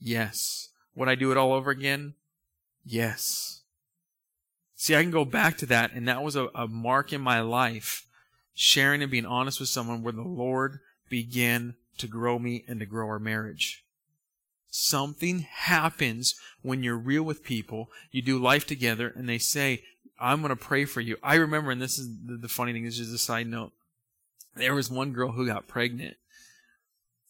Yes. 0.00 0.68
Would 0.94 1.08
I 1.08 1.14
do 1.14 1.30
it 1.30 1.36
all 1.36 1.52
over 1.52 1.70
again? 1.70 2.14
Yes. 2.84 3.62
See, 4.84 4.94
I 4.94 5.00
can 5.00 5.10
go 5.10 5.24
back 5.24 5.56
to 5.56 5.66
that, 5.66 5.92
and 5.94 6.06
that 6.08 6.22
was 6.22 6.36
a, 6.36 6.48
a 6.54 6.68
mark 6.68 7.10
in 7.14 7.22
my 7.22 7.40
life, 7.40 8.04
sharing 8.52 9.00
and 9.00 9.10
being 9.10 9.24
honest 9.24 9.58
with 9.58 9.70
someone 9.70 10.02
where 10.02 10.12
the 10.12 10.20
Lord 10.20 10.80
began 11.08 11.76
to 11.96 12.06
grow 12.06 12.38
me 12.38 12.66
and 12.68 12.80
to 12.80 12.84
grow 12.84 13.06
our 13.06 13.18
marriage. 13.18 13.82
Something 14.68 15.46
happens 15.50 16.34
when 16.60 16.82
you're 16.82 16.98
real 16.98 17.22
with 17.22 17.42
people, 17.42 17.88
you 18.10 18.20
do 18.20 18.38
life 18.38 18.66
together, 18.66 19.10
and 19.16 19.26
they 19.26 19.38
say, 19.38 19.84
I'm 20.20 20.42
going 20.42 20.50
to 20.50 20.54
pray 20.54 20.84
for 20.84 21.00
you. 21.00 21.16
I 21.22 21.36
remember, 21.36 21.70
and 21.70 21.80
this 21.80 21.98
is 21.98 22.10
the, 22.22 22.46
funny 22.46 22.74
thing, 22.74 22.84
this 22.84 22.98
is 22.98 23.06
just 23.06 23.14
a 23.14 23.18
side 23.18 23.46
note. 23.46 23.72
There 24.54 24.74
was 24.74 24.90
one 24.90 25.14
girl 25.14 25.32
who 25.32 25.46
got 25.46 25.66
pregnant 25.66 26.18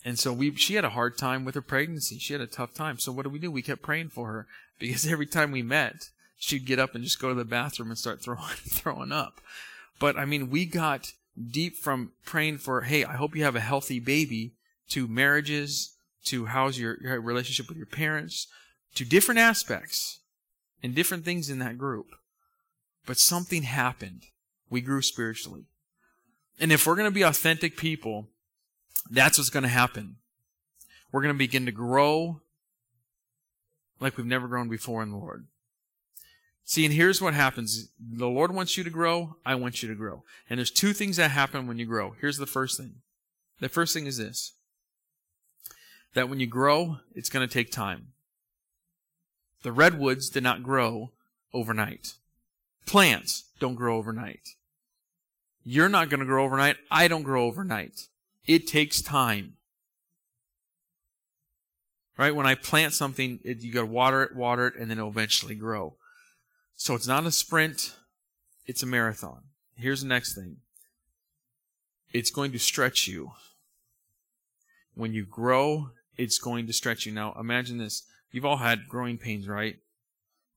and 0.05 0.19
so 0.19 0.33
we, 0.33 0.55
she 0.57 0.75
had 0.75 0.85
a 0.85 0.91
hard 0.91 1.17
time 1.17 1.45
with 1.47 1.55
her 1.55 1.63
pregnancy. 1.63 2.19
She 2.19 2.35
had 2.35 2.43
a 2.43 2.47
tough 2.47 2.75
time. 2.75 2.99
So 2.99 3.11
what 3.11 3.23
did 3.23 3.33
we 3.33 3.39
do? 3.39 3.51
We 3.51 3.63
kept 3.63 3.81
praying 3.81 4.11
for 4.11 4.27
her 4.29 4.47
because 4.79 5.07
every 5.11 5.25
time 5.25 5.51
we 5.51 5.63
met, 5.63 6.11
she'd 6.37 6.66
get 6.66 6.78
up 6.78 6.95
and 6.95 7.05
just 7.05 7.20
go 7.20 7.28
to 7.28 7.35
the 7.35 7.45
bathroom 7.45 7.91
and 7.91 7.99
start 7.99 8.22
throwing, 8.22 8.41
throwing 8.68 9.12
up. 9.12 9.41
But 9.99 10.16
I 10.16 10.24
mean, 10.24 10.51
we 10.51 10.66
got 10.66 11.12
deep 11.51 11.76
from 11.76 12.12
praying 12.24 12.59
for, 12.59 12.82
hey, 12.82 13.05
I 13.05 13.14
hope 13.14 13.37
you 13.37 13.45
have 13.45 13.57
a 13.57 13.61
healthy 13.61 14.01
baby 14.01 14.55
to 14.91 15.09
marriages, 15.09 15.97
to 16.26 16.47
how's 16.47 16.78
your, 16.78 16.97
your 17.01 17.20
relationship 17.20 17.68
with 17.68 17.76
your 17.76 17.87
parents, 17.87 18.47
to 18.95 19.05
different 19.05 19.41
aspects 19.41 20.20
and 20.82 20.95
different 20.95 21.24
things 21.24 21.51
in 21.51 21.59
that 21.59 21.78
group. 21.78 22.07
But 23.07 23.18
something 23.18 23.62
happened. 23.62 24.26
We 24.70 24.80
grew 24.80 25.03
spiritually. 25.03 25.64
And 26.59 26.72
if 26.72 26.87
we're 26.87 26.97
going 26.97 27.11
to 27.11 27.14
be 27.14 27.22
authentic 27.22 27.76
people, 27.76 28.28
that's 29.11 29.39
what's 29.39 29.51
going 29.51 29.64
to 29.64 29.68
happen. 29.68 30.16
We're 31.12 31.22
going 31.22 31.35
to 31.35 31.39
begin 31.39 31.66
to 31.66 31.72
grow 31.72 32.41
like 34.01 34.16
we've 34.16 34.26
never 34.26 34.49
grown 34.49 34.68
before 34.68 35.03
in 35.03 35.11
the 35.11 35.16
Lord. 35.16 35.47
See, 36.65 36.85
and 36.85 36.95
here's 36.95 37.21
what 37.21 37.35
happens. 37.35 37.91
The 38.01 38.27
Lord 38.27 38.55
wants 38.55 38.77
you 38.79 38.85
to 38.85 38.91
grow. 38.91 39.37
I 39.45 39.55
want 39.55 39.83
you 39.83 39.89
to 39.89 39.95
grow. 39.95 40.25
And 40.49 40.59
there's 40.59 40.71
two 40.71 40.95
things 40.95 41.19
that 41.19 41.31
happen 41.31 41.67
when 41.67 41.79
you 41.79 41.85
grow. 41.85 42.15
Here's 42.21 42.39
the 42.39 42.47
first 42.47 42.79
thing. 42.79 42.97
The 43.61 43.69
first 43.69 43.93
thing 43.93 44.07
is 44.07 44.17
this. 44.17 44.53
That 46.15 46.29
when 46.29 46.41
you 46.41 46.47
grow, 46.47 46.99
it's 47.15 47.29
going 47.29 47.47
to 47.47 47.53
take 47.53 47.71
time. 47.71 48.09
The 49.62 49.73
redwoods 49.73 50.31
did 50.31 50.43
not 50.43 50.62
grow 50.62 51.11
overnight. 51.53 52.15
Plants 52.87 53.45
don't 53.61 53.75
grow 53.75 53.97
overnight. 53.97 54.51
You're 55.65 55.89
not 55.89 56.09
going 56.09 56.21
to 56.21 56.27
grow 56.27 56.45
overnight. 56.45 56.77
I 56.91 57.09
don't 57.09 57.23
grow 57.23 57.45
overnight. 57.45 58.09
It 58.47 58.67
takes 58.67 59.03
time. 59.03 59.55
Right? 62.17 62.35
When 62.35 62.47
I 62.47 62.55
plant 62.55 62.93
something, 62.93 63.41
it, 63.43 63.62
you 63.62 63.73
gotta 63.73 63.87
water 63.87 64.23
it, 64.23 64.37
water 64.37 64.69
it, 64.69 64.75
and 64.77 64.91
then 64.91 64.99
it'll 64.99 65.11
eventually 65.11 65.57
grow. 65.57 65.95
So 66.77 66.95
it's 66.95 67.07
not 67.07 67.27
a 67.27 67.33
sprint, 67.33 67.95
it's 68.66 68.83
a 68.83 68.87
marathon. 68.87 69.43
Here's 69.77 70.03
the 70.03 70.09
next 70.09 70.35
thing. 70.35 70.59
It's 72.12 72.31
going 72.31 72.53
to 72.53 72.59
stretch 72.59 73.09
you. 73.09 73.33
When 74.95 75.12
you 75.12 75.25
grow, 75.25 75.91
it's 76.16 76.39
going 76.39 76.66
to 76.66 76.72
stretch 76.72 77.07
you. 77.07 77.12
Now, 77.12 77.35
imagine 77.39 77.79
this. 77.79 78.05
You've 78.31 78.45
all 78.45 78.59
had 78.59 78.89
growing 78.89 79.18
pains, 79.18 79.49
right? 79.49 79.77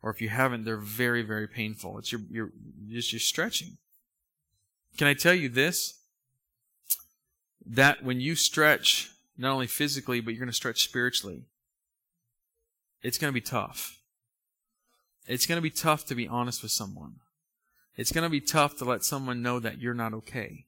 Or 0.03 0.11
if 0.11 0.21
you 0.21 0.29
haven't, 0.29 0.65
they're 0.65 0.77
very, 0.77 1.23
very 1.23 1.47
painful. 1.47 1.97
It's 1.97 2.11
your, 2.11 2.21
your, 2.29 2.51
just 2.87 3.11
you're 3.11 3.19
stretching. 3.19 3.77
Can 4.97 5.07
I 5.07 5.13
tell 5.13 5.33
you 5.33 5.49
this? 5.49 5.97
that 7.69 8.03
when 8.03 8.21
you 8.21 8.35
stretch, 8.35 9.11
not 9.37 9.51
only 9.51 9.67
physically, 9.67 10.21
but 10.21 10.33
you're 10.33 10.39
going 10.39 10.47
to 10.47 10.53
stretch 10.53 10.83
spiritually, 10.83 11.43
it's 13.01 13.17
going 13.17 13.29
to 13.31 13.33
be 13.33 13.41
tough. 13.41 13.99
It's 15.27 15.45
going 15.45 15.57
to 15.57 15.61
be 15.61 15.69
tough 15.69 16.05
to 16.05 16.15
be 16.15 16.27
honest 16.27 16.63
with 16.63 16.71
someone. 16.71 17.15
It's 17.95 18.11
going 18.11 18.23
to 18.23 18.29
be 18.29 18.41
tough 18.41 18.77
to 18.77 18.85
let 18.85 19.03
someone 19.03 19.41
know 19.41 19.59
that 19.59 19.81
you're 19.81 19.93
not 19.93 20.13
okay. 20.13 20.65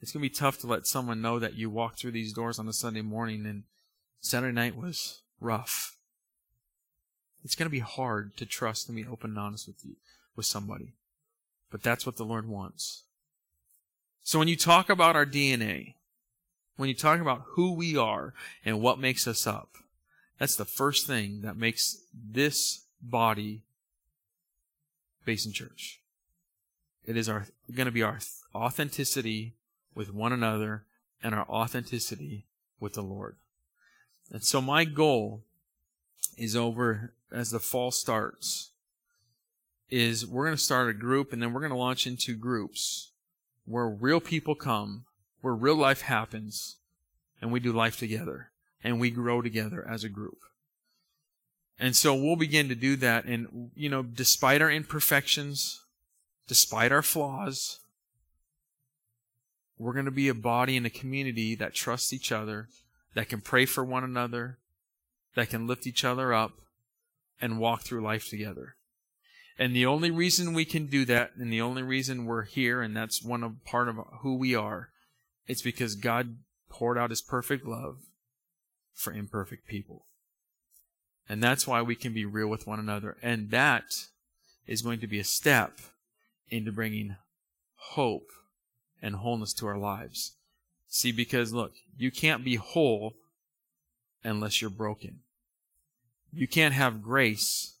It's 0.00 0.12
going 0.12 0.22
to 0.22 0.28
be 0.28 0.34
tough 0.34 0.58
to 0.58 0.66
let 0.66 0.86
someone 0.86 1.20
know 1.20 1.38
that 1.38 1.54
you 1.54 1.68
walked 1.68 2.00
through 2.00 2.12
these 2.12 2.32
doors 2.32 2.58
on 2.58 2.66
a 2.66 2.72
Sunday 2.72 3.02
morning 3.02 3.44
and 3.46 3.64
Saturday 4.20 4.54
night 4.54 4.76
was 4.76 5.22
rough. 5.40 5.96
It's 7.44 7.54
going 7.54 7.66
to 7.66 7.70
be 7.70 7.80
hard 7.80 8.36
to 8.36 8.46
trust 8.46 8.88
and 8.88 8.96
be 8.96 9.06
open 9.06 9.30
and 9.30 9.38
honest 9.38 9.66
with 9.66 9.84
you, 9.84 9.96
with 10.34 10.46
somebody. 10.46 10.94
But 11.70 11.82
that's 11.82 12.06
what 12.06 12.16
the 12.16 12.24
Lord 12.24 12.48
wants. 12.48 13.04
So 14.22 14.38
when 14.38 14.48
you 14.48 14.56
talk 14.56 14.88
about 14.88 15.16
our 15.16 15.26
DNA, 15.26 15.94
when 16.76 16.88
you 16.88 16.94
talk 16.94 17.20
about 17.20 17.42
who 17.50 17.72
we 17.72 17.96
are 17.96 18.32
and 18.64 18.80
what 18.80 19.00
makes 19.00 19.26
us 19.26 19.46
up, 19.46 19.76
that's 20.38 20.56
the 20.56 20.64
first 20.64 21.06
thing 21.06 21.42
that 21.42 21.56
makes 21.56 21.96
this 22.12 22.86
body 23.02 23.62
Basin 25.24 25.52
Church. 25.52 26.00
It 27.04 27.16
is 27.16 27.28
our 27.28 27.46
going 27.74 27.86
to 27.86 27.92
be 27.92 28.02
our 28.02 28.18
authenticity 28.54 29.54
with 29.94 30.12
one 30.12 30.32
another 30.32 30.84
and 31.22 31.34
our 31.34 31.46
authenticity 31.48 32.44
with 32.80 32.94
the 32.94 33.02
Lord. 33.02 33.36
And 34.30 34.42
so 34.42 34.60
my 34.60 34.84
goal 34.84 35.42
is 36.36 36.56
over 36.56 37.12
as 37.30 37.50
the 37.50 37.60
fall 37.60 37.90
starts 37.90 38.70
is 39.90 40.26
we're 40.26 40.46
going 40.46 40.56
to 40.56 40.62
start 40.62 40.88
a 40.88 40.94
group 40.94 41.32
and 41.32 41.42
then 41.42 41.52
we're 41.52 41.60
going 41.60 41.72
to 41.72 41.76
launch 41.76 42.06
into 42.06 42.34
groups 42.34 43.10
where 43.66 43.88
real 43.88 44.20
people 44.20 44.54
come, 44.54 45.04
where 45.40 45.54
real 45.54 45.76
life 45.76 46.02
happens, 46.02 46.76
and 47.40 47.52
we 47.52 47.60
do 47.60 47.72
life 47.72 47.98
together. 47.98 48.50
and 48.84 49.00
we 49.00 49.10
grow 49.10 49.40
together 49.40 49.86
as 49.88 50.04
a 50.04 50.08
group. 50.08 50.38
And 51.78 51.96
so 51.96 52.14
we'll 52.14 52.36
begin 52.36 52.68
to 52.68 52.74
do 52.74 52.96
that. 52.96 53.24
And, 53.24 53.70
you 53.74 53.88
know, 53.88 54.02
despite 54.02 54.62
our 54.62 54.70
imperfections, 54.70 55.80
despite 56.46 56.92
our 56.92 57.02
flaws, 57.02 57.80
we're 59.78 59.94
going 59.94 60.04
to 60.04 60.10
be 60.10 60.28
a 60.28 60.34
body 60.34 60.76
and 60.76 60.86
a 60.86 60.90
community 60.90 61.54
that 61.56 61.74
trusts 61.74 62.12
each 62.12 62.30
other, 62.30 62.68
that 63.14 63.28
can 63.28 63.40
pray 63.40 63.66
for 63.66 63.84
one 63.84 64.04
another, 64.04 64.58
that 65.34 65.50
can 65.50 65.66
lift 65.66 65.86
each 65.86 66.04
other 66.04 66.32
up, 66.32 66.52
and 67.40 67.58
walk 67.58 67.82
through 67.82 68.02
life 68.02 68.28
together. 68.28 68.76
And 69.58 69.74
the 69.74 69.86
only 69.86 70.10
reason 70.10 70.54
we 70.54 70.64
can 70.64 70.86
do 70.86 71.04
that, 71.06 71.32
and 71.36 71.52
the 71.52 71.60
only 71.60 71.82
reason 71.82 72.26
we're 72.26 72.44
here, 72.44 72.80
and 72.80 72.96
that's 72.96 73.22
one 73.22 73.42
of 73.42 73.64
part 73.64 73.88
of 73.88 73.96
who 74.20 74.36
we 74.36 74.54
are, 74.54 74.90
it's 75.46 75.62
because 75.62 75.94
God 75.94 76.36
poured 76.70 76.96
out 76.96 77.10
his 77.10 77.20
perfect 77.20 77.66
love 77.66 77.98
for 78.94 79.12
imperfect 79.12 79.66
people. 79.66 80.06
And 81.32 81.42
that's 81.42 81.66
why 81.66 81.80
we 81.80 81.94
can 81.94 82.12
be 82.12 82.26
real 82.26 82.48
with 82.48 82.66
one 82.66 82.78
another. 82.78 83.16
And 83.22 83.50
that 83.52 84.04
is 84.66 84.82
going 84.82 85.00
to 85.00 85.06
be 85.06 85.18
a 85.18 85.24
step 85.24 85.78
into 86.50 86.70
bringing 86.70 87.16
hope 87.74 88.28
and 89.00 89.14
wholeness 89.16 89.54
to 89.54 89.66
our 89.66 89.78
lives. 89.78 90.36
See, 90.88 91.10
because 91.10 91.54
look, 91.54 91.72
you 91.96 92.10
can't 92.10 92.44
be 92.44 92.56
whole 92.56 93.14
unless 94.22 94.60
you're 94.60 94.68
broken. 94.68 95.20
You 96.30 96.46
can't 96.46 96.74
have 96.74 97.02
grace 97.02 97.76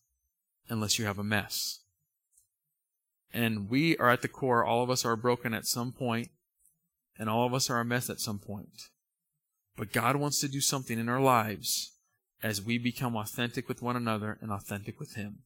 unless 0.70 0.98
you 0.98 1.04
have 1.04 1.18
a 1.18 1.22
mess. 1.22 1.80
And 3.34 3.68
we 3.68 3.98
are 3.98 4.08
at 4.08 4.22
the 4.22 4.28
core, 4.28 4.64
all 4.64 4.82
of 4.82 4.88
us 4.88 5.04
are 5.04 5.14
broken 5.14 5.52
at 5.52 5.66
some 5.66 5.92
point, 5.92 6.30
and 7.18 7.28
all 7.28 7.46
of 7.46 7.52
us 7.52 7.68
are 7.68 7.80
a 7.80 7.84
mess 7.84 8.08
at 8.08 8.18
some 8.18 8.38
point. 8.38 8.88
But 9.76 9.92
God 9.92 10.16
wants 10.16 10.40
to 10.40 10.48
do 10.48 10.62
something 10.62 10.98
in 10.98 11.10
our 11.10 11.20
lives 11.20 11.92
as 12.42 12.60
we 12.60 12.78
become 12.78 13.16
authentic 13.16 13.68
with 13.68 13.82
one 13.82 13.96
another 13.96 14.38
and 14.40 14.50
authentic 14.50 14.98
with 14.98 15.14
Him. 15.14 15.40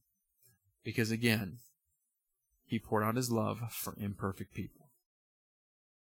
Because 0.84 1.11
again, 1.11 1.59
He 2.64 2.78
poured 2.78 3.05
out 3.05 3.16
His 3.16 3.30
love 3.30 3.61
for 3.70 3.94
imperfect 3.99 4.55
people. 4.55 4.86